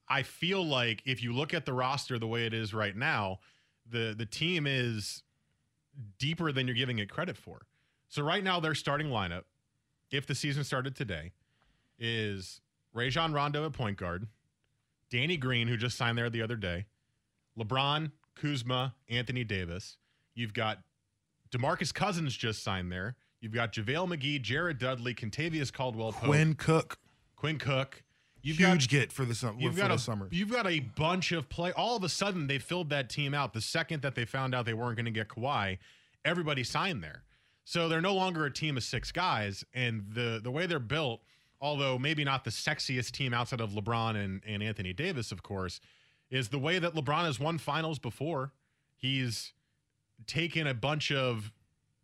I 0.10 0.23
feel 0.23 0.65
like 0.65 1.03
if 1.06 1.21
you 1.21 1.34
look 1.34 1.53
at 1.53 1.65
the 1.65 1.73
roster 1.73 2.17
the 2.17 2.27
way 2.27 2.45
it 2.45 2.53
is 2.53 2.73
right 2.73 2.95
now, 2.95 3.39
the 3.89 4.15
the 4.17 4.25
team 4.25 4.65
is 4.67 5.23
deeper 6.19 6.51
than 6.51 6.67
you're 6.67 6.75
giving 6.75 6.99
it 6.99 7.10
credit 7.10 7.38
for. 7.38 7.62
So 8.10 8.23
right 8.23 8.43
now, 8.43 8.60
their 8.60 8.75
starting 8.75 9.08
lineup, 9.08 9.43
if 10.11 10.25
the 10.25 10.35
season 10.35 10.63
started 10.63 10.95
today, 10.95 11.31
is 11.99 12.61
Rajon 12.93 13.33
Rondo 13.33 13.65
at 13.65 13.73
point 13.73 13.97
guard, 13.97 14.27
Danny 15.09 15.37
Green, 15.37 15.67
who 15.67 15.77
just 15.77 15.97
signed 15.97 16.17
there 16.17 16.29
the 16.29 16.41
other 16.41 16.55
day, 16.55 16.85
LeBron, 17.57 18.11
Kuzma, 18.35 18.95
Anthony 19.09 19.43
Davis. 19.43 19.97
You've 20.35 20.53
got 20.53 20.79
Demarcus 21.51 21.93
Cousins 21.93 22.35
just 22.35 22.63
signed 22.63 22.91
there. 22.91 23.15
You've 23.39 23.53
got 23.53 23.73
JaVale 23.73 24.15
McGee, 24.17 24.41
Jared 24.41 24.79
Dudley, 24.79 25.13
Kentavious 25.13 25.71
Caldwell 25.71 26.11
Pope, 26.11 26.25
Quinn 26.25 26.53
Cook, 26.55 26.97
Quinn 27.35 27.57
Cook. 27.57 28.03
You've 28.41 28.57
huge 28.57 28.87
got, 28.87 28.89
get 28.89 29.11
for 29.11 29.25
the 29.25 29.35
sum- 29.35 29.59
You've 29.59 29.73
for 29.73 29.81
got 29.81 29.87
the 29.89 29.95
a 29.95 29.99
summer. 29.99 30.27
you've 30.31 30.51
got 30.51 30.67
a 30.67 30.79
bunch 30.79 31.31
of 31.31 31.49
play. 31.49 31.71
All 31.73 31.95
of 31.97 32.03
a 32.03 32.09
sudden, 32.09 32.47
they 32.47 32.59
filled 32.59 32.89
that 32.91 33.09
team 33.09 33.33
out. 33.33 33.53
The 33.53 33.61
second 33.61 34.01
that 34.03 34.15
they 34.15 34.25
found 34.25 34.55
out 34.55 34.65
they 34.65 34.73
weren't 34.73 34.95
going 34.95 35.05
to 35.05 35.11
get 35.11 35.27
Kawhi, 35.27 35.79
everybody 36.23 36.63
signed 36.63 37.03
there. 37.03 37.23
So 37.69 37.89
they're 37.89 37.99
no 37.99 38.13
longer 38.13 38.45
a 38.45 38.49
team 38.49 38.77
of 38.77 38.84
six 38.86 39.12
guys. 39.12 39.65
And 39.73 40.06
the 40.13 40.39
the 40.41 40.49
way 40.49 40.67
they're 40.67 40.80
built, 40.80 41.19
although 41.60 41.99
maybe 41.99 42.23
not 42.23 42.45
the 42.45 42.49
sexiest 42.49 43.12
team 43.12 43.34
outside 43.34 43.60
of 43.60 43.71
LeBron 43.71 44.15
and, 44.15 44.41
and 44.47 44.63
Anthony 44.63 44.93
Davis, 44.93 45.34
of 45.34 45.43
course, 45.43 45.82
is 46.32 46.47
the 46.47 46.60
way 46.60 46.80
that 46.80 46.95
LeBron 46.95 47.25
has 47.25 47.41
won 47.41 47.58
finals 47.58 47.99
before. 47.99 48.53
He's 48.95 49.51
taken 50.27 50.65
a 50.65 50.73
bunch 50.73 51.12
of 51.12 51.51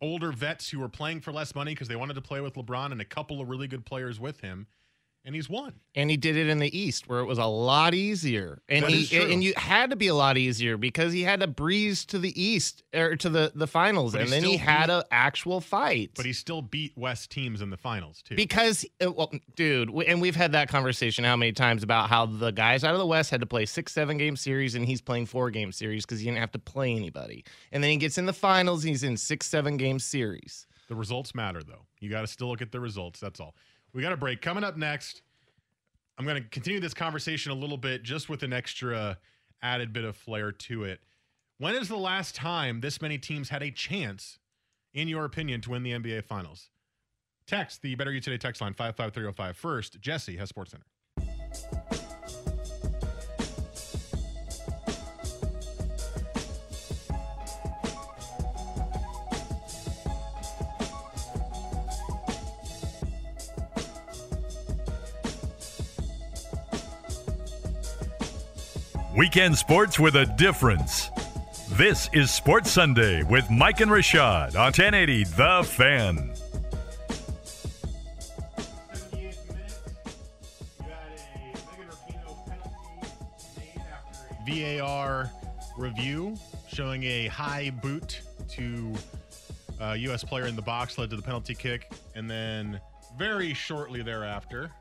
older 0.02 0.32
vets 0.32 0.68
who 0.68 0.80
were 0.80 0.88
playing 0.90 1.22
for 1.22 1.32
less 1.32 1.54
money 1.54 1.72
because 1.72 1.88
they 1.88 1.96
wanted 1.96 2.12
to 2.12 2.20
play 2.20 2.42
with 2.42 2.56
LeBron 2.56 2.92
and 2.92 3.00
a 3.00 3.06
couple 3.06 3.40
of 3.40 3.48
really 3.48 3.66
good 3.66 3.86
players 3.86 4.20
with 4.20 4.40
him, 4.40 4.66
and 5.24 5.34
he's 5.34 5.48
won. 5.48 5.72
and 5.94 6.10
he 6.10 6.16
did 6.16 6.36
it 6.36 6.48
in 6.48 6.58
the 6.58 6.76
East 6.78 7.08
where 7.08 7.20
it 7.20 7.24
was 7.24 7.38
a 7.38 7.44
lot 7.46 7.94
easier, 7.94 8.60
and 8.68 8.84
That 8.84 8.90
he 8.90 9.32
and 9.32 9.42
you 9.42 9.52
had 9.56 9.90
to 9.90 9.96
be 9.96 10.08
a 10.08 10.14
lot 10.14 10.36
easier 10.36 10.76
because 10.76 11.12
he 11.12 11.22
had 11.22 11.40
to 11.40 11.46
breeze 11.46 12.04
to 12.06 12.18
the 12.18 12.38
East 12.40 12.82
or 12.94 13.16
to 13.16 13.28
the 13.28 13.52
the 13.54 13.66
finals, 13.66 14.12
But 14.12 14.22
and 14.22 14.28
he 14.30 14.34
then 14.34 14.44
he 14.44 14.56
had 14.56 14.90
an 14.90 15.02
actual 15.10 15.60
fight. 15.60 16.10
But 16.14 16.26
he 16.26 16.32
still 16.32 16.62
beat 16.62 16.92
West 16.96 17.30
teams 17.30 17.60
in 17.62 17.70
the 17.70 17.76
finals 17.76 18.22
too. 18.22 18.36
because, 18.36 18.84
uh, 19.04 19.10
well, 19.12 19.32
dude, 19.56 19.90
and 20.06 20.20
we've 20.20 20.36
had 20.36 20.52
that 20.52 20.68
conversation 20.68 21.24
how 21.24 21.36
many 21.36 21.52
times 21.52 21.82
about 21.82 22.08
how 22.10 22.26
the 22.26 22.50
guys 22.50 22.84
out 22.84 22.92
of 22.92 22.98
the 22.98 23.06
West 23.06 23.30
had 23.30 23.40
to 23.40 23.46
play 23.46 23.66
six, 23.66 23.92
seven 23.92 24.18
game 24.18 24.36
series, 24.36 24.74
and 24.74 24.84
he's 24.86 25.00
playing 25.00 25.26
four 25.26 25.50
game 25.50 25.72
series 25.72 26.04
because 26.04 26.18
he 26.20 26.26
didn't 26.26 26.38
have 26.40 26.52
to 26.52 26.58
play 26.58 26.94
anybody. 26.94 27.44
And 27.72 27.82
then 27.82 27.90
he 27.90 27.96
gets 27.96 28.18
in 28.18 28.26
the 28.26 28.32
finals, 28.32 28.84
and 28.84 28.90
he's 28.90 29.02
in 29.02 29.16
six, 29.16 29.46
seven 29.46 29.76
game 29.76 29.98
series. 29.98 30.66
The 30.88 30.94
results 30.94 31.34
matter, 31.34 31.62
though. 31.62 31.86
You 32.00 32.10
got 32.10 32.20
to 32.20 32.26
still 32.26 32.48
look 32.48 32.60
at 32.60 32.70
the 32.70 32.78
results. 32.80 33.18
That's 33.18 33.40
all. 33.40 33.54
We 33.94 34.02
got 34.02 34.12
a 34.12 34.16
break. 34.16 34.42
Coming 34.42 34.64
up 34.64 34.76
next, 34.76 35.22
I'm 36.18 36.24
going 36.24 36.42
to 36.42 36.48
continue 36.48 36.80
this 36.80 36.94
conversation 36.94 37.52
a 37.52 37.54
little 37.54 37.76
bit 37.76 38.02
just 38.02 38.28
with 38.28 38.42
an 38.42 38.52
extra 38.52 39.18
added 39.62 39.92
bit 39.92 40.04
of 40.04 40.16
flair 40.16 40.50
to 40.50 40.84
it. 40.84 41.00
When 41.58 41.76
is 41.76 41.88
the 41.88 41.96
last 41.96 42.34
time 42.34 42.80
this 42.80 43.00
many 43.00 43.18
teams 43.18 43.48
had 43.48 43.62
a 43.62 43.70
chance, 43.70 44.40
in 44.92 45.06
your 45.06 45.24
opinion, 45.24 45.60
to 45.62 45.70
win 45.70 45.84
the 45.84 45.92
NBA 45.92 46.24
Finals? 46.24 46.70
Text 47.46 47.82
the 47.82 47.94
Better 47.94 48.10
You 48.10 48.20
Today 48.20 48.38
text 48.38 48.60
line 48.60 48.74
55305. 48.74 49.56
First, 49.56 50.00
Jesse 50.00 50.36
has 50.38 50.48
Sports 50.48 50.74
Weekend 69.16 69.56
sports 69.56 70.00
with 70.00 70.16
a 70.16 70.26
difference. 70.26 71.08
This 71.70 72.10
is 72.12 72.32
Sports 72.32 72.72
Sunday 72.72 73.22
with 73.22 73.48
Mike 73.48 73.80
and 73.80 73.88
Rashad 73.88 74.56
on 74.56 74.72
1080 74.72 75.22
The 75.22 75.62
Fan. 75.64 76.34
78 78.92 79.36
minutes. 79.48 79.80
You 80.80 80.84
had 80.84 81.12
a 81.12 81.28
Megan 81.38 81.86
Rapinoe 81.88 82.44
penalty 82.48 83.46
made 83.56 83.82
after 83.92 84.24
a 84.50 84.78
VAR 84.80 85.30
review 85.78 86.36
showing 86.66 87.04
a 87.04 87.28
high 87.28 87.70
boot 87.70 88.20
to 88.48 88.92
uh, 89.80 89.84
a 89.84 89.96
U.S. 89.96 90.24
player 90.24 90.46
in 90.46 90.56
the 90.56 90.62
box 90.62 90.98
led 90.98 91.10
to 91.10 91.16
the 91.16 91.22
penalty 91.22 91.54
kick. 91.54 91.92
And 92.16 92.28
then 92.28 92.80
very 93.16 93.54
shortly 93.54 94.02
thereafter, 94.02 94.72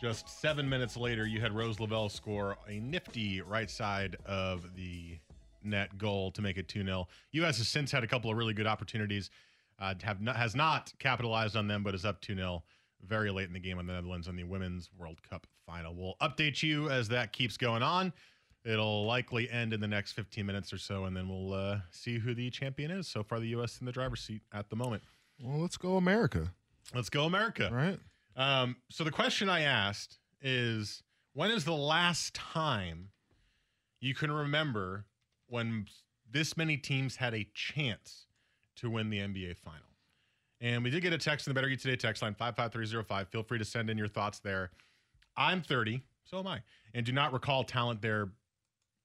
just 0.00 0.40
seven 0.40 0.68
minutes 0.68 0.96
later, 0.96 1.26
you 1.26 1.40
had 1.40 1.52
Rose 1.54 1.78
Lavelle 1.80 2.08
score 2.08 2.56
a 2.68 2.80
nifty 2.80 3.40
right 3.42 3.70
side 3.70 4.16
of 4.24 4.74
the 4.74 5.18
net 5.62 5.98
goal 5.98 6.30
to 6.32 6.42
make 6.42 6.56
it 6.56 6.68
2 6.68 6.84
0. 6.84 7.06
U.S. 7.32 7.58
has 7.58 7.68
since 7.68 7.90
had 7.90 8.02
a 8.02 8.06
couple 8.06 8.30
of 8.30 8.36
really 8.36 8.54
good 8.54 8.66
opportunities, 8.66 9.30
uh, 9.78 9.94
have 10.02 10.20
not, 10.20 10.36
has 10.36 10.54
not 10.54 10.92
capitalized 10.98 11.56
on 11.56 11.66
them, 11.68 11.82
but 11.82 11.94
is 11.94 12.04
up 12.04 12.20
2 12.22 12.34
0 12.34 12.62
very 13.06 13.30
late 13.30 13.46
in 13.46 13.52
the 13.54 13.60
game 13.60 13.78
on 13.78 13.86
the 13.86 13.92
Netherlands 13.94 14.28
on 14.28 14.36
the 14.36 14.44
Women's 14.44 14.90
World 14.98 15.22
Cup 15.22 15.46
final. 15.66 15.94
We'll 15.94 16.16
update 16.20 16.62
you 16.62 16.90
as 16.90 17.08
that 17.08 17.32
keeps 17.32 17.56
going 17.56 17.82
on. 17.82 18.12
It'll 18.64 19.06
likely 19.06 19.50
end 19.50 19.72
in 19.72 19.80
the 19.80 19.88
next 19.88 20.12
15 20.12 20.44
minutes 20.44 20.70
or 20.70 20.76
so, 20.76 21.06
and 21.06 21.16
then 21.16 21.28
we'll 21.28 21.54
uh, 21.54 21.78
see 21.90 22.18
who 22.18 22.34
the 22.34 22.50
champion 22.50 22.90
is. 22.90 23.08
So 23.08 23.22
far, 23.22 23.40
the 23.40 23.48
U.S. 23.48 23.80
in 23.80 23.86
the 23.86 23.92
driver's 23.92 24.20
seat 24.20 24.42
at 24.52 24.68
the 24.68 24.76
moment. 24.76 25.02
Well, 25.42 25.58
let's 25.58 25.78
go 25.78 25.96
America, 25.96 26.52
Let's 26.94 27.08
go, 27.08 27.24
America. 27.24 27.70
right? 27.72 27.98
Um, 28.40 28.76
so 28.88 29.04
the 29.04 29.10
question 29.10 29.50
I 29.50 29.60
asked 29.60 30.18
is 30.40 31.02
when 31.34 31.50
is 31.50 31.66
the 31.66 31.74
last 31.74 32.32
time 32.32 33.10
you 34.00 34.14
can 34.14 34.32
remember 34.32 35.04
when 35.48 35.84
this 36.30 36.56
many 36.56 36.78
teams 36.78 37.16
had 37.16 37.34
a 37.34 37.46
chance 37.52 38.28
to 38.76 38.88
win 38.88 39.10
the 39.10 39.18
NBA 39.18 39.58
final? 39.58 39.82
And 40.58 40.82
we 40.82 40.88
did 40.88 41.02
get 41.02 41.12
a 41.12 41.18
text 41.18 41.46
in 41.46 41.50
the 41.50 41.54
Better 41.54 41.68
You 41.68 41.76
Today 41.76 41.96
text 41.96 42.22
line 42.22 42.34
55305. 42.34 43.28
Feel 43.28 43.42
free 43.42 43.58
to 43.58 43.64
send 43.64 43.90
in 43.90 43.98
your 43.98 44.08
thoughts 44.08 44.38
there. 44.38 44.70
I'm 45.36 45.60
30, 45.60 46.02
so 46.24 46.38
am 46.38 46.46
I, 46.46 46.62
and 46.94 47.04
do 47.04 47.12
not 47.12 47.34
recall 47.34 47.62
talent 47.62 48.00
there. 48.00 48.30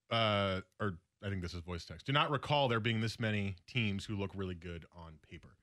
Uh, 0.10 0.62
or 0.80 0.94
I 1.22 1.30
think 1.30 1.42
this 1.42 1.54
is 1.54 1.60
voice 1.60 1.84
text. 1.84 2.06
Do 2.06 2.14
not 2.14 2.32
recall 2.32 2.70
there 2.70 2.80
being 2.80 3.02
this 3.02 3.20
many 3.20 3.58
teams 3.68 4.06
who 4.06 4.16
look 4.16 4.32
really 4.34 4.56
good 4.56 4.86
on 4.96 5.16
paper. 5.30 5.58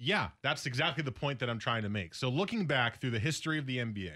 Yeah, 0.00 0.28
that's 0.42 0.64
exactly 0.66 1.02
the 1.02 1.12
point 1.12 1.40
that 1.40 1.50
I'm 1.50 1.58
trying 1.58 1.82
to 1.82 1.88
make. 1.88 2.14
So 2.14 2.28
looking 2.28 2.66
back 2.66 3.00
through 3.00 3.10
the 3.10 3.18
history 3.18 3.58
of 3.58 3.66
the 3.66 3.78
NBA, 3.78 4.12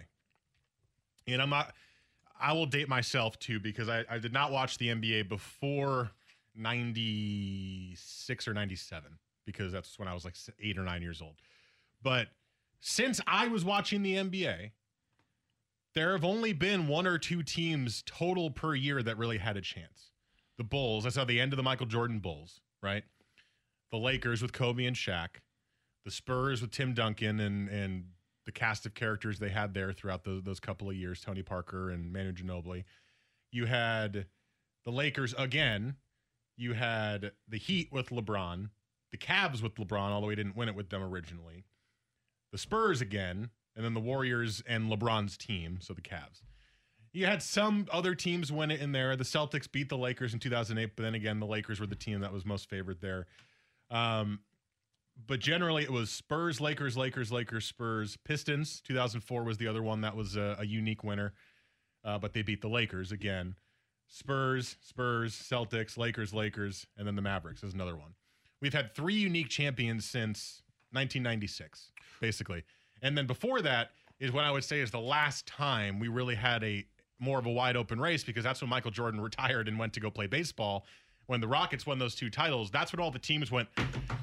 and 1.26 1.42
I'm 1.42 1.50
not, 1.50 1.74
I 2.40 2.52
will 2.52 2.66
date 2.66 2.88
myself 2.88 3.38
too 3.38 3.58
because 3.58 3.88
I, 3.88 4.04
I 4.08 4.18
did 4.18 4.32
not 4.32 4.52
watch 4.52 4.78
the 4.78 4.88
NBA 4.88 5.28
before 5.28 6.12
96 6.54 8.48
or 8.48 8.54
97 8.54 9.18
because 9.44 9.72
that's 9.72 9.98
when 9.98 10.06
I 10.06 10.14
was 10.14 10.24
like 10.24 10.34
eight 10.60 10.78
or 10.78 10.84
nine 10.84 11.02
years 11.02 11.20
old. 11.20 11.34
But 12.00 12.28
since 12.80 13.20
I 13.26 13.48
was 13.48 13.64
watching 13.64 14.02
the 14.02 14.14
NBA, 14.14 14.70
there 15.94 16.12
have 16.12 16.24
only 16.24 16.52
been 16.52 16.86
one 16.86 17.06
or 17.08 17.18
two 17.18 17.42
teams 17.42 18.02
total 18.06 18.50
per 18.50 18.74
year 18.74 19.02
that 19.02 19.18
really 19.18 19.38
had 19.38 19.56
a 19.56 19.60
chance. 19.60 20.12
The 20.58 20.64
Bulls, 20.64 21.06
I 21.06 21.08
saw 21.08 21.24
the 21.24 21.40
end 21.40 21.52
of 21.52 21.56
the 21.56 21.62
Michael 21.62 21.86
Jordan 21.86 22.20
Bulls, 22.20 22.60
right? 22.82 23.02
The 23.90 23.98
Lakers 23.98 24.42
with 24.42 24.52
Kobe 24.52 24.84
and 24.84 24.96
Shaq 24.96 25.40
the 26.04 26.10
Spurs 26.10 26.60
with 26.60 26.70
Tim 26.70 26.94
Duncan 26.94 27.40
and 27.40 27.68
and 27.68 28.04
the 28.44 28.52
cast 28.52 28.86
of 28.86 28.94
characters 28.94 29.38
they 29.38 29.50
had 29.50 29.72
there 29.72 29.92
throughout 29.92 30.24
the, 30.24 30.40
those 30.44 30.58
couple 30.58 30.90
of 30.90 30.96
years, 30.96 31.20
Tony 31.20 31.42
Parker 31.42 31.90
and 31.90 32.12
Manu 32.12 32.32
Ginobili. 32.32 32.84
You 33.52 33.66
had 33.66 34.26
the 34.84 34.90
Lakers 34.90 35.32
again. 35.38 35.96
You 36.56 36.72
had 36.72 37.32
the 37.48 37.58
Heat 37.58 37.90
with 37.92 38.08
LeBron, 38.10 38.70
the 39.12 39.16
Cavs 39.16 39.62
with 39.62 39.76
LeBron, 39.76 40.10
although 40.10 40.28
he 40.28 40.36
didn't 40.36 40.56
win 40.56 40.68
it 40.68 40.74
with 40.74 40.90
them 40.90 41.02
originally. 41.02 41.64
the 42.50 42.58
Spurs 42.58 43.00
again, 43.00 43.50
and 43.74 43.84
then 43.84 43.94
the 43.94 44.00
Warriors 44.00 44.62
and 44.66 44.90
LeBron's 44.90 45.36
team, 45.36 45.78
so 45.80 45.94
the 45.94 46.02
Cavs. 46.02 46.42
You 47.12 47.26
had 47.26 47.42
some 47.42 47.86
other 47.92 48.14
teams 48.14 48.50
win 48.50 48.70
it 48.70 48.80
in 48.80 48.92
there. 48.92 49.16
The 49.16 49.24
Celtics 49.24 49.70
beat 49.70 49.88
the 49.88 49.98
Lakers 49.98 50.34
in 50.34 50.40
2008, 50.40 50.96
but 50.96 51.02
then 51.02 51.14
again, 51.14 51.40
the 51.40 51.46
Lakers 51.46 51.78
were 51.78 51.86
the 51.86 51.94
team 51.94 52.20
that 52.20 52.32
was 52.32 52.44
most 52.44 52.68
favored 52.68 53.00
there. 53.00 53.26
Um, 53.90 54.40
but 55.26 55.40
generally, 55.40 55.82
it 55.82 55.92
was 55.92 56.10
Spurs, 56.10 56.60
Lakers, 56.60 56.96
Lakers, 56.96 57.30
Lakers, 57.30 57.64
Spurs, 57.64 58.16
Pistons. 58.24 58.80
2004 58.86 59.44
was 59.44 59.58
the 59.58 59.66
other 59.66 59.82
one 59.82 60.00
that 60.00 60.16
was 60.16 60.36
a, 60.36 60.56
a 60.58 60.66
unique 60.66 61.04
winner, 61.04 61.34
uh, 62.04 62.18
but 62.18 62.32
they 62.32 62.42
beat 62.42 62.60
the 62.60 62.68
Lakers 62.68 63.12
again. 63.12 63.54
Spurs, 64.08 64.76
Spurs, 64.82 65.34
Celtics, 65.34 65.96
Lakers, 65.96 66.34
Lakers, 66.34 66.86
and 66.96 67.06
then 67.06 67.16
the 67.16 67.22
Mavericks 67.22 67.62
is 67.62 67.72
another 67.72 67.96
one. 67.96 68.14
We've 68.60 68.74
had 68.74 68.94
three 68.94 69.14
unique 69.14 69.48
champions 69.48 70.04
since 70.04 70.62
1996, 70.92 71.92
basically. 72.20 72.62
And 73.00 73.16
then 73.16 73.26
before 73.26 73.62
that 73.62 73.90
is 74.20 74.30
what 74.30 74.44
I 74.44 74.50
would 74.50 74.64
say 74.64 74.80
is 74.80 74.90
the 74.90 75.00
last 75.00 75.46
time 75.46 75.98
we 75.98 76.08
really 76.08 76.34
had 76.34 76.62
a 76.62 76.86
more 77.18 77.38
of 77.38 77.46
a 77.46 77.50
wide 77.50 77.76
open 77.76 78.00
race 78.00 78.22
because 78.22 78.44
that's 78.44 78.60
when 78.60 78.68
Michael 78.68 78.90
Jordan 78.90 79.20
retired 79.22 79.68
and 79.68 79.78
went 79.78 79.94
to 79.94 80.00
go 80.00 80.10
play 80.10 80.26
baseball. 80.26 80.84
When 81.26 81.40
the 81.40 81.48
Rockets 81.48 81.86
won 81.86 81.98
those 81.98 82.14
two 82.14 82.30
titles, 82.30 82.70
that's 82.70 82.92
when 82.92 83.00
all 83.00 83.10
the 83.10 83.18
teams 83.18 83.50
went, 83.50 83.68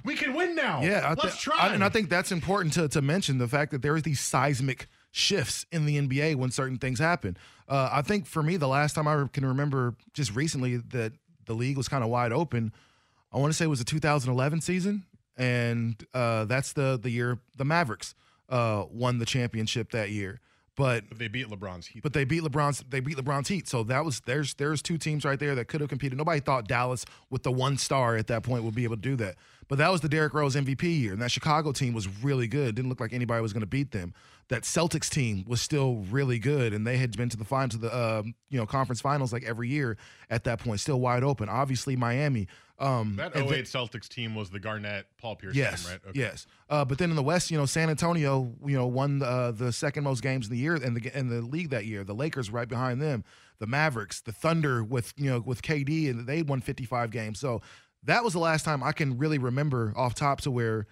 we 0.04 0.16
can 0.16 0.34
win 0.34 0.54
now. 0.56 0.82
Yeah, 0.82 1.02
I 1.06 1.22
let's 1.22 1.42
try. 1.42 1.56
I- 1.58 1.74
and 1.74 1.84
I 1.84 1.90
think 1.90 2.10
that's 2.10 2.32
important 2.32 2.74
to 2.74 2.88
to 2.90 3.02
mention 3.02 3.38
the 3.38 3.48
fact 3.48 3.72
that 3.72 3.82
there 3.82 3.94
are 3.96 4.02
these 4.02 4.20
seismic 4.20 4.88
shifts 5.12 5.66
in 5.72 5.86
the 5.86 5.98
NBA 5.98 6.36
when 6.36 6.52
certain 6.52 6.78
things 6.78 7.00
happen. 7.00 7.36
Uh, 7.68 7.90
I 7.92 8.02
think 8.02 8.26
for 8.28 8.44
me, 8.44 8.58
the 8.58 8.68
last 8.68 8.94
time 8.94 9.08
I 9.08 9.26
can 9.32 9.46
remember 9.46 9.96
just 10.14 10.36
recently 10.36 10.78
that 10.78 11.14
the 11.46 11.54
league 11.54 11.78
was 11.78 11.88
kind 11.88 12.04
of 12.04 12.10
wide 12.10 12.32
open, 12.32 12.74
I 13.34 13.38
want 13.40 13.52
to 13.52 13.58
say 13.58 13.66
it 13.66 13.70
was 13.70 13.80
the 13.80 13.86
2011 13.86 14.62
season, 14.62 15.06
and 15.38 15.96
uh, 16.14 16.46
that's 16.46 16.74
the 16.74 17.00
the 17.02 17.10
year 17.10 17.40
the 17.58 17.66
Mavericks 17.66 18.14
uh, 18.50 18.86
won 18.92 19.18
the 19.20 19.26
championship 19.26 19.92
that 19.92 20.12
year. 20.12 20.42
But 20.80 21.04
they 21.14 21.28
beat 21.28 21.48
LeBron's 21.48 21.88
Heat. 21.88 22.02
but 22.02 22.14
they 22.14 22.24
beat 22.24 22.42
LeBron's 22.42 22.86
they 22.90 23.02
beat 23.02 23.18
LeBron's 23.18 23.50
Heat. 23.50 23.68
So 23.68 23.84
that 23.84 24.06
was 24.06 24.22
there's 24.22 24.54
there's 24.54 24.82
two 24.82 24.98
teams 24.98 25.26
right 25.26 25.38
there 25.38 25.54
that 25.56 25.68
could 25.68 25.82
have 25.82 25.90
competed. 25.90 26.18
Nobody 26.18 26.40
thought 26.40 26.70
Dallas 26.70 27.06
with 27.30 27.44
the 27.44 27.52
one 27.52 27.78
star 27.78 28.16
at 28.16 28.28
that 28.28 28.44
point 28.44 28.64
would 28.64 28.76
be 28.76 28.86
able 28.86 28.96
to 28.96 29.02
do 29.02 29.18
that. 29.18 29.36
But 29.68 29.78
that 29.80 29.92
was 29.92 30.00
the 30.00 30.08
Derrick 30.08 30.34
Rose 30.34 30.56
MVP 30.56 30.84
year, 30.84 31.12
and 31.12 31.22
that 31.22 31.32
Chicago 31.32 31.74
team 31.74 31.94
was 31.94 32.08
really 32.24 32.48
good. 32.48 32.76
Didn't 32.76 32.88
look 32.88 33.02
like 33.02 33.12
anybody 33.12 33.42
was 33.42 33.52
going 33.52 33.60
to 33.60 33.68
beat 33.68 33.92
them. 33.92 34.14
That 34.50 34.64
Celtics 34.64 35.10
team 35.10 35.46
was 35.48 35.62
still 35.62 35.98
really 36.10 36.40
good, 36.40 36.74
and 36.74 36.86
they 36.86 36.98
had 36.98 37.16
been 37.16 37.30
to 37.30 37.38
the 37.38 37.46
finals, 37.46 37.72
to 37.74 37.78
the 37.78 37.94
uh, 37.94 38.24
you 38.50 38.58
know 38.60 38.66
conference 38.66 39.00
finals 39.00 39.32
like 39.32 39.44
every 39.44 39.70
year 39.70 39.96
at 40.30 40.44
that 40.46 40.60
point, 40.60 40.80
still 40.80 41.00
wide 41.00 41.24
open. 41.24 41.48
Obviously, 41.50 41.96
Miami. 41.96 42.48
Um, 42.80 43.18
that 43.18 43.36
and 43.36 43.46
08 43.46 43.50
then- 43.50 43.64
Celtics 43.64 44.08
team 44.08 44.34
was 44.36 44.50
the 44.50 44.60
Garnett, 44.60 45.06
Paul 45.22 45.36
Pierce 45.36 45.54
Yes. 45.54 45.84
team, 45.86 46.00
right? 46.06 46.16
Yes. 46.16 46.48
Uh, 46.70 46.84
but 46.86 46.98
then 46.98 47.10
in 47.10 47.16
the 47.16 47.22
West, 47.22 47.52
you 47.52 47.58
know, 47.58 47.66
San 47.66 47.90
Antonio, 47.90 48.52
you 48.66 48.76
know, 48.76 48.88
won 48.88 49.22
uh, 49.22 49.52
the 49.52 49.72
second 49.72 50.04
most 50.06 50.24
games 50.24 50.48
in 50.48 50.52
the 50.54 50.58
year 50.58 50.76
in 50.78 50.94
the 50.96 51.18
in 51.18 51.28
the 51.30 51.42
league 51.42 51.70
that 51.70 51.86
year. 51.86 52.04
The 52.04 52.16
Lakers 52.16 52.50
right 52.50 52.68
behind 52.68 53.02
them. 53.02 53.24
The 53.60 53.68
Mavericks, 53.68 54.22
the 54.22 54.32
Thunder 54.32 54.84
with 54.84 55.14
you 55.18 55.30
know 55.30 55.42
with 55.46 55.62
KD, 55.62 56.10
and 56.10 56.26
they 56.26 56.42
won 56.42 56.62
55 56.62 57.12
games. 57.12 57.40
So 57.40 57.62
that 58.04 58.24
was 58.24 58.34
the 58.34 58.40
last 58.40 58.64
time 58.66 58.82
I 58.82 58.94
can 58.94 59.18
really 59.18 59.38
remember 59.38 59.94
off 59.96 60.16
top 60.16 60.42
to 60.42 60.50
where 60.50 60.88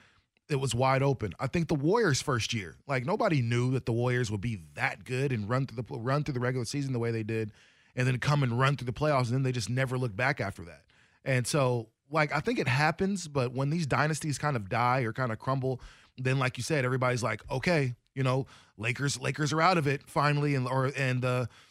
it 0.49 0.57
was 0.57 0.73
wide 0.73 1.03
open. 1.03 1.33
I 1.39 1.47
think 1.47 1.67
the 1.67 1.75
Warriors 1.75 2.21
first 2.21 2.53
year, 2.53 2.75
like 2.87 3.05
nobody 3.05 3.41
knew 3.41 3.71
that 3.71 3.85
the 3.85 3.91
Warriors 3.91 4.31
would 4.31 4.41
be 4.41 4.61
that 4.75 5.03
good 5.03 5.31
and 5.31 5.49
run 5.49 5.65
through 5.65 5.83
the 5.83 5.97
run 5.97 6.23
through 6.23 6.35
the 6.35 6.39
regular 6.39 6.65
season 6.65 6.93
the 6.93 6.99
way 6.99 7.11
they 7.11 7.23
did, 7.23 7.51
and 7.95 8.07
then 8.07 8.17
come 8.19 8.43
and 8.43 8.59
run 8.59 8.77
through 8.77 8.85
the 8.85 8.93
playoffs, 8.93 9.25
and 9.25 9.33
then 9.33 9.43
they 9.43 9.51
just 9.51 9.69
never 9.69 9.97
looked 9.97 10.15
back 10.15 10.39
after 10.39 10.63
that. 10.63 10.83
And 11.25 11.45
so, 11.45 11.89
like, 12.09 12.33
I 12.33 12.39
think 12.39 12.59
it 12.59 12.67
happens, 12.67 13.27
but 13.27 13.53
when 13.53 13.69
these 13.69 13.85
dynasties 13.85 14.37
kind 14.37 14.55
of 14.55 14.69
die 14.69 15.01
or 15.01 15.11
kind 15.11 15.31
of 15.31 15.39
crumble, 15.39 15.81
then, 16.17 16.39
like 16.39 16.57
you 16.57 16.63
said, 16.63 16.85
everybody's 16.85 17.21
like, 17.23 17.41
okay, 17.51 17.95
you 18.15 18.23
know, 18.23 18.47
Lakers, 18.77 19.19
Lakers 19.19 19.51
are 19.51 19.61
out 19.61 19.77
of 19.77 19.87
it 19.87 20.07
finally, 20.07 20.55
and 20.55 20.67
or 20.67 20.91
and 20.95 21.25
uh, 21.25 21.47
excuse- 21.47 21.66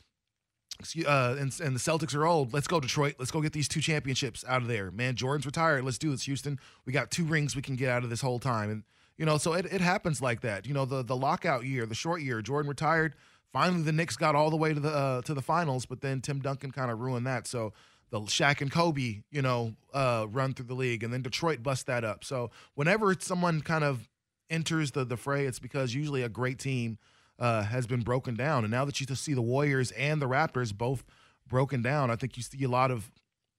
uh, 1.07 1.37
and, 1.39 1.53
and 1.61 1.75
the 1.75 1.81
Celtics 1.81 2.15
are 2.15 2.27
old. 2.27 2.53
Let's 2.53 2.67
go 2.67 2.81
Detroit. 2.81 3.17
Let's 3.19 3.31
go 3.31 3.41
get 3.41 3.53
these 3.53 3.69
two 3.69 3.81
championships 3.81 4.45
out 4.47 4.63
of 4.63 4.69
there. 4.69 4.91
Man, 4.91 5.15
Jordan's 5.15 5.47
retired. 5.47 5.85
Let's 5.85 5.99
do 5.99 6.11
this, 6.11 6.25
Houston. 6.25 6.59
We 6.85 6.93
got 6.93 7.11
two 7.11 7.25
rings 7.25 7.57
we 7.57 7.63
can 7.63 7.77
get 7.77 7.89
out 7.89 8.05
of 8.05 8.11
this 8.11 8.21
whole 8.21 8.39
time, 8.39 8.71
and 8.71 8.83
you 9.17 9.25
know, 9.25 9.39
so 9.39 9.55
it, 9.55 9.67
it 9.67 9.81
happens 9.81 10.21
like 10.21 10.43
that. 10.43 10.67
You 10.67 10.75
know, 10.75 10.85
the 10.85 11.03
the 11.03 11.17
lockout 11.17 11.65
year, 11.65 11.87
the 11.87 11.95
short 11.95 12.21
year, 12.21 12.43
Jordan 12.43 12.69
retired. 12.69 13.15
Finally, 13.53 13.83
the 13.83 13.93
Knicks 13.93 14.17
got 14.17 14.35
all 14.35 14.51
the 14.51 14.57
way 14.57 14.75
to 14.75 14.81
the 14.81 14.91
uh, 14.91 15.23
to 15.23 15.35
the 15.35 15.43
finals, 15.43 15.87
but 15.87 16.01
then 16.01 16.21
Tim 16.21 16.41
Duncan 16.41 16.71
kind 16.71 16.91
of 16.91 17.01
ruined 17.01 17.27
that. 17.27 17.47
So 17.47 17.73
the 18.11 18.21
Shaq 18.21 18.61
and 18.61 18.71
Kobe, 18.71 19.23
you 19.31 19.43
know, 19.43 19.75
uh, 19.95 20.27
run 20.31 20.53
through 20.55 20.67
the 20.67 20.75
league, 20.75 21.03
and 21.03 21.13
then 21.13 21.23
Detroit 21.23 21.63
bust 21.63 21.87
that 21.87 22.05
up. 22.05 22.25
So 22.25 22.51
whenever 22.75 23.15
someone 23.19 23.63
kind 23.63 23.85
of 23.85 24.09
enters 24.51 24.91
the 24.91 25.05
the 25.05 25.17
fray, 25.17 25.47
it's 25.47 25.59
because 25.59 25.95
usually 25.95 26.23
a 26.23 26.29
great 26.29 26.59
team 26.59 26.99
uh, 27.39 27.63
has 27.63 27.87
been 27.87 28.03
broken 28.03 28.35
down. 28.35 28.65
And 28.65 28.71
now 28.71 28.85
that 28.85 29.01
you 29.01 29.07
see 29.15 29.35
the 29.35 29.43
Warriors 29.43 29.91
and 29.93 30.21
the 30.21 30.29
Raptors 30.29 30.77
both 30.77 31.05
broken 31.49 31.83
down, 31.83 32.11
I 32.11 32.17
think 32.17 32.37
you 32.37 32.43
see 32.43 32.65
a 32.65 32.69
lot 32.69 32.91
of 32.91 33.11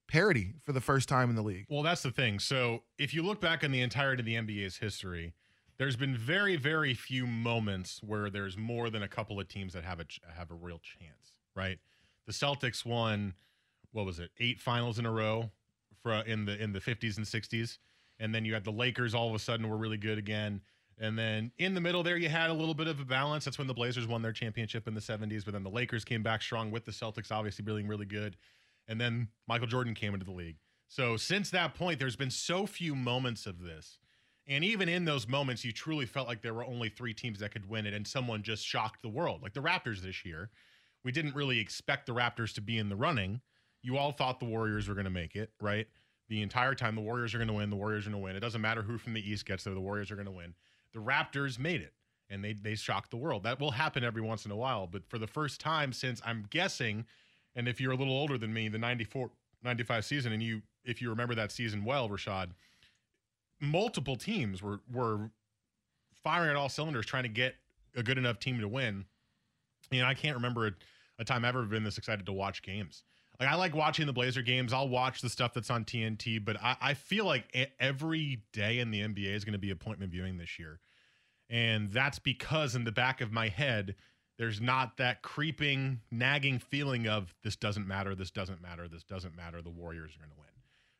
parity 0.07 0.53
for 0.63 0.71
the 0.71 0.81
first 0.81 1.09
time 1.09 1.29
in 1.29 1.35
the 1.35 1.41
league. 1.41 1.65
Well, 1.69 1.83
that's 1.83 2.01
the 2.01 2.11
thing. 2.11 2.39
So 2.39 2.83
if 2.97 3.13
you 3.13 3.23
look 3.23 3.41
back 3.41 3.63
on 3.63 3.71
the 3.71 3.81
entirety 3.81 4.21
of 4.21 4.25
the 4.25 4.35
NBA's 4.35 4.77
history, 4.77 5.33
there's 5.77 5.95
been 5.95 6.15
very, 6.15 6.55
very 6.55 6.93
few 6.93 7.27
moments 7.27 8.01
where 8.03 8.29
there's 8.29 8.57
more 8.57 8.89
than 8.89 9.03
a 9.03 9.07
couple 9.07 9.39
of 9.39 9.47
teams 9.47 9.73
that 9.73 9.83
have 9.83 9.99
a 9.99 10.05
have 10.35 10.49
a 10.49 10.55
real 10.55 10.79
chance, 10.79 11.33
right? 11.55 11.77
The 12.25 12.31
Celtics 12.33 12.83
won, 12.83 13.33
what 13.91 14.05
was 14.05 14.19
it, 14.19 14.31
eight 14.39 14.59
finals 14.59 14.97
in 14.97 15.05
a 15.05 15.11
row 15.11 15.51
for 16.01 16.13
in 16.13 16.45
the 16.45 16.61
in 16.61 16.73
the 16.73 16.79
50s 16.79 17.17
and 17.17 17.25
60s, 17.25 17.77
and 18.19 18.33
then 18.33 18.43
you 18.43 18.53
had 18.53 18.63
the 18.63 18.71
Lakers 18.71 19.13
all 19.13 19.29
of 19.29 19.35
a 19.35 19.39
sudden 19.39 19.69
were 19.69 19.77
really 19.77 19.97
good 19.97 20.17
again. 20.17 20.61
And 20.99 21.17
then 21.17 21.51
in 21.59 21.75
the 21.75 21.81
middle 21.81 22.01
there, 22.01 22.17
you 22.17 22.29
had 22.29 22.49
a 22.49 22.53
little 22.53 22.73
bit 22.73 22.87
of 22.87 22.99
a 22.99 23.05
balance. 23.05 23.45
That's 23.45 23.57
when 23.57 23.67
the 23.67 23.73
Blazers 23.73 24.07
won 24.07 24.21
their 24.21 24.31
championship 24.31 24.87
in 24.87 24.95
the 24.95 25.01
70s, 25.01 25.45
but 25.45 25.53
then 25.53 25.63
the 25.63 25.69
Lakers 25.69 26.03
came 26.03 26.23
back 26.23 26.41
strong 26.41 26.71
with 26.71 26.85
the 26.85 26.91
Celtics, 26.91 27.31
obviously 27.31 27.63
being 27.63 27.87
really 27.87 28.05
good. 28.05 28.35
And 28.87 28.99
then 28.99 29.27
Michael 29.47 29.67
Jordan 29.67 29.93
came 29.93 30.13
into 30.13 30.25
the 30.25 30.31
league. 30.31 30.57
So 30.87 31.17
since 31.17 31.49
that 31.51 31.75
point, 31.75 31.99
there's 31.99 32.15
been 32.15 32.31
so 32.31 32.65
few 32.65 32.95
moments 32.95 33.45
of 33.45 33.61
this. 33.61 33.99
And 34.47 34.63
even 34.63 34.87
in 34.87 35.05
those 35.05 35.27
moments, 35.27 35.65
you 35.65 35.73
truly 35.73 36.05
felt 36.05 36.27
like 36.27 36.41
there 36.41 36.53
were 36.53 36.63
only 36.63 36.89
three 36.89 37.13
teams 37.13 37.39
that 37.39 37.51
could 37.51 37.69
win 37.69 37.85
it, 37.85 37.93
and 37.93 38.07
someone 38.07 38.43
just 38.43 38.65
shocked 38.65 39.01
the 39.01 39.09
world. 39.09 39.43
Like 39.43 39.53
the 39.53 39.61
Raptors 39.61 40.01
this 40.01 40.23
year. 40.25 40.49
We 41.03 41.11
didn't 41.11 41.35
really 41.35 41.59
expect 41.59 42.05
the 42.05 42.13
Raptors 42.13 42.53
to 42.55 42.61
be 42.61 42.77
in 42.77 42.89
the 42.89 42.95
running. 42.95 43.41
You 43.81 43.97
all 43.97 44.11
thought 44.11 44.39
the 44.39 44.45
Warriors 44.45 44.87
were 44.87 44.95
going 44.95 45.05
to 45.05 45.11
make 45.11 45.35
it, 45.35 45.51
right? 45.61 45.87
The 46.29 46.41
entire 46.41 46.75
time, 46.75 46.95
the 46.95 47.01
Warriors 47.01 47.35
are 47.35 47.37
going 47.37 47.49
to 47.49 47.53
win. 47.53 47.69
The 47.69 47.75
Warriors 47.75 48.07
are 48.07 48.09
going 48.09 48.21
to 48.21 48.25
win. 48.25 48.35
It 48.35 48.41
doesn't 48.41 48.61
matter 48.61 48.81
who 48.81 48.97
from 48.97 49.13
the 49.13 49.29
East 49.29 49.45
gets 49.45 49.63
there. 49.63 49.73
The 49.73 49.79
Warriors 49.79 50.11
are 50.11 50.15
going 50.15 50.25
to 50.25 50.31
win. 50.31 50.55
The 50.97 51.03
Raptors 51.03 51.59
made 51.59 51.81
it, 51.81 51.93
and 52.27 52.43
they 52.43 52.53
they 52.53 52.73
shocked 52.73 53.11
the 53.11 53.17
world. 53.17 53.43
That 53.43 53.59
will 53.59 53.69
happen 53.69 54.03
every 54.03 54.21
once 54.23 54.45
in 54.45 54.51
a 54.51 54.55
while, 54.55 54.87
but 54.87 55.07
for 55.07 55.19
the 55.19 55.27
first 55.27 55.61
time 55.61 55.93
since 55.93 56.19
I'm 56.25 56.47
guessing, 56.49 57.05
and 57.55 57.67
if 57.67 57.79
you're 57.79 57.91
a 57.91 57.95
little 57.95 58.15
older 58.15 58.35
than 58.35 58.51
me, 58.51 58.67
the 58.67 58.79
94, 58.79 59.29
95 59.63 60.05
season, 60.05 60.33
and 60.33 60.41
you 60.41 60.63
if 60.83 60.99
you 60.99 61.11
remember 61.11 61.35
that 61.35 61.51
season 61.51 61.85
well, 61.85 62.09
Rashad, 62.09 62.49
multiple 63.61 64.15
teams 64.15 64.63
were 64.63 64.79
were 64.91 65.29
firing 66.23 66.49
at 66.49 66.55
all 66.55 66.67
cylinders 66.67 67.05
trying 67.05 67.23
to 67.23 67.29
get 67.29 67.53
a 67.95 68.01
good 68.01 68.17
enough 68.17 68.39
team 68.39 68.59
to 68.59 68.67
win. 68.67 69.05
You 69.91 70.01
know, 70.01 70.07
I 70.07 70.15
can't 70.15 70.35
remember 70.35 70.65
a, 70.65 70.71
a 71.19 71.25
time 71.25 71.45
I've 71.45 71.49
ever 71.49 71.65
been 71.65 71.83
this 71.83 71.99
excited 71.99 72.25
to 72.25 72.33
watch 72.33 72.63
games. 72.63 73.03
Like 73.39 73.49
I 73.49 73.55
like 73.55 73.75
watching 73.75 74.07
the 74.07 74.13
Blazer 74.13 74.41
games. 74.41 74.73
I'll 74.73 74.89
watch 74.89 75.21
the 75.21 75.29
stuff 75.29 75.53
that's 75.53 75.69
on 75.69 75.85
TNT, 75.85 76.43
but 76.43 76.57
I, 76.61 76.75
I 76.81 76.93
feel 76.95 77.25
like 77.25 77.69
every 77.79 78.41
day 78.51 78.79
in 78.79 78.89
the 78.91 79.01
NBA 79.01 79.27
is 79.27 79.45
going 79.45 79.53
to 79.53 79.59
be 79.59 79.69
appointment 79.69 80.11
viewing 80.11 80.37
this 80.37 80.57
year, 80.57 80.79
and 81.49 81.91
that's 81.91 82.19
because 82.19 82.75
in 82.75 82.83
the 82.83 82.91
back 82.91 83.21
of 83.21 83.31
my 83.31 83.47
head, 83.49 83.95
there's 84.37 84.61
not 84.61 84.97
that 84.97 85.21
creeping, 85.23 86.01
nagging 86.11 86.59
feeling 86.59 87.07
of 87.07 87.33
this 87.43 87.55
doesn't 87.55 87.87
matter, 87.87 88.13
this 88.15 88.31
doesn't 88.31 88.61
matter, 88.61 88.87
this 88.87 89.03
doesn't 89.03 89.35
matter. 89.35 89.61
The 89.61 89.69
Warriors 89.69 90.15
are 90.15 90.19
going 90.19 90.31
to 90.31 90.37
win 90.39 90.47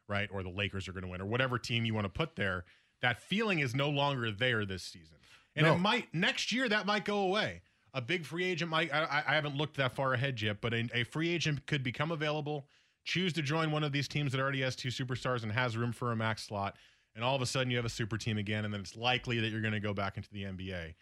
right? 0.10 0.29
Or 0.31 0.41
the 0.41 0.49
Lakers 0.49 0.88
are 0.88 0.93
going 0.93 1.03
to 1.03 1.10
win, 1.10 1.19
or 1.19 1.25
whatever 1.25 1.60
team 1.60 1.83
you 1.83 1.93
want 1.93 2.05
to 2.05 2.10
put 2.10 2.38
there. 2.38 2.63
That 3.01 3.21
feeling 3.21 3.60
is 3.60 3.75
no 3.75 3.89
longer 3.89 4.31
there 4.31 4.65
this 4.65 4.83
season, 4.83 5.17
and 5.53 5.65
No. 5.65 5.74
it 5.74 5.80
might 5.80 6.13
next 6.13 6.53
year 6.53 6.69
that 6.69 6.86
might 6.86 7.03
go 7.03 7.19
away. 7.19 7.61
A 7.93 7.99
big 7.99 8.26
free 8.26 8.45
agent 8.45 8.72
might. 8.72 8.93
I, 8.93 9.24
I- 9.28 9.36
haven't 9.36 9.57
looked 9.57 9.76
that 9.78 9.93
far 9.93 10.13
ahead 10.13 10.41
yet, 10.41 10.61
but 10.61 10.74
a, 10.74 10.88
a 10.93 11.03
free 11.03 11.30
agent 11.30 11.65
could 11.65 11.84
become 11.84 12.11
available, 12.11 12.67
choose 13.03 13.34
to 13.34 13.41
join 13.41 13.69
one 13.69 13.84
of 13.84 13.91
these 13.91 14.07
teams 14.07 14.32
that 14.32 14.39
already 14.39 14.61
has 14.61 14.78
two 14.78 14.88
superstars 14.88 15.43
and 15.43 15.51
has 15.51 15.76
room 15.76 15.91
for 15.91 16.13
a 16.13 16.15
max 16.15 16.43
slot, 16.45 16.78
and 17.18 17.26
all 17.26 17.36
of 17.36 17.41
a 17.41 17.47
sudden 17.47 17.72
you 17.72 17.78
have 17.78 17.86
a 17.86 17.89
super 17.89 18.15
team 18.15 18.38
again, 18.38 18.63
and 18.63 18.72
then 18.72 18.80
it's 18.80 18.95
likely 18.95 19.39
that 19.39 19.49
you're 19.49 19.59
going 19.59 19.74
to 19.74 19.80
go 19.80 19.91
back 19.91 20.18
into 20.18 20.30
the 20.32 20.43
NBA. 20.43 20.93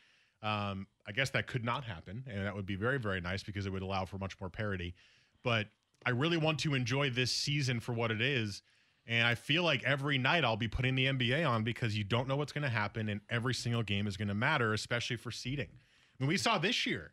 Um, 0.41 0.87
I 1.05 1.11
guess 1.11 1.29
that 1.31 1.45
could 1.45 1.65
not 1.65 1.83
happen, 1.83 2.23
and 2.27 2.45
that 2.45 2.55
would 2.55 2.65
be 2.65 2.77
very, 2.77 2.97
very 2.97 3.19
nice 3.19 3.43
because 3.43 3.65
it 3.65 3.73
would 3.73 3.81
allow 3.81 4.05
for 4.05 4.17
much 4.17 4.39
more 4.39 4.49
parity. 4.49 4.95
But 5.43 5.67
I 6.05 6.11
really 6.11 6.37
want 6.37 6.59
to 6.59 6.73
enjoy 6.73 7.09
this 7.09 7.33
season 7.33 7.81
for 7.81 7.91
what 7.91 8.11
it 8.11 8.21
is. 8.21 8.63
And 9.05 9.27
I 9.27 9.35
feel 9.35 9.63
like 9.63 9.83
every 9.83 10.17
night 10.17 10.45
I'll 10.45 10.55
be 10.55 10.69
putting 10.69 10.95
the 10.95 11.07
NBA 11.07 11.47
on 11.47 11.63
because 11.63 11.97
you 11.97 12.05
don't 12.05 12.29
know 12.29 12.37
what's 12.37 12.53
going 12.53 12.63
to 12.63 12.69
happen, 12.69 13.09
and 13.09 13.19
every 13.29 13.53
single 13.53 13.83
game 13.83 14.07
is 14.07 14.15
going 14.15 14.29
to 14.29 14.33
matter, 14.33 14.73
especially 14.73 15.17
for 15.17 15.31
seeding. 15.31 15.67
I 15.69 16.23
mean, 16.23 16.29
we 16.29 16.37
saw 16.37 16.57
this 16.57 16.85
year 16.85 17.11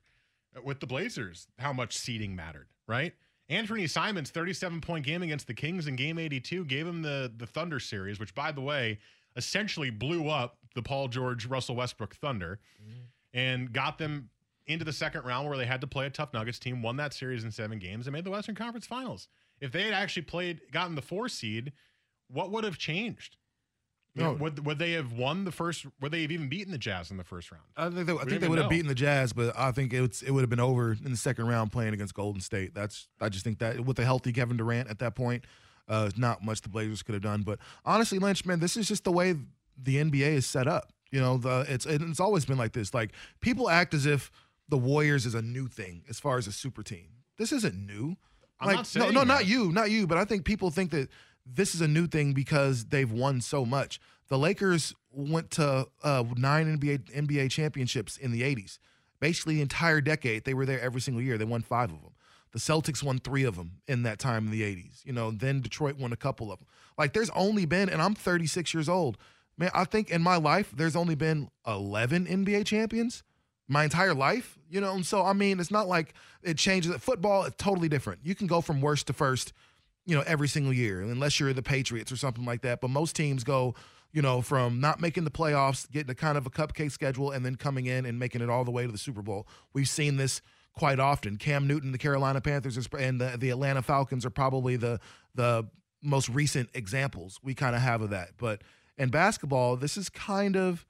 with 0.62 0.78
the 0.78 0.86
Blazers 0.86 1.48
how 1.59 1.72
much 1.72 1.96
seeding 1.96 2.36
mattered, 2.36 2.68
right? 2.86 3.14
Anfernee 3.51 3.88
Simons' 3.88 4.30
37 4.30 4.80
point 4.80 5.05
game 5.05 5.22
against 5.22 5.47
the 5.47 5.55
Kings 5.55 5.86
in 5.86 5.97
game 5.97 6.18
82 6.18 6.64
gave 6.64 6.86
him 6.86 7.03
the, 7.03 7.32
the 7.36 7.47
Thunder 7.47 7.80
series, 7.80 8.18
which, 8.18 8.34
by 8.34 8.53
the 8.53 8.61
way, 8.61 8.99
essentially 9.36 9.90
blew 9.90 10.28
up 10.28 10.59
the 10.74 10.82
Paul 10.82 11.09
George 11.09 11.47
Russell 11.47 11.76
Westbrook 11.76 12.14
Thunder 12.14 12.61
mm-hmm. 12.82 13.01
and 13.34 13.72
got 13.72 13.99
them 13.99 14.30
into 14.66 14.84
the 14.84 14.93
second 14.93 15.24
round 15.24 15.49
where 15.49 15.59
they 15.59 15.66
had 15.66 15.80
to 15.80 15.86
play 15.86 16.07
a 16.07 16.11
tough 16.11 16.32
Nuggets 16.32 16.59
team, 16.59 16.82
won 16.82 16.97
that 16.97 17.12
series 17.12 17.45
in 17.45 17.51
seven 17.51 17.78
games, 17.78 18.07
and 18.07 18.14
made 18.14 18.24
the 18.24 18.30
Western 18.30 18.55
Conference 18.55 18.86
Finals. 18.86 19.28
If 19.61 19.72
they 19.72 19.82
had 19.82 19.93
actually 19.93 20.22
played, 20.22 20.61
gotten 20.70 20.95
the 20.95 21.03
four 21.03 21.28
seed, 21.28 21.72
what 22.28 22.51
would 22.51 22.64
have 22.64 22.78
changed? 22.78 23.36
No. 24.14 24.32
would 24.34 24.66
would 24.66 24.78
they 24.78 24.92
have 24.92 25.12
won 25.12 25.44
the 25.44 25.52
first? 25.52 25.86
Would 26.00 26.12
they 26.12 26.22
have 26.22 26.30
even 26.30 26.48
beaten 26.48 26.70
the 26.70 26.78
Jazz 26.78 27.10
in 27.10 27.16
the 27.16 27.24
first 27.24 27.50
round? 27.50 27.64
I 27.76 27.88
think 27.88 28.06
they, 28.06 28.12
I 28.12 28.24
think 28.24 28.40
they 28.40 28.48
would 28.48 28.58
have 28.58 28.66
know. 28.66 28.70
beaten 28.70 28.88
the 28.88 28.94
Jazz, 28.94 29.32
but 29.32 29.56
I 29.58 29.72
think 29.72 29.92
it 29.92 30.00
was, 30.02 30.22
it 30.22 30.30
would 30.30 30.42
have 30.42 30.50
been 30.50 30.60
over 30.60 30.92
in 30.92 31.10
the 31.10 31.16
second 31.16 31.46
round 31.46 31.72
playing 31.72 31.94
against 31.94 32.12
Golden 32.12 32.40
State. 32.40 32.74
That's 32.74 33.08
I 33.20 33.30
just 33.30 33.44
think 33.44 33.58
that 33.60 33.80
with 33.80 33.98
a 33.98 34.04
healthy 34.04 34.32
Kevin 34.32 34.58
Durant 34.58 34.90
at 34.90 34.98
that 34.98 35.14
point, 35.14 35.44
uh, 35.88 36.10
not 36.16 36.44
much 36.44 36.60
the 36.60 36.68
Blazers 36.68 37.02
could 37.02 37.14
have 37.14 37.22
done. 37.22 37.42
But 37.42 37.58
honestly, 37.84 38.18
Lynch, 38.18 38.44
man, 38.44 38.60
this 38.60 38.76
is 38.76 38.86
just 38.86 39.04
the 39.04 39.12
way 39.12 39.34
the 39.82 39.96
NBA 39.96 40.32
is 40.34 40.46
set 40.46 40.66
up. 40.66 40.92
You 41.10 41.20
know, 41.20 41.38
the 41.38 41.64
it's 41.68 41.86
it's 41.86 42.20
always 42.20 42.44
been 42.44 42.58
like 42.58 42.72
this. 42.72 42.92
Like 42.92 43.12
people 43.40 43.70
act 43.70 43.94
as 43.94 44.04
if 44.04 44.30
the 44.68 44.78
Warriors 44.78 45.26
is 45.26 45.34
a 45.34 45.42
new 45.42 45.68
thing 45.68 46.04
as 46.08 46.20
far 46.20 46.38
as 46.38 46.46
a 46.46 46.52
super 46.52 46.82
team. 46.82 47.08
This 47.38 47.52
isn't 47.52 47.74
new. 47.74 48.16
I'm 48.60 48.68
like 48.68 48.76
not 48.76 48.86
saying 48.86 49.12
no, 49.12 49.20
no, 49.20 49.24
not 49.24 49.46
you, 49.46 49.72
not 49.72 49.90
you. 49.90 50.06
But 50.06 50.18
I 50.18 50.24
think 50.24 50.44
people 50.44 50.70
think 50.70 50.90
that 50.92 51.08
this 51.45 51.74
is 51.74 51.80
a 51.80 51.88
new 51.88 52.07
thing 52.07 52.32
because 52.32 52.86
they've 52.86 53.11
won 53.11 53.40
so 53.40 53.64
much. 53.64 54.01
The 54.28 54.38
Lakers 54.38 54.95
went 55.12 55.51
to 55.53 55.86
uh, 56.03 56.24
nine 56.36 56.78
NBA 56.78 57.12
NBA 57.12 57.51
championships 57.51 58.16
in 58.16 58.32
the 58.32 58.43
'80s. 58.43 58.78
Basically, 59.20 59.57
the 59.57 59.62
entire 59.62 60.01
decade 60.01 60.45
they 60.45 60.55
were 60.55 60.66
there 60.66 60.80
every 60.80 61.01
single 61.01 61.22
year. 61.22 61.38
They 61.38 61.45
won 61.45 61.62
five 61.62 61.90
of 61.93 62.03
them. 62.03 62.12
The 62.53 62.59
Celtics 62.59 63.03
won 63.03 63.18
three 63.18 63.45
of 63.45 63.57
them 63.57 63.80
in 63.86 64.03
that 64.03 64.18
time 64.18 64.47
in 64.47 64.53
the 64.53 64.62
'80s. 64.62 65.05
You 65.05 65.12
know, 65.12 65.30
then 65.30 65.61
Detroit 65.61 65.97
won 65.99 66.12
a 66.12 66.16
couple 66.16 66.53
of 66.53 66.59
them. 66.59 66.68
Like, 66.99 67.12
there's 67.12 67.30
only 67.30 67.64
been, 67.64 67.88
and 67.88 68.03
I'm 68.03 68.14
36 68.14 68.74
years 68.74 68.88
old. 68.88 69.16
Man, 69.57 69.70
I 69.74 69.84
think 69.84 70.11
in 70.11 70.22
my 70.22 70.36
life 70.36 70.72
there's 70.74 70.97
only 70.97 71.14
been 71.14 71.51
11 71.66 72.26
NBA 72.26 72.66
champions 72.66 73.22
my 73.68 73.84
entire 73.84 74.14
life, 74.14 74.59
you 74.70 74.80
know. 74.80 74.95
And 74.95 75.05
so 75.05 75.24
I 75.24 75.32
mean, 75.32 75.61
it's 75.61 75.70
not 75.70 75.88
like 75.88 76.14
it 76.43 76.59
changes. 76.59 76.95
Football 76.97 77.45
is 77.45 77.55
totally 77.57 77.88
different. 77.88 78.20
You 78.22 78.34
can 78.34 78.47
go 78.47 78.61
from 78.61 78.80
worst 78.80 79.07
to 79.09 79.12
first, 79.12 79.53
you 80.07 80.16
know, 80.16 80.22
every 80.26 80.48
single 80.48 80.72
year, 80.72 81.00
unless 81.00 81.38
you're 81.38 81.53
the 81.53 81.62
Patriots 81.62 82.11
or 82.11 82.16
something 82.16 82.44
like 82.44 82.62
that. 82.62 82.80
But 82.80 82.90
most 82.90 83.14
teams 83.14 83.44
go, 83.44 83.74
you 84.12 84.22
know, 84.22 84.42
from 84.42 84.80
not 84.80 85.00
making 85.00 85.24
the 85.24 85.30
playoffs, 85.30 85.90
getting 85.90 86.11
a 86.11 86.14
kind 86.14 86.36
of 86.36 86.46
a 86.46 86.50
cupcake 86.50 86.90
schedule, 86.90 87.30
and 87.30 87.44
then 87.44 87.57
coming 87.57 87.86
in 87.86 88.05
and 88.07 88.18
making 88.18 88.40
it 88.40 88.50
all 88.50 88.64
the 88.64 88.70
way 88.70 88.84
to 88.84 88.92
the 88.92 88.98
Super 88.98 89.22
Bowl. 89.22 89.46
We've 89.72 89.88
seen 89.88 90.16
this 90.16 90.42
quite 90.72 90.98
often. 90.98 91.36
Cam 91.36 91.66
Newton, 91.66 91.92
the 91.92 91.98
Carolina 91.98 92.40
Panthers, 92.40 92.88
and 92.98 93.20
the, 93.20 93.36
the 93.38 93.50
Atlanta 93.50 93.82
Falcons 93.82 94.26
are 94.26 94.30
probably 94.30 94.76
the 94.76 95.00
the 95.34 95.66
most 96.03 96.28
recent 96.28 96.68
examples 96.74 97.38
we 97.42 97.55
kind 97.55 97.76
of 97.76 97.82
have 97.82 98.03
of 98.03 98.11
that. 98.11 98.30
But 98.36 98.62
in 98.98 99.11
basketball, 99.11 99.76
this 99.76 99.96
is 99.96 100.09
kind 100.09 100.57
of 100.57 100.84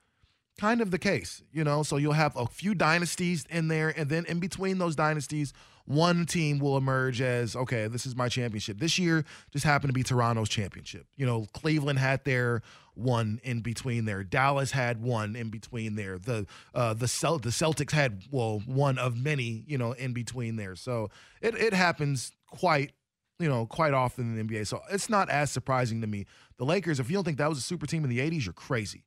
kind 0.59 0.81
of 0.81 0.91
the 0.91 0.99
case, 0.99 1.43
you 1.53 1.65
know. 1.65 1.83
So 1.83 1.97
you'll 1.97 2.13
have 2.13 2.37
a 2.37 2.47
few 2.47 2.75
dynasties 2.75 3.45
in 3.51 3.69
there, 3.69 3.89
and 3.97 4.09
then 4.09 4.25
in 4.27 4.41
between 4.41 4.79
those 4.79 4.97
dynasties, 4.97 5.53
one 5.87 6.27
team 6.27 6.59
will 6.59 6.77
emerge 6.77 7.21
as 7.21 7.57
okay, 7.57 7.87
this 7.89 8.07
is 8.07 8.15
my 8.17 8.29
championship. 8.29 8.79
This 8.79 8.99
year 8.99 9.25
just 9.53 9.65
happened 9.65 9.89
to 9.91 9.95
be 9.95 10.03
Toronto's 10.03 10.49
championship. 10.49 11.07
You 11.17 11.27
know, 11.27 11.47
Cleveland 11.53 11.99
had 11.99 12.25
their 12.25 12.63
one 12.95 13.41
in 13.43 13.61
between 13.61 14.05
there. 14.05 14.23
Dallas 14.23 14.71
had 14.73 15.03
one 15.03 15.35
in 15.35 15.49
between 15.51 15.95
there. 15.97 16.19
The 16.19 16.47
uh, 16.75 16.95
the 16.95 17.09
Cel- 17.09 17.39
the 17.39 17.51
Celtics 17.51 17.93
had 17.93 18.23
well 18.31 18.63
one 18.67 18.99
of 18.99 19.17
many, 19.17 19.65
you 19.67 19.79
know, 19.79 19.93
in 19.93 20.13
between 20.13 20.57
there. 20.57 20.77
So 20.77 21.11
it 21.41 21.55
it 21.55 21.73
happens 21.73 22.33
quite 22.49 22.93
you 23.39 23.49
know, 23.49 23.67
quite 23.67 23.93
often 23.93 24.39
in 24.39 24.47
the 24.47 24.55
NBA. 24.55 24.65
So 24.69 24.81
it's 24.89 25.09
not 25.11 25.29
as 25.29 25.51
surprising 25.51 26.01
to 26.03 26.07
me. 26.07 26.27
The 26.59 26.65
Lakers, 26.65 27.01
if 27.01 27.11
you 27.11 27.17
don't 27.17 27.25
think 27.25 27.39
that 27.39 27.49
was 27.49 27.59
a 27.59 27.63
super 27.63 27.87
team 27.87 28.05
in 28.05 28.11
the 28.11 28.21
80s, 28.21 28.45
you're 28.45 28.53
crazy. 28.53 29.03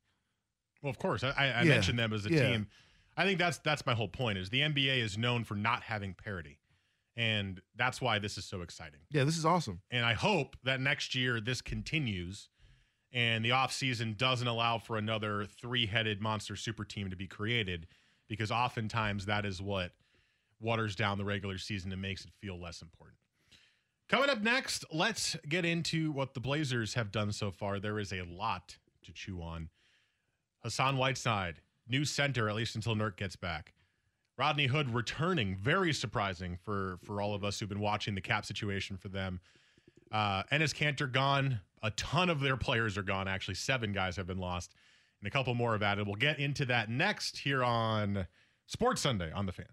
Well, 0.81 0.89
of 0.89 0.97
course, 0.99 1.23
I, 1.23 1.29
I 1.29 1.61
Yeah. 1.61 1.63
mentioned 1.69 1.97
them 1.97 2.11
as 2.11 2.25
a 2.25 2.29
Yeah. 2.31 2.49
team. 2.49 2.67
I 3.15 3.23
think 3.23 3.39
that's 3.39 3.59
that's 3.59 3.85
my 3.85 3.93
whole 3.93 4.09
point. 4.09 4.37
Is 4.37 4.49
the 4.49 4.59
NBA 4.59 4.97
is 4.97 5.17
known 5.17 5.45
for 5.45 5.55
not 5.55 5.83
having 5.83 6.13
parity, 6.13 6.57
and 7.15 7.61
that's 7.75 8.01
why 8.01 8.19
this 8.19 8.37
is 8.37 8.45
so 8.45 8.61
exciting. 8.61 8.99
Yeah, 9.11 9.23
this 9.23 9.37
is 9.37 9.45
awesome. 9.45 9.81
And 9.91 10.05
I 10.05 10.13
hope 10.13 10.55
that 10.63 10.79
next 10.81 11.15
year 11.15 11.39
this 11.39 11.61
continues, 11.61 12.49
and 13.13 13.45
the 13.45 13.51
offseason 13.51 14.17
doesn't 14.17 14.47
allow 14.47 14.77
for 14.77 14.97
another 14.97 15.45
three-headed 15.45 16.21
monster 16.21 16.55
super 16.55 16.83
team 16.83 17.09
to 17.09 17.15
be 17.15 17.27
created, 17.27 17.87
because 18.27 18.51
oftentimes 18.51 19.27
that 19.27 19.45
is 19.45 19.61
what 19.61 19.91
waters 20.59 20.95
down 20.95 21.17
the 21.17 21.25
regular 21.25 21.57
season 21.57 21.91
and 21.91 22.01
makes 22.01 22.25
it 22.25 22.31
feel 22.41 22.59
less 22.59 22.81
important. 22.81 23.17
Coming 24.09 24.29
up 24.29 24.41
next, 24.41 24.83
let's 24.91 25.35
get 25.47 25.63
into 25.63 26.11
what 26.11 26.33
the 26.33 26.39
Blazers 26.39 26.95
have 26.95 27.11
done 27.11 27.31
so 27.31 27.51
far. 27.51 27.79
There 27.79 27.99
is 27.99 28.11
a 28.11 28.23
lot 28.23 28.77
to 29.03 29.13
chew 29.13 29.41
on. 29.41 29.69
Hassan 30.63 30.97
Whiteside, 30.97 31.61
new 31.87 32.05
center, 32.05 32.49
at 32.49 32.55
least 32.55 32.75
until 32.75 32.95
Nurk 32.95 33.17
gets 33.17 33.35
back. 33.35 33.73
Rodney 34.37 34.67
Hood 34.67 34.93
returning, 34.93 35.55
very 35.55 35.93
surprising 35.93 36.57
for 36.63 36.97
for 37.03 37.21
all 37.21 37.33
of 37.33 37.43
us 37.43 37.59
who've 37.59 37.69
been 37.69 37.79
watching 37.79 38.15
the 38.15 38.21
cap 38.21 38.45
situation 38.45 38.97
for 38.97 39.09
them. 39.09 39.39
Uh, 40.11 40.43
Enes 40.51 40.73
Kanter 40.73 41.11
gone. 41.11 41.59
A 41.83 41.91
ton 41.91 42.29
of 42.29 42.39
their 42.39 42.57
players 42.57 42.97
are 42.97 43.03
gone. 43.03 43.27
Actually, 43.27 43.55
seven 43.55 43.93
guys 43.93 44.15
have 44.15 44.27
been 44.27 44.39
lost, 44.39 44.73
and 45.21 45.27
a 45.27 45.31
couple 45.31 45.53
more 45.53 45.73
have 45.73 45.83
added. 45.83 46.07
We'll 46.07 46.15
get 46.15 46.39
into 46.39 46.65
that 46.65 46.89
next 46.89 47.37
here 47.37 47.63
on 47.63 48.27
Sports 48.65 49.01
Sunday 49.01 49.31
on 49.31 49.45
the 49.45 49.51
Fan. 49.51 49.67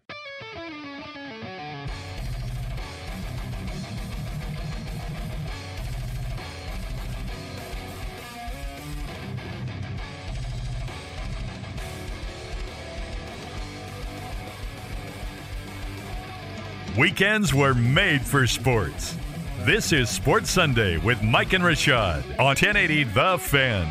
Weekends 16.99 17.55
were 17.55 17.73
made 17.73 18.21
for 18.21 18.47
sports. 18.47 19.17
This 19.61 19.93
is 19.93 20.11
Sports 20.11 20.51
Sunday 20.51 20.99
with 20.99 21.23
Mike 21.23 21.55
and 21.55 21.65
Rashad 21.65 22.23
on 22.39 22.49
1080 22.49 23.05
The 23.05 23.39
Fan. 23.39 23.87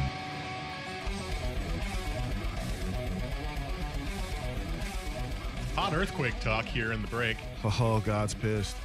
Hot 5.75 5.93
earthquake 5.93 6.39
talk 6.41 6.65
here 6.65 6.91
in 6.91 7.01
the 7.01 7.07
break. 7.07 7.37
Oh, 7.63 8.03
God's 8.05 8.35
pissed. 8.35 8.77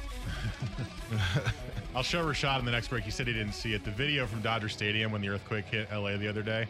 I'll 1.95 2.01
show 2.01 2.25
Rashad 2.25 2.57
in 2.57 2.65
the 2.65 2.71
next 2.71 2.87
break. 2.87 3.03
He 3.03 3.11
said 3.11 3.27
he 3.27 3.33
didn't 3.33 3.53
see 3.53 3.75
it. 3.75 3.85
The 3.85 3.91
video 3.91 4.25
from 4.25 4.41
Dodger 4.41 4.69
Stadium 4.69 5.11
when 5.11 5.21
the 5.21 5.29
earthquake 5.29 5.65
hit 5.65 5.91
LA 5.91 6.17
the 6.17 6.27
other 6.27 6.41
day. 6.41 6.65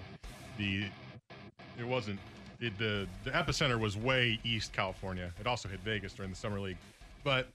The 0.58 0.88
it 1.80 1.88
wasn't 1.88 2.20
it, 2.60 2.78
the 2.78 3.08
the 3.24 3.32
epicenter 3.32 3.80
was 3.80 3.96
way 3.96 4.38
east 4.44 4.74
California. 4.74 5.32
It 5.40 5.48
also 5.48 5.70
hit 5.70 5.80
Vegas 5.80 6.12
during 6.12 6.32
the 6.32 6.38
summer 6.38 6.60
league, 6.60 6.78
but 7.28 7.50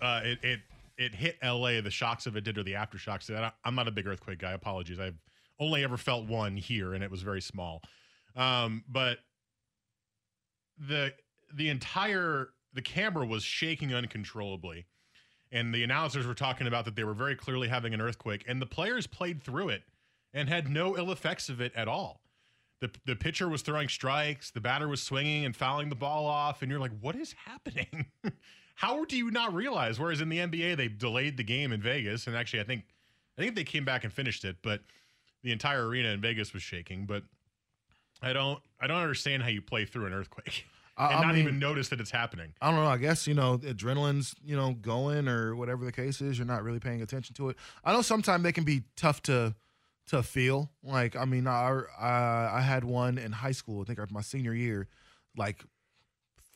uh, 0.00 0.20
it 0.22 0.38
it 0.44 0.60
it 0.96 1.12
hit 1.12 1.36
LA. 1.42 1.80
The 1.80 1.90
shocks 1.90 2.26
of 2.26 2.36
it 2.36 2.44
did 2.44 2.56
or 2.56 2.62
the 2.62 2.74
aftershocks. 2.74 3.28
I'm 3.64 3.74
not 3.74 3.88
a 3.88 3.90
big 3.90 4.06
earthquake 4.06 4.38
guy. 4.38 4.52
Apologies. 4.52 5.00
I've 5.00 5.18
only 5.58 5.82
ever 5.82 5.96
felt 5.96 6.28
one 6.28 6.56
here, 6.56 6.94
and 6.94 7.02
it 7.02 7.10
was 7.10 7.22
very 7.22 7.40
small. 7.40 7.82
Um, 8.36 8.84
but 8.88 9.18
the 10.78 11.12
the 11.52 11.68
entire 11.68 12.50
the 12.74 12.82
camera 12.82 13.26
was 13.26 13.42
shaking 13.42 13.92
uncontrollably 13.92 14.86
and 15.50 15.74
the 15.74 15.82
announcers 15.82 16.24
were 16.24 16.34
talking 16.34 16.66
about 16.66 16.84
that 16.84 16.96
they 16.96 17.04
were 17.04 17.14
very 17.14 17.36
clearly 17.36 17.68
having 17.68 17.94
an 17.94 18.00
earthquake 18.00 18.44
and 18.48 18.60
the 18.60 18.66
players 18.66 19.06
played 19.06 19.40
through 19.40 19.68
it 19.68 19.82
and 20.32 20.48
had 20.48 20.68
no 20.68 20.96
ill 20.96 21.12
effects 21.12 21.48
of 21.48 21.60
it 21.60 21.72
at 21.76 21.86
all 21.86 22.23
the, 22.84 22.90
the 23.06 23.16
pitcher 23.16 23.48
was 23.48 23.62
throwing 23.62 23.88
strikes 23.88 24.50
the 24.50 24.60
batter 24.60 24.88
was 24.88 25.02
swinging 25.02 25.44
and 25.44 25.56
fouling 25.56 25.88
the 25.88 25.94
ball 25.94 26.26
off 26.26 26.60
and 26.62 26.70
you're 26.70 26.80
like 26.80 26.92
what 27.00 27.16
is 27.16 27.34
happening 27.46 28.06
how 28.74 29.04
do 29.06 29.16
you 29.16 29.30
not 29.30 29.54
realize 29.54 29.98
whereas 29.98 30.20
in 30.20 30.28
the 30.28 30.38
nba 30.38 30.76
they 30.76 30.88
delayed 30.88 31.36
the 31.36 31.44
game 31.44 31.72
in 31.72 31.80
vegas 31.80 32.26
and 32.26 32.36
actually 32.36 32.60
i 32.60 32.64
think 32.64 32.84
i 33.38 33.42
think 33.42 33.54
they 33.54 33.64
came 33.64 33.84
back 33.84 34.04
and 34.04 34.12
finished 34.12 34.44
it 34.44 34.56
but 34.62 34.80
the 35.42 35.52
entire 35.52 35.86
arena 35.86 36.08
in 36.10 36.20
vegas 36.20 36.52
was 36.52 36.62
shaking 36.62 37.06
but 37.06 37.22
i 38.22 38.32
don't 38.32 38.60
i 38.80 38.86
don't 38.86 39.00
understand 39.00 39.42
how 39.42 39.48
you 39.48 39.62
play 39.62 39.84
through 39.84 40.06
an 40.06 40.12
earthquake 40.12 40.66
and 40.96 41.08
I 41.16 41.22
not 41.22 41.34
mean- 41.34 41.42
even 41.42 41.58
notice 41.58 41.88
that 41.88 42.00
it's 42.00 42.10
happening 42.12 42.52
I 42.60 42.70
don't 42.70 42.80
know. 42.80 42.86
I 42.86 42.98
guess, 42.98 43.26
you 43.26 43.34
know, 43.34 43.58
adrenaline's, 43.58 44.32
you 44.44 44.54
know, 44.54 44.74
going 44.74 45.26
or 45.26 45.56
whatever 45.56 45.84
the 45.84 45.90
case 45.90 46.20
is. 46.20 46.38
You're 46.38 46.46
not 46.46 46.62
really 46.62 46.78
paying 46.78 47.02
attention 47.02 47.34
to 47.34 47.48
it. 47.48 47.56
I 47.84 47.92
know 47.92 48.00
sometimes 48.00 48.44
they 48.44 48.52
can 48.52 48.62
be 48.62 48.84
tough 48.94 49.20
to 49.22 49.56
to 50.08 50.22
feel. 50.22 50.70
Like, 50.82 51.16
I 51.16 51.24
mean, 51.24 51.46
I 51.46 51.80
I, 51.98 52.58
I 52.58 52.60
had 52.60 52.84
one 52.84 53.18
in 53.18 53.32
high 53.32 53.52
school, 53.52 53.80
I 53.82 53.84
think 53.84 54.10
my 54.10 54.20
senior 54.22 54.54
year, 54.54 54.88
like 55.36 55.64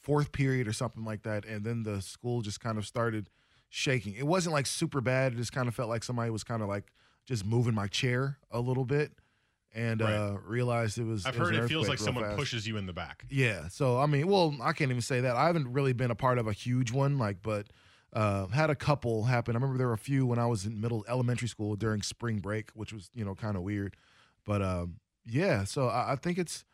fourth 0.02 0.32
period 0.32 0.66
or 0.68 0.72
something 0.72 1.04
like 1.04 1.22
that. 1.22 1.44
And 1.44 1.64
then 1.64 1.82
the 1.82 2.00
school 2.00 2.40
just 2.42 2.60
kind 2.60 2.78
of 2.78 2.86
started 2.86 3.28
shaking. 3.68 4.14
It 4.14 4.26
wasn't 4.26 4.54
like 4.54 4.66
super 4.66 5.00
bad. 5.00 5.32
It 5.34 5.36
just 5.36 5.52
kind 5.52 5.68
of 5.68 5.74
felt 5.74 5.88
like 5.88 6.04
somebody 6.04 6.30
was 6.30 6.44
kind 6.44 6.62
of 6.62 6.68
like 6.68 6.92
just 7.26 7.44
moving 7.44 7.74
my 7.74 7.86
chair 7.86 8.38
a 8.50 8.60
little 8.60 8.84
bit 8.84 9.12
and 9.74 10.00
Right. 10.00 10.14
uh 10.14 10.38
realized 10.46 10.96
it 10.96 11.04
was 11.04 11.26
i've 11.26 11.36
it 11.36 11.40
was 11.40 11.50
heard 11.50 11.58
it 11.64 11.68
feels 11.68 11.88
like 11.90 11.98
someone 11.98 12.24
fast. 12.24 12.36
pushes 12.38 12.66
you 12.66 12.78
in 12.78 12.86
the 12.86 12.94
back 12.94 13.26
Yeah. 13.28 13.68
So 13.68 13.98
I 13.98 14.06
mean, 14.06 14.26
well, 14.26 14.56
I 14.62 14.72
can't 14.72 14.90
even 14.90 15.02
say 15.02 15.20
that. 15.20 15.36
I 15.36 15.46
haven't 15.46 15.70
really 15.72 15.92
been 15.92 16.10
a 16.10 16.14
part 16.14 16.38
of 16.38 16.46
a 16.46 16.52
huge 16.54 16.90
one, 16.90 17.18
like, 17.18 17.42
but 17.42 17.66
uh, 18.12 18.46
had 18.48 18.70
a 18.70 18.74
couple 18.74 19.24
happen. 19.24 19.54
I 19.54 19.58
remember 19.58 19.78
there 19.78 19.88
were 19.88 19.94
a 19.94 19.98
few 19.98 20.26
when 20.26 20.38
I 20.38 20.46
was 20.46 20.64
in 20.64 20.80
middle 20.80 21.04
elementary 21.08 21.48
school 21.48 21.76
during 21.76 22.02
spring 22.02 22.38
break, 22.38 22.70
which 22.74 22.92
was 22.92 23.10
you 23.14 23.24
know 23.24 23.34
kind 23.34 23.56
of 23.56 23.62
weird. 23.62 23.96
But 24.44 24.62
um, 24.62 24.96
yeah, 25.26 25.64
so 25.64 25.88
I, 25.88 26.12
I 26.12 26.16
think 26.16 26.38
it's 26.38 26.64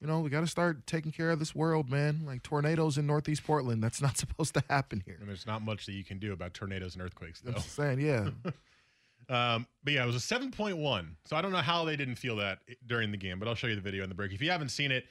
you 0.00 0.06
know 0.06 0.20
we 0.20 0.30
got 0.30 0.40
to 0.40 0.46
start 0.46 0.86
taking 0.86 1.12
care 1.12 1.30
of 1.30 1.38
this 1.38 1.54
world, 1.54 1.90
man. 1.90 2.22
Like 2.26 2.42
tornadoes 2.42 2.98
in 2.98 3.06
Northeast 3.06 3.44
Portland, 3.44 3.82
that's 3.82 4.02
not 4.02 4.16
supposed 4.18 4.54
to 4.54 4.62
happen 4.68 5.02
here. 5.06 5.16
And 5.18 5.28
there's 5.28 5.46
not 5.46 5.62
much 5.62 5.86
that 5.86 5.92
you 5.92 6.04
can 6.04 6.18
do 6.18 6.32
about 6.32 6.54
tornadoes 6.54 6.94
and 6.94 7.02
earthquakes, 7.02 7.40
though. 7.40 7.52
I'm 7.52 7.60
saying, 7.60 8.00
yeah. 8.00 8.30
Um, 9.28 9.66
but 9.82 9.94
yeah, 9.94 10.02
it 10.02 10.06
was 10.06 10.16
a 10.16 10.34
7.1. 10.34 11.06
So 11.24 11.36
I 11.36 11.42
don't 11.42 11.52
know 11.52 11.58
how 11.58 11.84
they 11.84 11.96
didn't 11.96 12.16
feel 12.16 12.36
that 12.36 12.58
during 12.86 13.10
the 13.10 13.16
game, 13.16 13.38
but 13.38 13.48
I'll 13.48 13.54
show 13.54 13.66
you 13.66 13.74
the 13.74 13.80
video 13.80 14.02
in 14.02 14.08
the 14.08 14.14
break. 14.14 14.32
If 14.32 14.42
you 14.42 14.50
haven't 14.50 14.70
seen 14.70 14.90
it, 14.90 15.06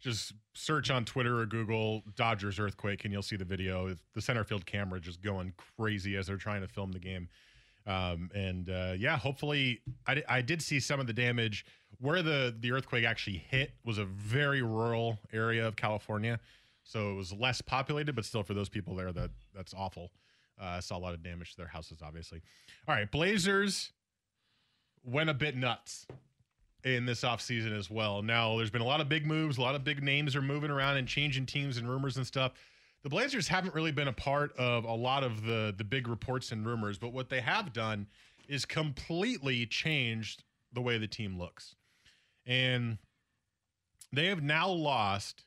just 0.00 0.32
search 0.54 0.90
on 0.90 1.04
Twitter 1.04 1.40
or 1.40 1.46
Google 1.46 2.02
Dodgers 2.16 2.58
earthquake 2.58 3.04
and 3.04 3.12
you'll 3.12 3.22
see 3.22 3.36
the 3.36 3.44
video. 3.44 3.94
The 4.14 4.20
center 4.20 4.44
field 4.44 4.66
camera 4.66 5.00
just 5.00 5.22
going 5.22 5.52
crazy 5.78 6.16
as 6.16 6.26
they're 6.26 6.36
trying 6.36 6.62
to 6.62 6.68
film 6.68 6.92
the 6.92 6.98
game. 6.98 7.28
Um, 7.86 8.30
and 8.34 8.68
uh, 8.68 8.94
yeah, 8.98 9.16
hopefully, 9.16 9.80
I, 10.06 10.22
I 10.28 10.42
did 10.42 10.60
see 10.60 10.80
some 10.80 10.98
of 10.98 11.06
the 11.06 11.12
damage 11.12 11.64
where 12.00 12.20
the 12.20 12.54
the 12.58 12.72
earthquake 12.72 13.04
actually 13.04 13.38
hit 13.48 13.72
was 13.84 13.98
a 13.98 14.04
very 14.04 14.60
rural 14.60 15.18
area 15.32 15.66
of 15.66 15.76
California, 15.76 16.40
so 16.82 17.12
it 17.12 17.14
was 17.14 17.32
less 17.32 17.60
populated, 17.60 18.16
but 18.16 18.24
still 18.24 18.42
for 18.42 18.54
those 18.54 18.68
people 18.68 18.96
there, 18.96 19.12
that 19.12 19.30
that's 19.54 19.72
awful. 19.72 20.10
Uh, 20.60 20.64
I 20.64 20.80
saw 20.80 20.96
a 20.96 20.98
lot 20.98 21.14
of 21.14 21.22
damage 21.22 21.52
to 21.52 21.58
their 21.58 21.68
houses, 21.68 22.00
obviously. 22.02 22.42
All 22.88 22.94
right, 22.94 23.10
Blazers 23.10 23.92
went 25.04 25.30
a 25.30 25.34
bit 25.34 25.56
nuts 25.56 26.06
in 26.84 27.06
this 27.06 27.22
offseason 27.22 27.76
as 27.76 27.90
well. 27.90 28.22
Now, 28.22 28.56
there's 28.56 28.70
been 28.70 28.82
a 28.82 28.86
lot 28.86 29.00
of 29.00 29.08
big 29.08 29.26
moves, 29.26 29.58
a 29.58 29.62
lot 29.62 29.74
of 29.74 29.84
big 29.84 30.02
names 30.02 30.36
are 30.36 30.42
moving 30.42 30.70
around 30.70 30.96
and 30.96 31.08
changing 31.08 31.46
teams 31.46 31.76
and 31.76 31.88
rumors 31.88 32.16
and 32.16 32.26
stuff. 32.26 32.52
The 33.02 33.10
Blazers 33.10 33.48
haven't 33.48 33.74
really 33.74 33.92
been 33.92 34.08
a 34.08 34.12
part 34.12 34.56
of 34.56 34.84
a 34.84 34.94
lot 34.94 35.22
of 35.22 35.44
the 35.44 35.74
the 35.76 35.84
big 35.84 36.08
reports 36.08 36.52
and 36.52 36.66
rumors, 36.66 36.98
but 36.98 37.12
what 37.12 37.28
they 37.28 37.40
have 37.40 37.72
done 37.72 38.06
is 38.48 38.64
completely 38.64 39.66
changed 39.66 40.44
the 40.72 40.80
way 40.80 40.98
the 40.98 41.06
team 41.06 41.38
looks. 41.38 41.76
And 42.44 42.98
they 44.12 44.26
have 44.26 44.42
now 44.42 44.68
lost 44.68 45.44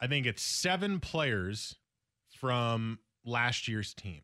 I 0.00 0.06
think 0.06 0.26
it's 0.26 0.42
7 0.42 1.00
players 1.00 1.76
from 2.30 3.00
last 3.24 3.66
year's 3.66 3.94
team. 3.94 4.22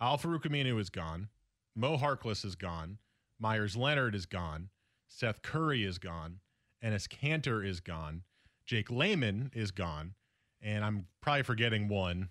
Al-Farouq 0.00 0.80
is 0.80 0.90
gone. 0.90 1.28
Mo 1.76 1.96
Harkless 1.96 2.44
is 2.44 2.56
gone. 2.56 2.98
Meyers 3.38 3.76
Leonard 3.76 4.14
is 4.14 4.26
gone. 4.26 4.70
Seth 5.14 5.42
Curry 5.42 5.84
is 5.84 5.98
gone. 5.98 6.38
Enes 6.82 7.06
Kanter 7.08 7.66
is 7.66 7.80
gone. 7.80 8.22
Jake 8.66 8.90
Layman 8.90 9.50
is 9.54 9.70
gone. 9.70 10.14
And 10.60 10.84
I'm 10.84 11.06
probably 11.20 11.42
forgetting 11.42 11.88
one. 11.88 12.30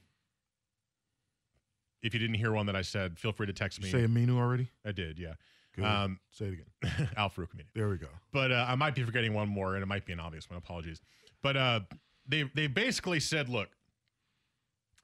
If 2.02 2.14
you 2.14 2.20
didn't 2.20 2.36
hear 2.38 2.52
one 2.52 2.66
that 2.66 2.76
I 2.76 2.82
said, 2.82 3.20
feel 3.20 3.32
free 3.32 3.46
to 3.48 3.54
text 3.54 3.78
You 3.80 3.86
me. 3.86 3.92
say 3.92 4.00
Aminu 4.08 4.38
already? 4.38 4.70
I 4.86 4.92
did, 4.92 5.20
yeah. 5.20 5.34
Good. 5.76 5.86
Um, 5.86 6.20
say 6.32 6.46
it 6.48 6.54
again. 6.54 7.10
Al-Farouq 7.18 7.48
Aminu 7.56 7.66
There 7.76 7.90
we 7.90 7.98
go. 7.98 8.08
but 8.34 8.52
uh, 8.52 8.66
I 8.68 8.76
might 8.76 8.96
be 8.96 9.04
forgetting 9.04 9.34
one 9.34 9.48
more, 9.48 9.76
and 9.76 9.84
it 9.84 9.86
might 9.86 10.06
be 10.06 10.14
an 10.14 10.20
obvious 10.20 10.50
one. 10.50 10.58
Apologies. 10.58 11.00
But 11.44 11.56
uh, 11.58 11.80
they 12.28 12.50
they 12.56 12.68
basically 12.68 13.20
said, 13.20 13.48
look, 13.50 13.70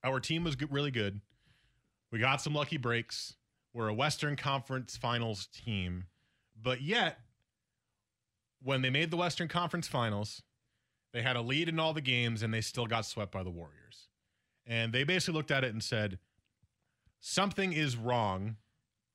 our 0.03 0.19
team 0.19 0.43
was 0.43 0.55
good, 0.55 0.71
really 0.73 0.91
good. 0.91 1.21
We 2.11 2.19
got 2.19 2.41
some 2.41 2.53
lucky 2.53 2.77
breaks. 2.77 3.35
We're 3.73 3.87
a 3.89 3.93
Western 3.93 4.35
Conference 4.35 4.97
Finals 4.97 5.47
team, 5.47 6.05
but 6.61 6.81
yet 6.81 7.19
when 8.67 8.81
they 8.81 8.89
made 8.89 9.11
the 9.11 9.17
Western 9.17 9.47
Conference 9.47 9.87
Finals, 9.87 10.41
they 11.13 11.21
had 11.21 11.37
a 11.37 11.41
lead 11.41 11.69
in 11.69 11.79
all 11.79 11.93
the 11.93 12.01
games, 12.01 12.43
and 12.43 12.53
they 12.53 12.59
still 12.59 12.85
got 12.85 13.05
swept 13.05 13.31
by 13.31 13.41
the 13.41 13.49
Warriors. 13.49 14.09
And 14.65 14.91
they 14.91 15.05
basically 15.05 15.35
looked 15.35 15.51
at 15.51 15.63
it 15.63 15.71
and 15.71 15.81
said, 15.81 16.19
something 17.21 17.71
is 17.71 17.95
wrong 17.95 18.57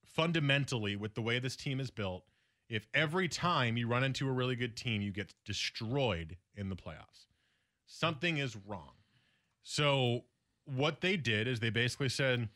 fundamentally 0.07 0.97
with 0.97 1.15
the 1.15 1.21
way 1.21 1.39
this 1.39 1.55
team 1.55 1.81
is 1.81 1.91
built 1.91 2.25
if 2.71 2.87
every 2.95 3.29
time 3.29 3.77
you 3.77 3.87
run 3.87 4.03
into 4.03 4.27
a 4.27 4.33
really 4.33 4.57
good 4.57 4.75
team, 4.75 5.03
you 5.03 5.11
get 5.11 5.35
destroyed 5.45 6.39
in 6.57 6.71
the 6.71 6.75
playoffs. 6.75 7.27
Something 7.85 8.39
is 8.39 8.57
wrong. 8.57 8.93
So, 9.63 10.23
what 10.65 11.03
they 11.03 11.19
did 11.19 11.47
is 11.47 11.61
they 11.61 11.69
basically 11.69 12.09
said, 12.09 12.49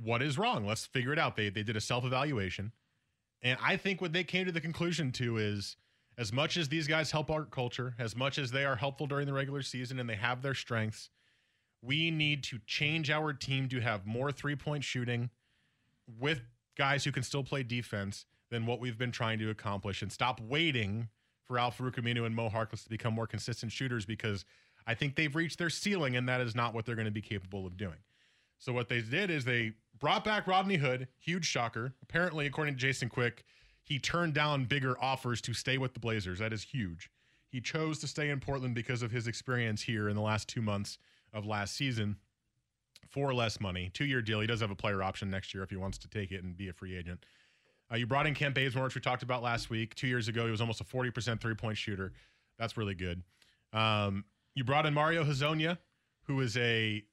What 0.00 0.22
is 0.22 0.38
wrong? 0.38 0.64
Let's 0.64 0.86
figure 0.86 1.12
it 1.12 1.18
out. 1.18 1.34
They, 1.34 1.48
they 1.48 1.64
did 1.64 1.76
a 1.76 1.80
self 1.80 2.04
evaluation. 2.04 2.70
And 3.46 3.56
I 3.62 3.76
think 3.76 4.00
what 4.00 4.12
they 4.12 4.24
came 4.24 4.44
to 4.46 4.50
the 4.50 4.60
conclusion 4.60 5.12
to 5.12 5.36
is 5.36 5.76
as 6.18 6.32
much 6.32 6.56
as 6.56 6.68
these 6.68 6.88
guys 6.88 7.12
help 7.12 7.30
our 7.30 7.44
culture, 7.44 7.94
as 7.96 8.16
much 8.16 8.38
as 8.38 8.50
they 8.50 8.64
are 8.64 8.74
helpful 8.74 9.06
during 9.06 9.24
the 9.24 9.32
regular 9.32 9.62
season 9.62 10.00
and 10.00 10.10
they 10.10 10.16
have 10.16 10.42
their 10.42 10.52
strengths, 10.52 11.10
we 11.80 12.10
need 12.10 12.42
to 12.42 12.58
change 12.66 13.08
our 13.08 13.32
team 13.32 13.68
to 13.68 13.78
have 13.78 14.04
more 14.04 14.32
three 14.32 14.56
point 14.56 14.82
shooting 14.82 15.30
with 16.18 16.40
guys 16.76 17.04
who 17.04 17.12
can 17.12 17.22
still 17.22 17.44
play 17.44 17.62
defense 17.62 18.26
than 18.50 18.66
what 18.66 18.80
we've 18.80 18.98
been 18.98 19.12
trying 19.12 19.38
to 19.38 19.48
accomplish 19.48 20.02
and 20.02 20.10
stop 20.10 20.40
waiting 20.40 21.08
for 21.44 21.56
Al-Farouq 21.56 21.98
and 21.98 22.34
Mo 22.34 22.50
Harkless 22.50 22.82
to 22.82 22.88
become 22.88 23.14
more 23.14 23.28
consistent 23.28 23.70
shooters 23.70 24.04
because 24.04 24.44
I 24.88 24.94
think 24.94 25.14
they've 25.14 25.36
reached 25.36 25.58
their 25.58 25.70
ceiling 25.70 26.16
and 26.16 26.28
that 26.28 26.40
is 26.40 26.56
not 26.56 26.74
what 26.74 26.84
they're 26.84 26.96
going 26.96 27.04
to 27.04 27.12
be 27.12 27.22
capable 27.22 27.64
of 27.64 27.76
doing. 27.76 27.98
So 28.58 28.72
what 28.72 28.88
they 28.88 29.02
did 29.02 29.30
is 29.30 29.44
they 29.44 29.74
brought 29.98 30.24
back 30.24 30.46
Rodney 30.46 30.76
Hood, 30.76 31.08
huge 31.18 31.44
shocker. 31.44 31.94
Apparently, 32.02 32.46
according 32.46 32.74
to 32.74 32.80
Jason 32.80 33.08
Quick, 33.08 33.44
he 33.82 33.98
turned 33.98 34.34
down 34.34 34.64
bigger 34.64 34.96
offers 35.02 35.40
to 35.42 35.54
stay 35.54 35.78
with 35.78 35.94
the 35.94 36.00
Blazers. 36.00 36.38
That 36.38 36.52
is 36.52 36.62
huge. 36.62 37.10
He 37.48 37.60
chose 37.60 37.98
to 38.00 38.06
stay 38.06 38.30
in 38.30 38.40
Portland 38.40 38.74
because 38.74 39.02
of 39.02 39.10
his 39.10 39.26
experience 39.26 39.82
here 39.82 40.08
in 40.08 40.16
the 40.16 40.22
last 40.22 40.48
two 40.48 40.60
months 40.60 40.98
of 41.32 41.46
last 41.46 41.76
season 41.76 42.16
for 43.08 43.32
less 43.32 43.60
money. 43.60 43.90
Two 43.94 44.04
year 44.04 44.20
deal. 44.20 44.40
He 44.40 44.46
does 44.46 44.60
have 44.60 44.70
a 44.70 44.76
player 44.76 45.02
option 45.02 45.30
next 45.30 45.54
year 45.54 45.62
if 45.62 45.70
he 45.70 45.76
wants 45.76 45.98
to 45.98 46.08
take 46.08 46.32
it 46.32 46.42
and 46.42 46.56
be 46.56 46.68
a 46.68 46.72
free 46.72 46.96
agent. 46.96 47.24
Uh, 47.90 47.96
you 47.96 48.06
brought 48.06 48.26
in 48.26 48.34
Kent 48.34 48.54
Bazemore, 48.54 48.84
which 48.84 48.94
we 48.96 49.00
talked 49.00 49.22
about 49.22 49.42
last 49.42 49.70
week. 49.70 49.94
Two 49.94 50.08
years 50.08 50.26
ago, 50.26 50.44
he 50.44 50.50
was 50.50 50.60
almost 50.60 50.80
a 50.80 50.84
40% 50.84 51.40
three 51.40 51.54
point 51.54 51.78
shooter. 51.78 52.12
That's 52.58 52.76
really 52.76 52.94
good. 52.94 53.22
Um, 53.72 54.24
you 54.54 54.64
brought 54.64 54.86
in 54.86 54.94
Mario 54.94 55.22
Hezonja, 55.24 55.78
who 56.24 56.40
is 56.40 56.56
a 56.56 57.04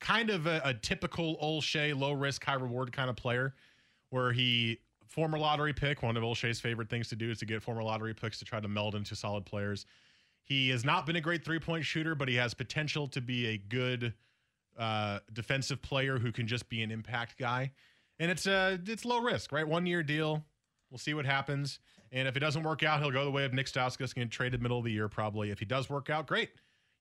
kind 0.00 0.30
of 0.30 0.46
a, 0.46 0.60
a 0.64 0.74
typical 0.74 1.36
Olshey 1.42 1.98
low 1.98 2.12
risk, 2.12 2.44
high 2.44 2.54
reward 2.54 2.92
kind 2.92 3.10
of 3.10 3.16
player, 3.16 3.54
where 4.10 4.32
he, 4.32 4.78
former 5.06 5.38
lottery 5.38 5.72
pick, 5.72 6.02
one 6.02 6.16
of 6.16 6.22
Olshey's 6.22 6.60
favorite 6.60 6.88
things 6.88 7.08
to 7.08 7.16
do 7.16 7.30
is 7.30 7.38
to 7.38 7.46
get 7.46 7.62
former 7.62 7.82
lottery 7.82 8.14
picks 8.14 8.38
to 8.38 8.44
try 8.44 8.60
to 8.60 8.68
meld 8.68 8.94
into 8.94 9.16
solid 9.16 9.44
players. 9.44 9.86
He 10.44 10.70
has 10.70 10.84
not 10.84 11.04
been 11.04 11.16
a 11.16 11.20
great 11.20 11.44
three 11.44 11.58
point 11.58 11.84
shooter, 11.84 12.14
but 12.14 12.28
he 12.28 12.36
has 12.36 12.54
potential 12.54 13.06
to 13.08 13.20
be 13.20 13.48
a 13.48 13.58
good 13.58 14.14
uh, 14.78 15.18
defensive 15.32 15.82
player 15.82 16.18
who 16.18 16.32
can 16.32 16.46
just 16.46 16.68
be 16.68 16.82
an 16.82 16.90
impact 16.90 17.38
guy. 17.38 17.72
And 18.18 18.30
it's 18.30 18.46
uh, 18.46 18.78
it's 18.86 19.04
low 19.04 19.20
risk, 19.20 19.52
right? 19.52 19.66
One 19.66 19.86
year 19.86 20.02
deal. 20.02 20.44
We'll 20.90 20.98
see 20.98 21.14
what 21.14 21.26
happens. 21.26 21.80
And 22.10 22.26
if 22.26 22.36
it 22.36 22.40
doesn't 22.40 22.62
work 22.62 22.82
out, 22.82 23.00
he'll 23.00 23.10
go 23.10 23.24
the 23.24 23.30
way 23.30 23.44
of 23.44 23.52
Nick 23.52 23.66
Stauskas, 23.66 24.14
get 24.14 24.30
traded 24.30 24.62
middle 24.62 24.78
of 24.78 24.84
the 24.84 24.90
year 24.90 25.08
probably. 25.08 25.50
If 25.50 25.58
he 25.58 25.66
does 25.66 25.90
work 25.90 26.08
out, 26.08 26.26
great. 26.26 26.50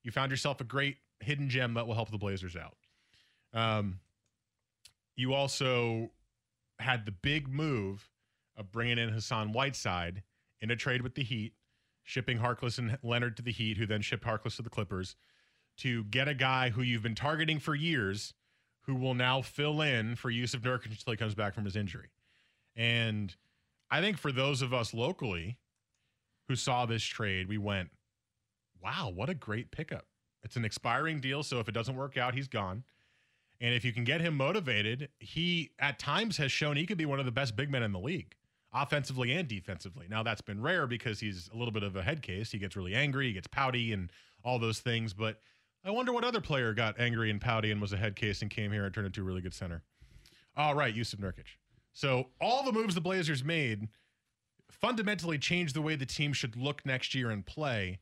You 0.04 0.12
found 0.12 0.32
yourself 0.32 0.60
a 0.60 0.66
great 0.66 0.98
hidden 1.22 1.50
gem 1.50 1.74
that 1.76 1.88
will 1.88 1.96
help 1.96 2.12
the 2.12 2.18
Blazers 2.18 2.56
out. 2.56 2.76
Um, 3.58 4.00
you 5.16 5.34
also 5.34 6.12
had 6.78 7.08
the 7.08 7.12
big 7.12 7.48
move 7.48 8.08
of 8.56 8.72
bringing 8.72 9.00
in 9.00 9.10
Hassan 9.10 9.52
Whiteside 9.52 10.22
in 10.62 10.70
a 10.70 10.76
trade 10.76 11.02
with 11.02 11.16
the 11.16 11.24
Heat, 11.24 11.54
shipping 12.04 12.38
Harkless 12.38 12.78
and 12.78 13.00
Leonard 13.02 13.36
to 13.38 13.44
the 13.44 13.52
Heat, 13.52 13.78
who 13.78 13.88
then 13.88 14.02
shipped 14.02 14.24
Harkless 14.24 14.58
to 14.58 14.62
the 14.62 14.70
Clippers, 14.70 15.16
to 15.78 16.04
get 16.06 16.28
a 16.28 16.36
guy 16.36 16.70
who 16.70 16.84
you've 16.84 17.02
been 17.02 17.16
targeting 17.16 17.58
for 17.58 17.74
years, 17.74 18.36
who 18.82 18.94
will 18.94 19.16
now 19.16 19.42
fill 19.42 19.82
in 19.82 20.16
for 20.16 20.30
Yusuf 20.30 20.62
Nurkic 20.62 20.92
until 20.92 21.14
he 21.14 21.18
comes 21.18 21.34
back 21.34 21.56
from 21.56 21.66
his 21.66 21.76
injury. 21.76 22.10
And 22.76 23.36
I 23.90 24.02
think 24.02 24.20
for 24.20 24.32
those 24.32 24.62
of 24.62 24.72
us 24.72 24.94
locally 24.94 25.58
who 26.48 26.56
saw 26.56 26.86
this 26.86 27.04
trade, 27.04 27.48
we 27.48 27.58
went, 27.58 27.90
wow, 28.84 29.12
what 29.14 29.30
a 29.30 29.34
great 29.34 29.72
pickup. 29.72 30.06
It's 30.44 30.56
an 30.58 30.64
expiring 30.64 31.20
deal. 31.20 31.42
So 31.42 31.60
if 31.60 31.68
it 31.68 31.74
doesn't 31.74 31.96
work 31.96 32.18
out, 32.18 32.36
he's 32.36 32.48
gone. 32.48 32.84
And 33.60 33.74
if 33.74 33.84
you 33.84 33.92
can 33.92 34.04
get 34.04 34.22
him 34.22 34.36
motivated, 34.36 35.10
he 35.20 35.72
at 35.80 35.98
times 35.98 36.38
has 36.38 36.52
shown 36.52 36.78
he 36.78 36.86
could 36.86 36.98
be 36.98 37.06
one 37.06 37.20
of 37.20 37.26
the 37.26 37.32
best 37.32 37.56
big 37.56 37.72
men 37.72 37.82
in 37.84 37.92
the 37.92 38.00
league, 38.00 38.36
offensively 38.74 39.32
and 39.34 39.48
defensively. 39.48 40.06
Now, 40.10 40.22
that's 40.24 40.42
been 40.42 40.62
rare 40.62 40.86
because 40.86 41.20
he's 41.20 41.50
a 41.54 41.58
little 41.58 41.72
bit 41.72 41.84
of 41.84 41.96
a 41.96 42.04
head 42.04 42.22
case. 42.22 42.52
He 42.52 42.60
gets 42.60 42.76
really 42.76 42.94
angry, 42.94 43.28
he 43.28 43.34
gets 43.34 43.48
pouty, 43.48 43.94
and 43.94 44.12
all 44.44 44.60
those 44.60 44.80
things. 44.80 45.14
But 45.14 45.40
I 45.84 45.92
wonder 45.92 46.14
what 46.14 46.24
other 46.24 46.42
player 46.42 46.74
got 46.74 47.00
angry 47.00 47.32
and 47.32 47.42
pouty 47.42 47.72
and 47.72 47.82
was 47.82 47.94
a 47.94 47.98
head 47.98 48.16
case 48.16 48.42
and 48.42 48.52
came 48.52 48.72
here 48.72 48.86
and 48.86 48.94
turned 48.94 49.08
into 49.08 49.22
a 49.22 49.24
really 49.24 49.42
good 49.42 49.54
center. 49.54 49.82
All 50.56 50.76
right, 50.76 50.94
Yusuf 50.94 51.20
Nurkic. 51.20 51.46
So 51.94 52.28
all 52.40 52.64
the 52.64 52.72
moves 52.72 52.94
the 52.94 53.02
Blazers 53.02 53.44
made 53.44 53.88
fundamentally 54.70 55.38
changed 55.38 55.76
the 55.76 55.82
way 55.82 55.96
the 55.96 56.06
team 56.06 56.34
should 56.34 56.56
look 56.56 56.86
next 56.86 57.16
year 57.16 57.32
and 57.32 57.46
play, 57.46 58.00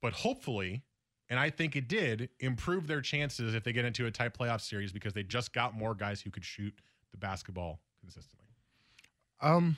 but 0.00 0.12
hopefully, 0.12 0.82
and 1.28 1.38
I 1.38 1.50
think 1.50 1.76
it 1.76 1.88
did, 1.88 2.28
improve 2.40 2.86
their 2.86 3.00
chances 3.00 3.54
if 3.54 3.64
they 3.64 3.72
get 3.72 3.84
into 3.84 4.06
a 4.06 4.10
tight 4.10 4.34
playoff 4.34 4.60
series 4.60 4.92
because 4.92 5.12
they 5.12 5.22
just 5.22 5.52
got 5.52 5.74
more 5.74 5.94
guys 5.94 6.20
who 6.20 6.30
could 6.30 6.44
shoot 6.44 6.74
the 7.10 7.16
basketball 7.16 7.80
consistently. 8.00 8.46
Um, 9.40 9.76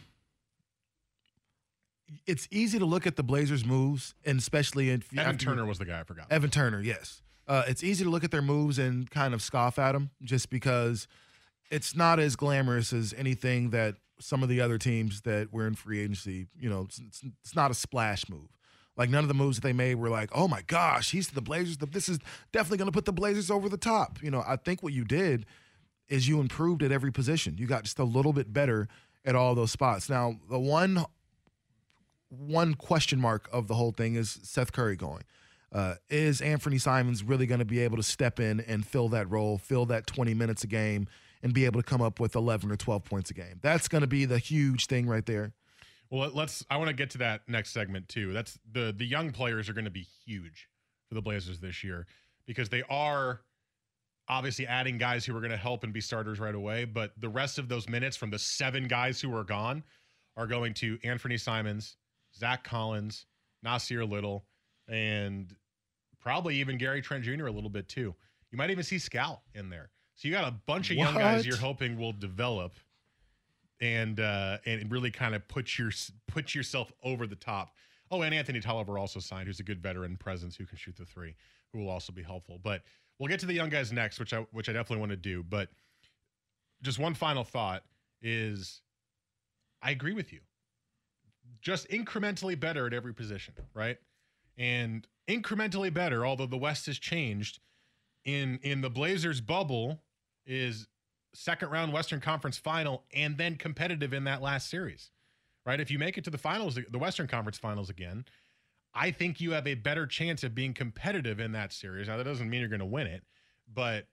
it's 2.27 2.49
easy 2.51 2.79
to 2.79 2.85
look 2.85 3.07
at 3.07 3.17
the 3.17 3.23
Blazers' 3.23 3.65
moves, 3.65 4.15
and 4.25 4.39
especially 4.39 4.91
in 4.91 5.03
Evan 5.17 5.39
Turner 5.39 5.65
was 5.65 5.79
the 5.79 5.85
guy 5.85 6.01
I 6.01 6.05
forgot. 6.05 6.27
Evan 6.31 6.51
Turner, 6.51 6.81
yes. 6.81 7.23
Uh, 7.49 7.63
it's 7.69 7.85
easy 7.85 8.05
to 8.05 8.11
look 8.11 8.25
at 8.25 8.31
their 8.31 8.43
moves 8.43 8.79
and 8.79 9.09
kind 9.11 9.33
of 9.33 9.41
scoff 9.41 9.79
at 9.79 9.93
them 9.93 10.11
just 10.23 10.51
because 10.51 11.07
it's 11.71 11.95
not 11.95 12.19
as 12.19 12.37
glamorous 12.37 12.93
as 12.93 13.15
anything 13.17 13.71
that 13.71 13.97
some 14.21 14.43
of 14.43 14.49
the 14.49 14.61
other 14.61 14.79
teams 14.79 15.21
that 15.23 15.53
were 15.53 15.67
in 15.67 15.75
free 15.75 16.01
agency, 16.01 16.47
you 16.59 16.69
know, 16.69 16.83
it's, 16.83 16.99
it's, 16.99 17.25
it's 17.43 17.55
not 17.55 17.71
a 17.71 17.75
splash 17.75 18.29
move. 18.29 18.49
Like 18.97 19.11
none 19.11 19.25
of 19.25 19.29
the 19.29 19.35
moves 19.35 19.59
that 19.59 19.63
they 19.63 19.73
made 19.73 19.97
were 19.97 20.09
like, 20.09 20.31
oh 20.35 20.49
my 20.49 20.63
gosh, 20.63 21.11
he's 21.11 21.29
the 21.29 21.43
Blazers. 21.43 21.77
This 21.77 22.09
is 22.09 22.19
definitely 22.53 22.79
going 22.79 22.89
to 22.89 22.93
put 22.93 23.05
the 23.05 23.13
Blazers 23.13 23.51
over 23.51 23.69
the 23.69 23.77
top. 23.77 24.23
You 24.23 24.31
know, 24.31 24.43
I 24.47 24.57
think 24.57 24.83
what 24.83 24.93
you 24.93 25.05
did 25.05 25.45
is 26.09 26.29
you 26.29 26.41
improved 26.41 26.83
at 26.83 26.93
every 26.93 27.13
position. 27.13 27.57
You 27.59 27.67
got 27.67 27.85
just 27.85 27.99
a 27.99 28.05
little 28.05 28.33
bit 28.33 28.53
better 28.53 28.89
at 29.25 29.35
all 29.35 29.55
those 29.55 29.73
spots. 29.73 30.09
Now, 30.09 30.37
the 30.49 30.59
one 30.59 31.05
one 32.29 32.75
question 32.75 33.21
mark 33.21 33.49
of 33.53 33.69
the 33.69 33.75
whole 33.75 33.93
thing 33.93 34.15
is 34.15 34.39
Seth 34.43 34.73
Curry 34.73 34.97
going. 34.97 35.23
Uh, 35.73 35.95
is 36.09 36.41
Anfernee 36.41 36.81
Simons 36.81 37.23
really 37.23 37.47
going 37.47 37.59
to 37.59 37.65
be 37.65 37.81
able 37.81 37.97
to 37.97 38.03
step 38.03 38.41
in 38.41 38.61
and 38.61 38.87
fill 38.87 39.09
that 39.11 39.31
role, 39.31 39.59
fill 39.59 39.85
that 39.87 40.07
20 40.07 40.33
minutes 40.33 40.65
a 40.65 40.67
game, 40.67 41.07
and 41.43 41.53
be 41.53 41.65
able 41.67 41.81
to 41.81 41.87
come 41.87 42.01
up 42.01 42.19
with 42.19 42.35
11 42.35 42.71
or 42.71 42.77
12 42.77 43.05
points 43.05 43.31
a 43.31 43.35
game? 43.35 43.59
That's 43.63 43.89
going 43.89 44.01
to 44.01 44.07
be 44.07 44.25
the 44.25 44.39
huge 44.39 44.87
thing 44.87 45.07
right 45.07 45.27
there. 45.27 45.53
Well, 46.11 46.31
let's. 46.35 46.65
I 46.71 46.77
want 46.77 46.89
to 46.89 46.95
get 46.95 47.11
to 47.11 47.19
that 47.19 47.43
next 47.49 47.73
segment 47.73 48.09
too. 48.09 48.33
That's 48.33 48.59
the 48.73 48.95
the 48.97 49.05
young 49.05 49.31
players 49.31 49.69
are 49.69 49.73
going 49.73 49.85
to 49.87 49.91
be 49.91 50.07
huge 50.25 50.69
for 51.09 51.15
the 51.15 51.23
Blazers 51.23 51.61
this 51.61 51.83
year 51.83 52.07
because 52.47 52.69
they 52.69 52.83
are 52.89 53.41
obviously 54.29 54.67
adding 54.67 54.99
guys 54.99 55.25
who 55.25 55.37
are 55.37 55.41
going 55.41 55.51
to 55.53 55.57
help 55.57 55.85
and 55.85 55.93
be 55.93 56.01
starters 56.01 56.41
right 56.41 56.55
away. 56.55 56.85
But 56.85 57.13
the 57.19 57.29
rest 57.29 57.59
of 57.59 57.69
those 57.69 57.89
minutes 57.89 58.17
from 58.17 58.31
the 58.31 58.39
seven 58.39 58.89
guys 58.89 59.21
who 59.21 59.35
are 59.37 59.45
gone 59.45 59.83
are 60.37 60.47
going 60.47 60.75
to 60.75 60.99
Anfernee 60.99 61.41
Simons, 61.41 61.97
Zach 62.37 62.65
Collins, 62.65 63.27
Nassir 63.65 64.09
Little, 64.09 64.45
and 64.89 65.55
probably 66.21 66.57
even 66.57 66.77
Gary 66.79 67.01
Trent 67.03 67.25
Jr. 67.25 67.47
a 67.47 67.53
little 67.53 67.71
bit 67.71 67.89
too. 67.89 68.15
You 68.51 68.59
might 68.59 68.71
even 68.71 68.85
see 68.85 68.99
Scout 68.99 69.41
in 69.55 69.71
there. 69.71 69.91
So 70.17 70.29
you 70.29 70.35
got 70.35 70.49
a 70.49 70.55
bunch 70.67 70.91
of 70.91 70.97
young 70.97 71.15
What? 71.15 71.21
guys 71.21 71.47
you're 71.47 71.57
hoping 71.57 71.99
will 71.99 72.13
develop 72.13 72.75
and 73.81 74.21
uh 74.21 74.59
and 74.65 74.91
really 74.91 75.11
kind 75.11 75.35
of 75.35 75.47
put 75.49 75.79
your 75.79 75.91
put 76.29 76.55
yourself 76.55 76.93
over 77.03 77.27
the 77.27 77.37
top. 77.37 77.75
Oh, 78.11 78.23
and 78.23 78.35
Anthony 78.35 78.61
Tolliver 78.61 78.99
also 78.99 79.19
signed, 79.19 79.49
who's 79.49 79.61
a 79.61 79.65
good 79.65 79.83
veteran 79.83 80.17
presence 80.17 80.57
who 80.57 80.65
can 80.65 80.79
shoot 80.79 80.97
the 80.97 81.05
three, 81.05 81.35
who 81.73 81.81
will 81.81 81.91
also 81.91 82.13
be 82.13 82.23
helpful. 82.23 82.61
But 82.63 82.83
we'll 83.19 83.29
get 83.29 83.41
to 83.41 83.47
the 83.47 83.55
young 83.55 83.69
guys 83.69 83.93
next, 83.93 84.19
which 84.19 84.33
I 84.33 84.47
which 84.53 84.69
I 84.69 84.73
definitely 84.73 85.01
want 85.01 85.11
to 85.11 85.17
do. 85.17 85.43
But 85.43 85.69
just 86.83 86.99
one 86.99 87.15
final 87.15 87.45
thought 87.45 87.83
is 88.23 88.81
I 89.83 89.91
agree 89.91 90.13
with 90.13 90.33
you. 90.33 90.41
Just 91.61 91.89
incrementally 91.89 92.59
better 92.59 92.87
at 92.87 92.93
every 92.93 93.15
position, 93.15 93.55
right? 93.75 93.99
And 94.57 95.07
incrementally 95.29 95.93
better, 95.93 96.25
although 96.25 96.47
the 96.47 96.57
West 96.57 96.87
has 96.87 96.99
changed 96.99 97.61
in 98.25 98.59
in 98.63 98.81
the 98.81 98.91
Blazers 98.91 99.41
bubble 99.41 100.01
is 100.47 100.87
second 101.37 101.71
round 101.71 101.93
Western 101.93 102.21
Conference 102.21 102.59
final 102.59 103.05
and 103.15 103.37
then 103.37 103.57
competitive 103.57 104.13
in 104.13 104.25
that 104.25 104.43
last 104.43 104.69
series. 104.71 105.11
Right? 105.65 105.81
If 105.81 105.91
you 105.91 105.99
make 105.99 106.17
it 106.17 106.25
to 106.25 106.31
the 106.31 106.39
finals, 106.39 106.79
the 106.91 106.99
Western 106.99 107.27
Conference 107.27 107.59
finals 107.59 107.91
again, 107.91 108.25
I 108.95 109.11
think 109.11 109.41
you 109.41 109.51
have 109.53 109.67
a 109.67 109.75
better 109.75 110.07
chance 110.07 110.45
of 110.45 110.55
being 110.55 110.73
competitive 110.73 111.41
in 111.41 111.53
that 111.53 111.73
series. 111.73 112.09
Now 112.09 112.17
that 112.17 112.25
doesn't 112.25 112.49
mean 112.49 112.61
you're 112.61 112.69
going 112.69 112.81
to 112.81 112.87
win 112.87 113.07
it, 113.09 113.25
but 113.73 114.07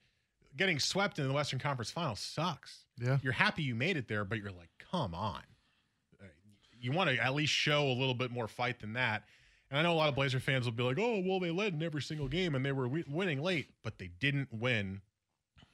getting 0.56 0.78
swept 0.78 1.18
in 1.18 1.26
the 1.26 1.32
Western 1.32 1.58
Conference 1.58 1.90
final 1.90 2.16
sucks. 2.16 2.84
Yeah. 3.00 3.18
You're 3.22 3.32
happy 3.32 3.62
you 3.62 3.74
made 3.74 3.96
it 3.96 4.08
there, 4.08 4.24
but 4.24 4.38
you're 4.38 4.50
like, 4.52 4.70
"Come 4.90 5.14
on." 5.14 5.42
Uh, 6.20 6.26
You 6.80 6.92
want 6.92 7.10
to 7.10 7.16
at 7.16 7.34
least 7.34 7.52
show 7.52 7.86
a 7.86 7.94
little 7.94 8.14
bit 8.14 8.30
more 8.30 8.46
fight 8.48 8.80
than 8.80 8.92
that. 8.94 9.24
And 9.70 9.78
I 9.78 9.82
know 9.82 9.94
a 9.94 9.96
lot 9.96 10.08
of 10.08 10.14
Blazer 10.14 10.40
fans 10.40 10.64
will 10.66 10.72
be 10.72 10.82
like, 10.82 10.98
"Oh, 10.98 11.22
well, 11.24 11.40
they 11.40 11.50
led 11.50 11.72
in 11.72 11.82
every 11.82 12.02
single 12.02 12.28
game 12.28 12.54
and 12.54 12.64
they 12.64 12.72
were 12.72 12.88
winning 12.88 13.40
late, 13.42 13.68
but 13.82 13.98
they 13.98 14.08
didn't 14.08 14.48
win 14.52 15.00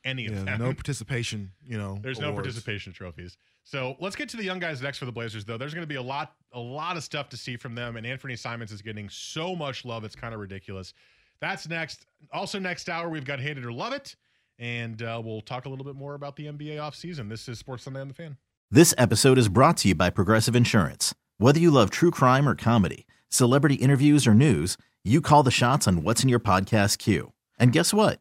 any 0.05 0.27
of 0.27 0.35
Yeah, 0.35 0.45
them." 0.45 0.59
no 0.61 0.73
participation, 0.75 1.53
you 1.65 1.79
know. 1.79 1.99
There's 2.03 2.21
no 2.21 2.33
participation 2.33 2.93
trophies. 2.93 3.37
So 3.65 3.97
let's 4.01 4.17
get 4.17 4.29
to 4.31 4.37
the 4.37 4.45
young 4.45 4.59
guys 4.59 4.81
next 4.83 4.99
for 4.99 5.05
the 5.05 5.13
Blazers, 5.13 5.45
though. 5.45 5.59
There's 5.59 5.75
going 5.75 5.83
to 5.83 5.89
be 5.89 5.97
a 5.97 6.03
lot, 6.03 6.35
a 6.53 6.59
lot 6.59 6.97
of 6.97 7.05
stuff 7.05 7.29
to 7.31 7.37
see 7.37 7.57
from 7.57 7.75
them, 7.75 7.97
and 7.97 8.07
Anfernee 8.07 8.39
Simons 8.39 8.73
is 8.73 8.83
getting 8.83 9.09
so 9.09 9.55
much 9.55 9.85
love, 9.85 10.05
it's 10.05 10.17
kind 10.17 10.35
of 10.35 10.41
ridiculous. 10.41 10.93
That's 11.41 11.69
next. 11.69 12.07
Also, 12.33 12.59
next 12.59 12.89
hour 12.89 13.09
we've 13.09 13.25
got 13.25 13.41
Hate 13.41 13.59
It 13.59 13.65
or 13.65 13.73
Love 13.73 13.93
It, 13.93 14.17
and 14.59 15.01
uh, 15.03 15.21
we'll 15.25 15.41
talk 15.41 15.67
a 15.67 15.69
little 15.69 15.85
bit 15.85 15.95
more 15.95 16.15
about 16.15 16.37
the 16.37 16.47
NBA 16.47 16.77
offseason. 16.77 17.29
This 17.29 17.49
is 17.49 17.59
Sports 17.59 17.85
Sunday 17.85 18.01
on 18.01 18.09
the 18.09 18.15
Fan. 18.15 18.37
This 18.71 18.95
episode 18.99 19.39
is 19.39 19.49
brought 19.49 19.79
to 19.79 19.89
you 19.89 19.95
by 19.95 20.11
Progressive 20.11 20.55
Insurance. 20.55 21.15
Whether 21.39 21.59
you 21.59 21.71
love 21.71 21.91
true 21.91 22.11
crime 22.11 22.49
or 22.49 22.55
comedy, 22.55 23.07
celebrity 23.29 23.77
interviews 23.77 24.27
or 24.27 24.35
news, 24.35 24.77
you 25.03 25.21
call 25.21 25.43
the 25.43 25.51
shots 25.51 25.89
on 25.89 26.03
what's 26.03 26.23
in 26.23 26.29
your 26.29 26.41
podcast 26.41 26.99
queue. 26.99 27.33
And 27.59 27.73
guess 27.73 27.95
what? 27.95 28.21